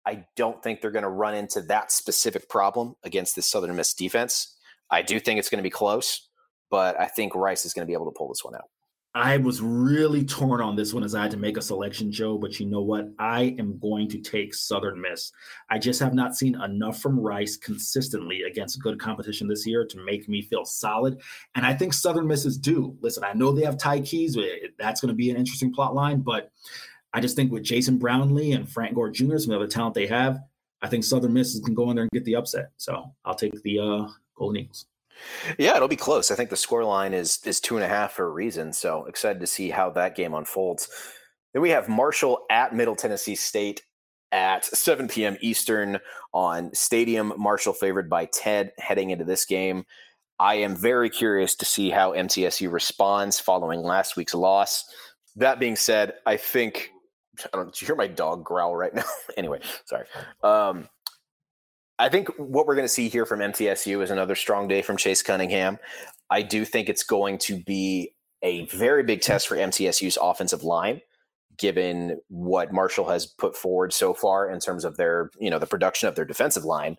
[0.04, 3.94] I don't think they're going to run into that specific problem against the Southern Miss
[3.94, 4.56] defense.
[4.90, 6.28] I do think it's going to be close,
[6.68, 8.70] but I think Rice is going to be able to pull this one out.
[9.16, 12.36] I was really torn on this one as I had to make a selection, Joe.
[12.36, 13.08] But you know what?
[13.18, 15.32] I am going to take Southern Miss.
[15.70, 20.04] I just have not seen enough from Rice consistently against good competition this year to
[20.04, 21.22] make me feel solid.
[21.54, 22.94] And I think Southern Miss is due.
[23.00, 24.36] Listen, I know they have Ty Keyes.
[24.78, 26.20] That's going to be an interesting plot line.
[26.20, 26.52] But
[27.14, 29.94] I just think with Jason Brownlee and Frank Gore Jr., some of the other talent
[29.94, 30.40] they have,
[30.82, 32.66] I think Southern Miss can go in there and get the upset.
[32.76, 34.84] So I'll take the uh, Golden Eagles.
[35.58, 36.30] Yeah, it'll be close.
[36.30, 38.72] I think the score line is is two and a half for a reason.
[38.72, 40.88] So excited to see how that game unfolds.
[41.52, 43.82] Then we have Marshall at Middle Tennessee State
[44.32, 45.36] at 7 p.m.
[45.40, 45.98] Eastern
[46.34, 47.32] on Stadium.
[47.38, 49.86] Marshall favored by Ted heading into this game.
[50.38, 54.84] I am very curious to see how MTSU responds following last week's loss.
[55.36, 56.90] That being said, I think
[57.52, 57.72] I don't.
[57.72, 59.04] Do you hear my dog growl right now?
[59.36, 60.06] anyway, sorry.
[60.42, 60.88] Um,
[61.98, 64.96] I think what we're going to see here from MTSU is another strong day from
[64.96, 65.78] Chase Cunningham.
[66.30, 71.00] I do think it's going to be a very big test for MTSU's offensive line,
[71.56, 75.66] given what Marshall has put forward so far in terms of their, you know, the
[75.66, 76.96] production of their defensive line.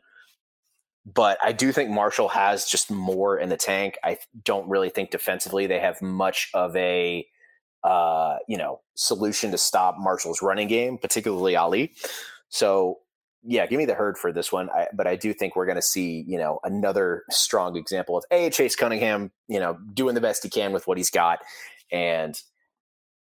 [1.06, 3.98] But I do think Marshall has just more in the tank.
[4.04, 7.26] I don't really think defensively they have much of a,
[7.84, 11.94] uh, you know, solution to stop Marshall's running game, particularly Ali.
[12.50, 13.00] So
[13.44, 14.70] yeah, give me the herd for this one.
[14.70, 18.26] I, but I do think we're going to see, you know, another strong example of
[18.32, 21.40] a Chase Cunningham, you know, doing the best he can with what he's got,
[21.92, 22.40] and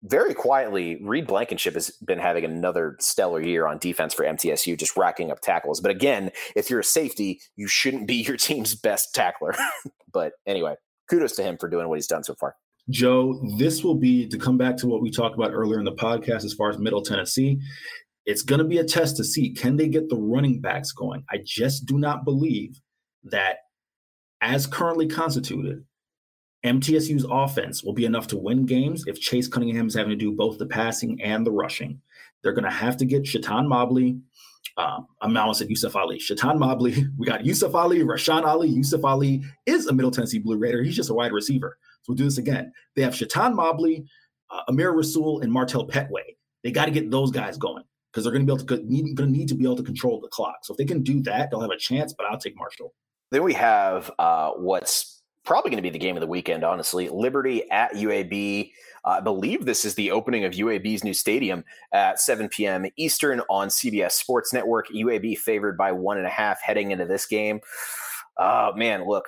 [0.08, 4.96] very quietly, Reed Blankenship has been having another stellar year on defense for MTSU, just
[4.96, 5.82] racking up tackles.
[5.82, 9.56] But again, if you're a safety, you shouldn't be your team's best tackler.
[10.12, 10.76] but anyway,
[11.10, 12.56] kudos to him for doing what he's done so far.
[12.90, 15.94] Joe, this will be to come back to what we talked about earlier in the
[15.94, 17.60] podcast as far as Middle Tennessee.
[18.26, 21.24] It's going to be a test to see can they get the running backs going.
[21.30, 22.80] I just do not believe
[23.24, 23.58] that,
[24.42, 25.86] as currently constituted,
[26.66, 30.32] MTSU's offense will be enough to win games if Chase Cunningham is having to do
[30.32, 32.02] both the passing and the rushing.
[32.42, 34.20] They're going to have to get Chaton Mobley.
[34.78, 36.18] Um, I'm almost at Yusuf Ali.
[36.18, 37.06] Chaton Mobley.
[37.18, 38.68] We got Yusuf Ali, Rasheen Ali.
[38.68, 40.82] Yusuf Ali is a Middle Tennessee Blue Raider.
[40.82, 41.78] He's just a wide receiver.
[42.02, 42.74] So we'll do this again.
[42.96, 44.04] They have Chaton Mobley,
[44.50, 46.36] uh, Amir Rasul, and Martell Pettaway.
[46.64, 47.84] They got to get those guys going
[48.16, 49.84] because they're going to be able to need, going to need to be able to
[49.84, 50.60] control the clock.
[50.64, 52.14] So if they can do that, they'll have a chance.
[52.14, 52.94] But I'll take Marshall.
[53.32, 56.64] Then we have uh, what's probably going to be the game of the weekend.
[56.64, 58.72] Honestly, Liberty at UAB.
[59.04, 62.86] Uh, I believe this is the opening of UAB's new stadium at 7 p.m.
[62.96, 64.88] Eastern on CBS Sports Network.
[64.88, 67.60] UAB favored by one and a half heading into this game.
[68.40, 69.28] Oh man, look,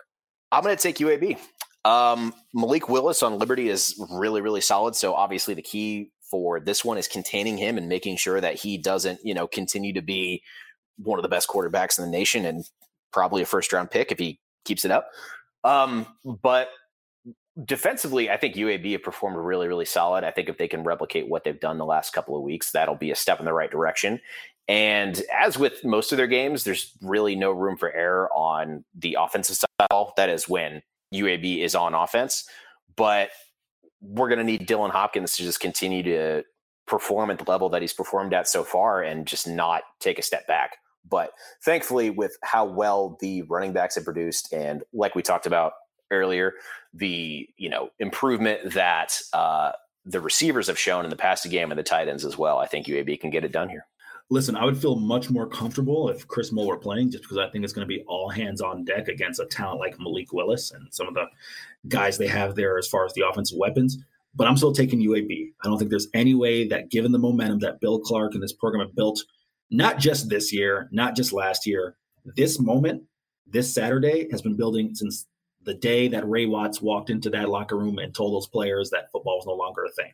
[0.53, 1.37] I'm going to take UAB.
[1.83, 4.95] Um, Malik Willis on Liberty is really, really solid.
[4.95, 8.77] So obviously the key for this one is containing him and making sure that he
[8.77, 10.43] doesn't, you know, continue to be
[10.97, 12.69] one of the best quarterbacks in the nation and
[13.11, 15.09] probably a first round pick if he keeps it up.
[15.63, 16.69] Um, but
[17.63, 20.23] defensively, I think UAB have performed really, really solid.
[20.23, 22.95] I think if they can replicate what they've done the last couple of weeks, that'll
[22.95, 24.19] be a step in the right direction.
[24.67, 29.17] And as with most of their games, there's really no room for error on the
[29.19, 29.67] offensive side.
[30.17, 30.81] That is when
[31.13, 32.47] UAB is on offense.
[32.95, 33.29] But
[34.07, 36.43] we're going to need Dylan Hopkins to just continue to
[36.87, 40.21] perform at the level that he's performed at so far and just not take a
[40.21, 40.77] step back.
[41.09, 41.31] But
[41.63, 45.73] thankfully, with how well the running backs have produced, and like we talked about
[46.11, 46.53] earlier,
[46.93, 49.71] the you know improvement that uh,
[50.05, 52.67] the receivers have shown in the passing game and the tight ends as well, I
[52.67, 53.85] think UAB can get it done here.
[54.29, 57.49] Listen, I would feel much more comfortable if Chris Mull were playing, just because I
[57.49, 60.71] think it's going to be all hands on deck against a talent like Malik Willis
[60.71, 61.27] and some of the
[61.87, 63.97] guys they have there as far as the offensive weapons.
[64.35, 65.53] But I'm still taking UAB.
[65.63, 68.53] I don't think there's any way that, given the momentum that Bill Clark and this
[68.53, 69.23] program have built,
[69.71, 71.95] not just this year, not just last year,
[72.35, 73.03] this moment,
[73.45, 75.25] this Saturday has been building since
[75.63, 79.11] the day that Ray Watts walked into that locker room and told those players that
[79.11, 80.11] football was no longer a thing.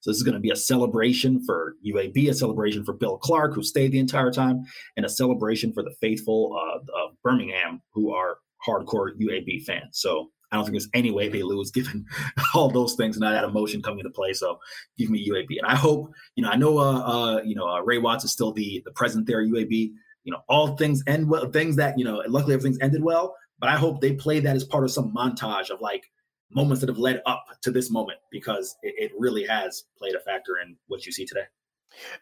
[0.00, 3.54] So this is going to be a celebration for UAB, a celebration for Bill Clark,
[3.54, 4.64] who stayed the entire time,
[4.96, 9.98] and a celebration for the faithful uh, of Birmingham, who are hardcore UAB fans.
[9.98, 12.06] So I don't think there's any way they lose given
[12.54, 14.32] all those things and that emotion coming into play.
[14.32, 14.58] So
[14.96, 15.58] give me UAB.
[15.58, 18.32] And I hope, you know, I know, uh, uh you know, uh, Ray Watts is
[18.32, 19.90] still the, the president there, UAB,
[20.24, 23.68] you know, all things end well, things that, you know, luckily everything's ended well, but
[23.68, 26.04] I hope they play that as part of some montage of like
[26.50, 30.20] moments that have led up to this moment because it, it really has played a
[30.20, 31.44] factor in what you see today.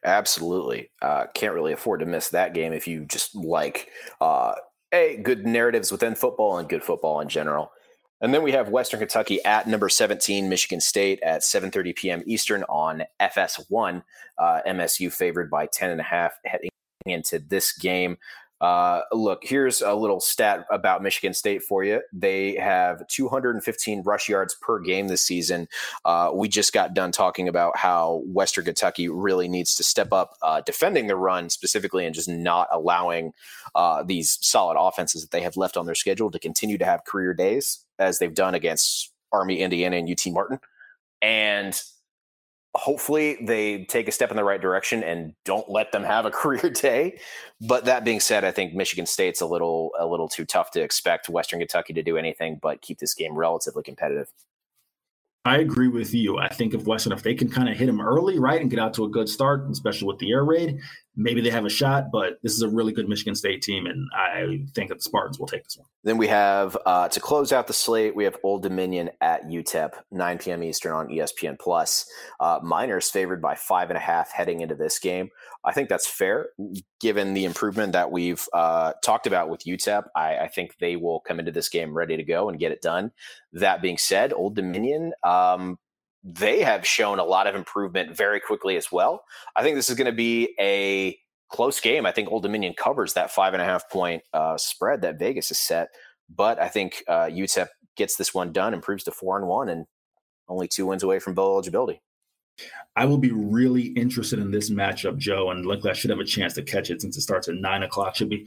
[0.04, 0.90] Absolutely.
[1.00, 3.88] Uh, can't really afford to miss that game if you just like
[4.20, 4.54] uh,
[4.92, 7.72] a good narratives within football and good football in general.
[8.20, 12.22] And then we have Western Kentucky at number 17, Michigan State at 7:30 p.m.
[12.24, 14.04] Eastern on FS1.
[14.38, 16.70] Uh, MSU favored by 10 and a half heading
[17.04, 18.16] into this game.
[18.62, 22.00] Uh, look, here's a little stat about Michigan State for you.
[22.12, 25.66] They have 215 rush yards per game this season.
[26.04, 30.36] Uh, we just got done talking about how Western Kentucky really needs to step up
[30.42, 33.32] uh, defending the run specifically and just not allowing
[33.74, 37.04] uh, these solid offenses that they have left on their schedule to continue to have
[37.04, 40.60] career days as they've done against Army, Indiana, and UT Martin.
[41.20, 41.80] And
[42.74, 46.30] hopefully they take a step in the right direction and don't let them have a
[46.32, 47.18] career day.
[47.60, 50.82] But that being said, I think Michigan State's a little a little too tough to
[50.82, 54.32] expect Western Kentucky to do anything but keep this game relatively competitive.
[55.44, 56.38] I agree with you.
[56.38, 58.78] I think if Western, if they can kind of hit them early, right, and get
[58.78, 60.78] out to a good start, especially with the air raid,
[61.16, 62.10] maybe they have a shot.
[62.12, 65.38] But this is a really good Michigan State team, and I think that the Spartans
[65.38, 65.86] will take this one.
[66.04, 68.16] Then we have uh, to close out the slate.
[68.16, 70.62] We have Old Dominion at UTEP, 9 p.m.
[70.62, 72.06] Eastern on ESPN Plus.
[72.40, 75.30] Uh, Miners favored by five and a half heading into this game.
[75.64, 76.48] I think that's fair,
[77.00, 80.04] given the improvement that we've uh, talked about with UTEP.
[80.16, 82.82] I, I, think they will come into this game ready to go and get it
[82.82, 83.12] done.
[83.52, 85.78] That being said, Old Dominion, um,
[86.24, 89.24] they have shown a lot of improvement very quickly as well.
[89.56, 91.18] I think this is going to be a
[91.50, 92.06] close game.
[92.06, 95.48] I think Old Dominion covers that five and a half point uh, spread that Vegas
[95.48, 95.88] has set,
[96.34, 99.86] but I think uh, UTEP gets this one done, improves to four and one, and
[100.48, 102.00] only two wins away from bowl eligibility.
[102.96, 106.24] I will be really interested in this matchup, Joe, and luckily I should have a
[106.24, 108.14] chance to catch it since it starts at nine o'clock.
[108.14, 108.46] Should be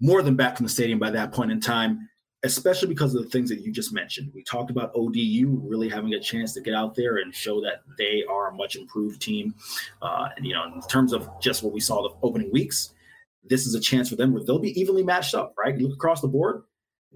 [0.00, 2.08] more than back from the stadium by that point in time,
[2.44, 4.30] especially because of the things that you just mentioned.
[4.34, 7.82] We talked about ODU really having a chance to get out there and show that
[7.96, 9.54] they are a much improved team.
[10.00, 12.94] Uh, and, you know, in terms of just what we saw the opening weeks,
[13.42, 15.76] this is a chance for them where they'll be evenly matched up, right?
[15.76, 16.62] You look across the board,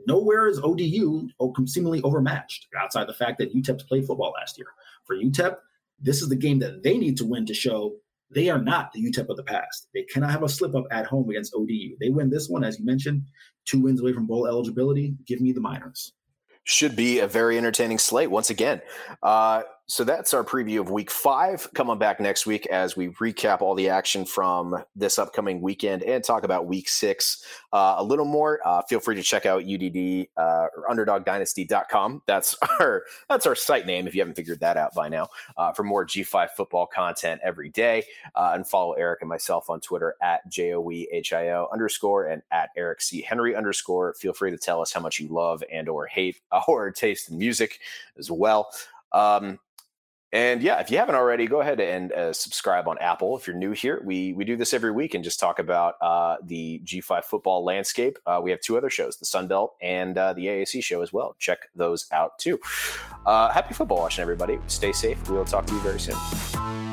[0.07, 1.29] nowhere is ODU
[1.67, 4.69] seemingly overmatched outside the fact that UTEP played football last year.
[5.05, 5.57] For UTEP,
[6.01, 7.95] this is the game that they need to win to show
[8.35, 9.89] they are not the UTEP of the past.
[9.93, 11.97] They cannot have a slip up at home against ODU.
[12.01, 13.27] They win this one, as you mentioned,
[13.65, 15.15] two wins away from bowl eligibility.
[15.27, 16.13] Give me the Miners.
[16.65, 18.81] Should be a very entertaining slate once again.
[19.23, 21.69] Uh, so that's our preview of week five.
[21.75, 26.23] Coming back next week as we recap all the action from this upcoming weekend and
[26.23, 28.61] talk about week six uh, a little more.
[28.65, 32.23] Uh, feel free to check out UDD uh, or underdogdynasty.com.
[32.27, 35.29] That's our that's our site name if you haven't figured that out by now.
[35.57, 38.05] Uh, for more G5 football content every day,
[38.37, 43.21] uh, and follow Eric and myself on Twitter at joehio underscore and at Eric C
[43.21, 44.15] Henry underscore.
[44.15, 47.37] Feel free to tell us how much you love and or hate our taste in
[47.37, 47.81] music
[48.17, 48.71] as well.
[49.13, 49.59] Um,
[50.33, 53.37] and yeah, if you haven't already, go ahead and uh, subscribe on Apple.
[53.37, 56.37] If you're new here, we we do this every week and just talk about uh,
[56.43, 58.19] the G5 football landscape.
[58.27, 61.13] Uh, we have two other shows, the Sun Belt and uh, the AAC show as
[61.13, 61.37] well.
[61.39, 62.59] Check those out too.
[63.27, 64.59] Uh, happy football watching, everybody.
[64.69, 65.29] Stay safe.
[65.29, 66.92] We will talk to you very soon.